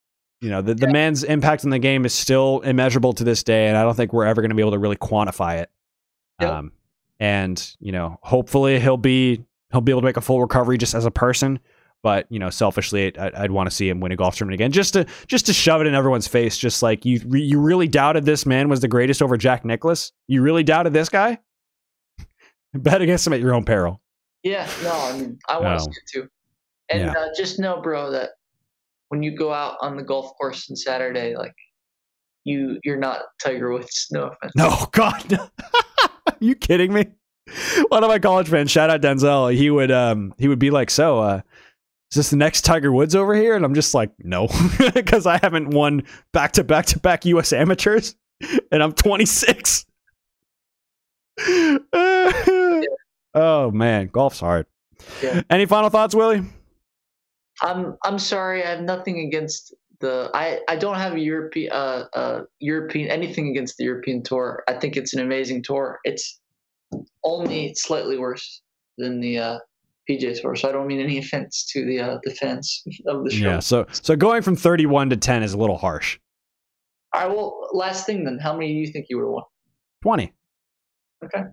[0.41, 3.67] you know the, the man's impact on the game is still immeasurable to this day
[3.67, 5.69] and i don't think we're ever going to be able to really quantify it
[6.39, 6.51] Yep.
[6.51, 6.71] um
[7.19, 10.93] and you know hopefully he'll be he'll be able to make a full recovery just
[10.93, 11.59] as a person
[12.03, 14.71] but you know selfishly i'd, I'd want to see him win a golf tournament again
[14.71, 17.87] just to just to shove it in everyone's face just like you re- you really
[17.87, 20.11] doubted this man was the greatest over jack Nicklaus.
[20.27, 21.39] you really doubted this guy
[22.73, 24.01] bet against him at your own peril
[24.43, 26.29] Yeah, no, I mean, I want to see it too.
[26.89, 27.11] And yeah.
[27.11, 28.29] uh, just know, bro, that
[29.09, 31.55] when you go out on the golf course on Saturday, like
[32.45, 34.07] you, you're not Tiger Woods.
[34.11, 34.53] No offense.
[34.55, 35.49] No, God,
[36.39, 37.07] you kidding me?
[37.89, 40.89] One of my college friends, shout out Denzel, he would um he would be like,
[40.89, 41.41] so uh
[42.11, 43.55] is this the next Tiger Woods over here?
[43.55, 44.47] And I'm just like, no,
[44.93, 48.15] because I haven't won back to back to back US amateurs
[48.71, 49.85] and I'm 26.
[53.33, 54.65] oh man, golf's hard.
[55.21, 55.41] Yeah.
[55.49, 56.43] Any final thoughts, Willie?
[57.61, 58.63] I'm I'm sorry.
[58.63, 60.29] I have nothing against the.
[60.33, 64.63] I I don't have a European uh, uh European anything against the European tour.
[64.67, 65.99] I think it's an amazing tour.
[66.03, 66.39] It's
[67.23, 68.61] only slightly worse
[68.97, 69.59] than the uh,
[70.07, 70.55] Tour.
[70.55, 73.45] So I don't mean any offense to the uh, fans of the show.
[73.45, 73.59] Yeah.
[73.59, 76.19] So so going from 31 to 10 is a little harsh.
[77.13, 77.35] All right.
[77.35, 78.39] Well, last thing then.
[78.41, 79.43] How many do you think you would have won?
[80.03, 80.33] 20.
[81.25, 81.43] Okay.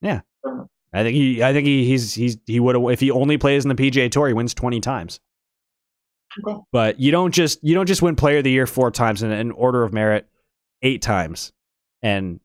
[0.00, 0.20] Yeah.
[0.46, 1.42] Um, I think he.
[1.42, 1.84] I think he.
[1.86, 2.14] He's.
[2.14, 2.38] He's.
[2.46, 2.84] He would have.
[2.90, 5.20] If he only plays in the PGA Tour, he wins 20 times.
[6.46, 6.58] Okay.
[6.72, 7.58] But you don't just.
[7.62, 10.28] You don't just win Player of the Year four times in an order of merit,
[10.82, 11.52] eight times,
[12.02, 12.40] and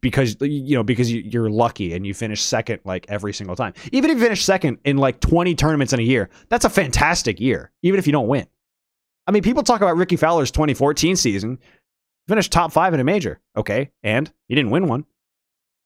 [0.00, 3.72] because you know because you, are lucky and you finish second like every single time.
[3.92, 7.40] Even if you finish second in like 20 tournaments in a year, that's a fantastic
[7.40, 7.70] year.
[7.82, 8.46] Even if you don't win.
[9.26, 11.58] I mean, people talk about Rickie Fowler's 2014 season,
[12.28, 13.40] finished top five in a major.
[13.56, 15.04] Okay, and he didn't win one.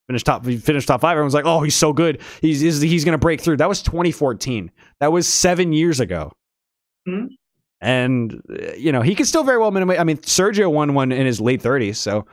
[0.08, 1.12] Finished top, finished top five.
[1.12, 2.22] Everyone's like, "Oh, he's so good.
[2.40, 4.70] He's he's, he's going to break through." That was 2014.
[5.00, 6.32] That was seven years ago.
[7.08, 7.34] Mm-hmm.
[7.80, 8.40] And
[8.76, 9.98] you know he could still very well minimize.
[9.98, 12.26] I mean, Sergio won one in his late 30s, so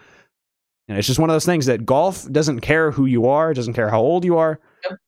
[0.88, 3.74] and it's just one of those things that golf doesn't care who you are, doesn't
[3.74, 4.60] care how old you are.
[4.90, 5.00] Yep.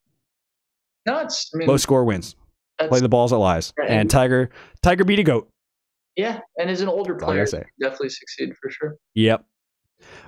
[1.08, 2.36] No, it's I mean, low score wins.
[2.80, 3.74] Play the balls at lies.
[3.78, 3.90] Right.
[3.90, 4.50] And Tiger
[4.82, 5.50] Tiger beat a goat.
[6.16, 8.95] Yeah, and as an older player, definitely succeed for sure.
[9.16, 9.45] Yep.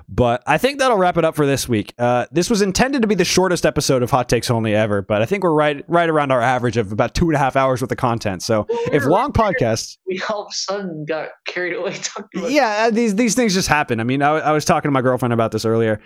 [0.09, 1.93] But I think that'll wrap it up for this week.
[1.97, 5.21] Uh, this was intended to be the shortest episode of Hot Takes Only ever, but
[5.21, 7.81] I think we're right right around our average of about two and a half hours
[7.81, 8.41] worth of content.
[8.41, 12.39] So well, if long podcasts, we all of a sudden got carried away talking.
[12.39, 13.99] About yeah, uh, these these things just happen.
[13.99, 15.99] I mean, I, I was talking to my girlfriend about this earlier.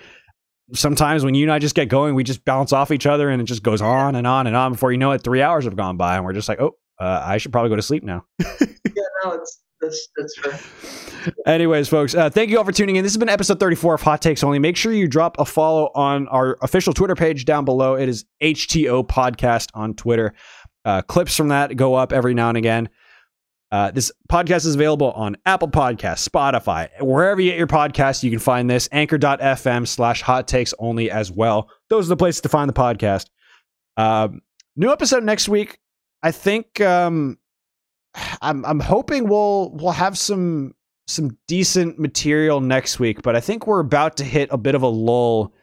[0.73, 3.39] Sometimes when you and I just get going, we just bounce off each other, and
[3.41, 4.71] it just goes on and on and on.
[4.71, 7.21] Before you know it, three hours have gone by, and we're just like, oh, uh,
[7.23, 8.25] I should probably go to sleep now.
[8.39, 11.33] yeah, no, it's that's that's fair.
[11.45, 13.03] Anyways, folks, uh, thank you all for tuning in.
[13.03, 14.59] This has been episode 34 of Hot Takes Only.
[14.59, 17.95] Make sure you drop a follow on our official Twitter page down below.
[17.95, 20.33] It is HTO Podcast on Twitter.
[20.85, 22.89] Uh, clips from that go up every now and again.
[23.71, 28.21] Uh, this podcast is available on Apple Podcasts, Spotify, wherever you get your podcasts.
[28.21, 31.69] You can find this anchor.fm slash hot takes only as well.
[31.89, 33.27] Those are the places to find the podcast.
[33.95, 34.41] Um,
[34.75, 35.79] new episode next week.
[36.21, 37.37] I think um,
[38.41, 40.73] I'm I'm hoping we'll we'll have some
[41.07, 44.81] some decent material next week, but I think we're about to hit a bit of
[44.81, 45.53] a lull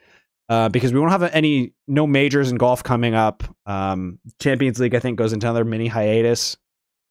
[0.48, 3.44] uh, because we won't have any no majors in golf coming up.
[3.66, 6.56] Um, Champions League I think goes into another mini hiatus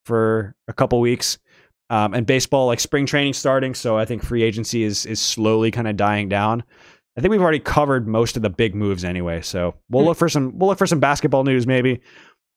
[0.04, 1.38] for a couple weeks,
[1.90, 5.70] um, and baseball like spring training starting, so I think free agency is is slowly
[5.70, 6.64] kind of dying down.
[7.16, 10.08] I think we've already covered most of the big moves anyway, so we'll hmm.
[10.08, 12.00] look for some we'll look for some basketball news maybe.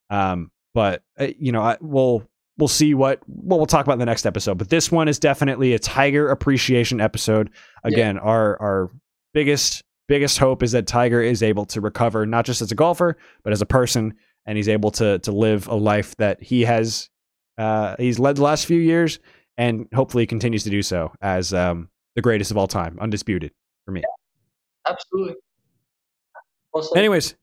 [0.10, 2.27] Um, but uh, you know, I, we'll
[2.58, 4.58] we'll see what what we'll talk about in the next episode.
[4.58, 7.50] But this one is definitely a Tiger appreciation episode.
[7.84, 8.22] Again, yeah.
[8.22, 8.92] our our
[9.34, 13.18] biggest biggest hope is that Tiger is able to recover not just as a golfer
[13.44, 14.14] but as a person,
[14.46, 17.10] and he's able to to live a life that he has
[17.58, 19.20] uh, he's led the last few years,
[19.58, 23.52] and hopefully continues to do so as um, the greatest of all time, undisputed
[23.86, 24.02] for me.
[24.02, 25.36] Yeah, absolutely.
[26.96, 27.36] Anyways,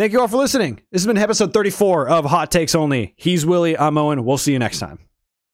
[0.00, 0.76] Thank you all for listening.
[0.90, 3.12] This has been episode 34 of Hot Takes Only.
[3.18, 3.76] He's Willie.
[3.76, 4.24] I'm Owen.
[4.24, 4.98] We'll see you next time.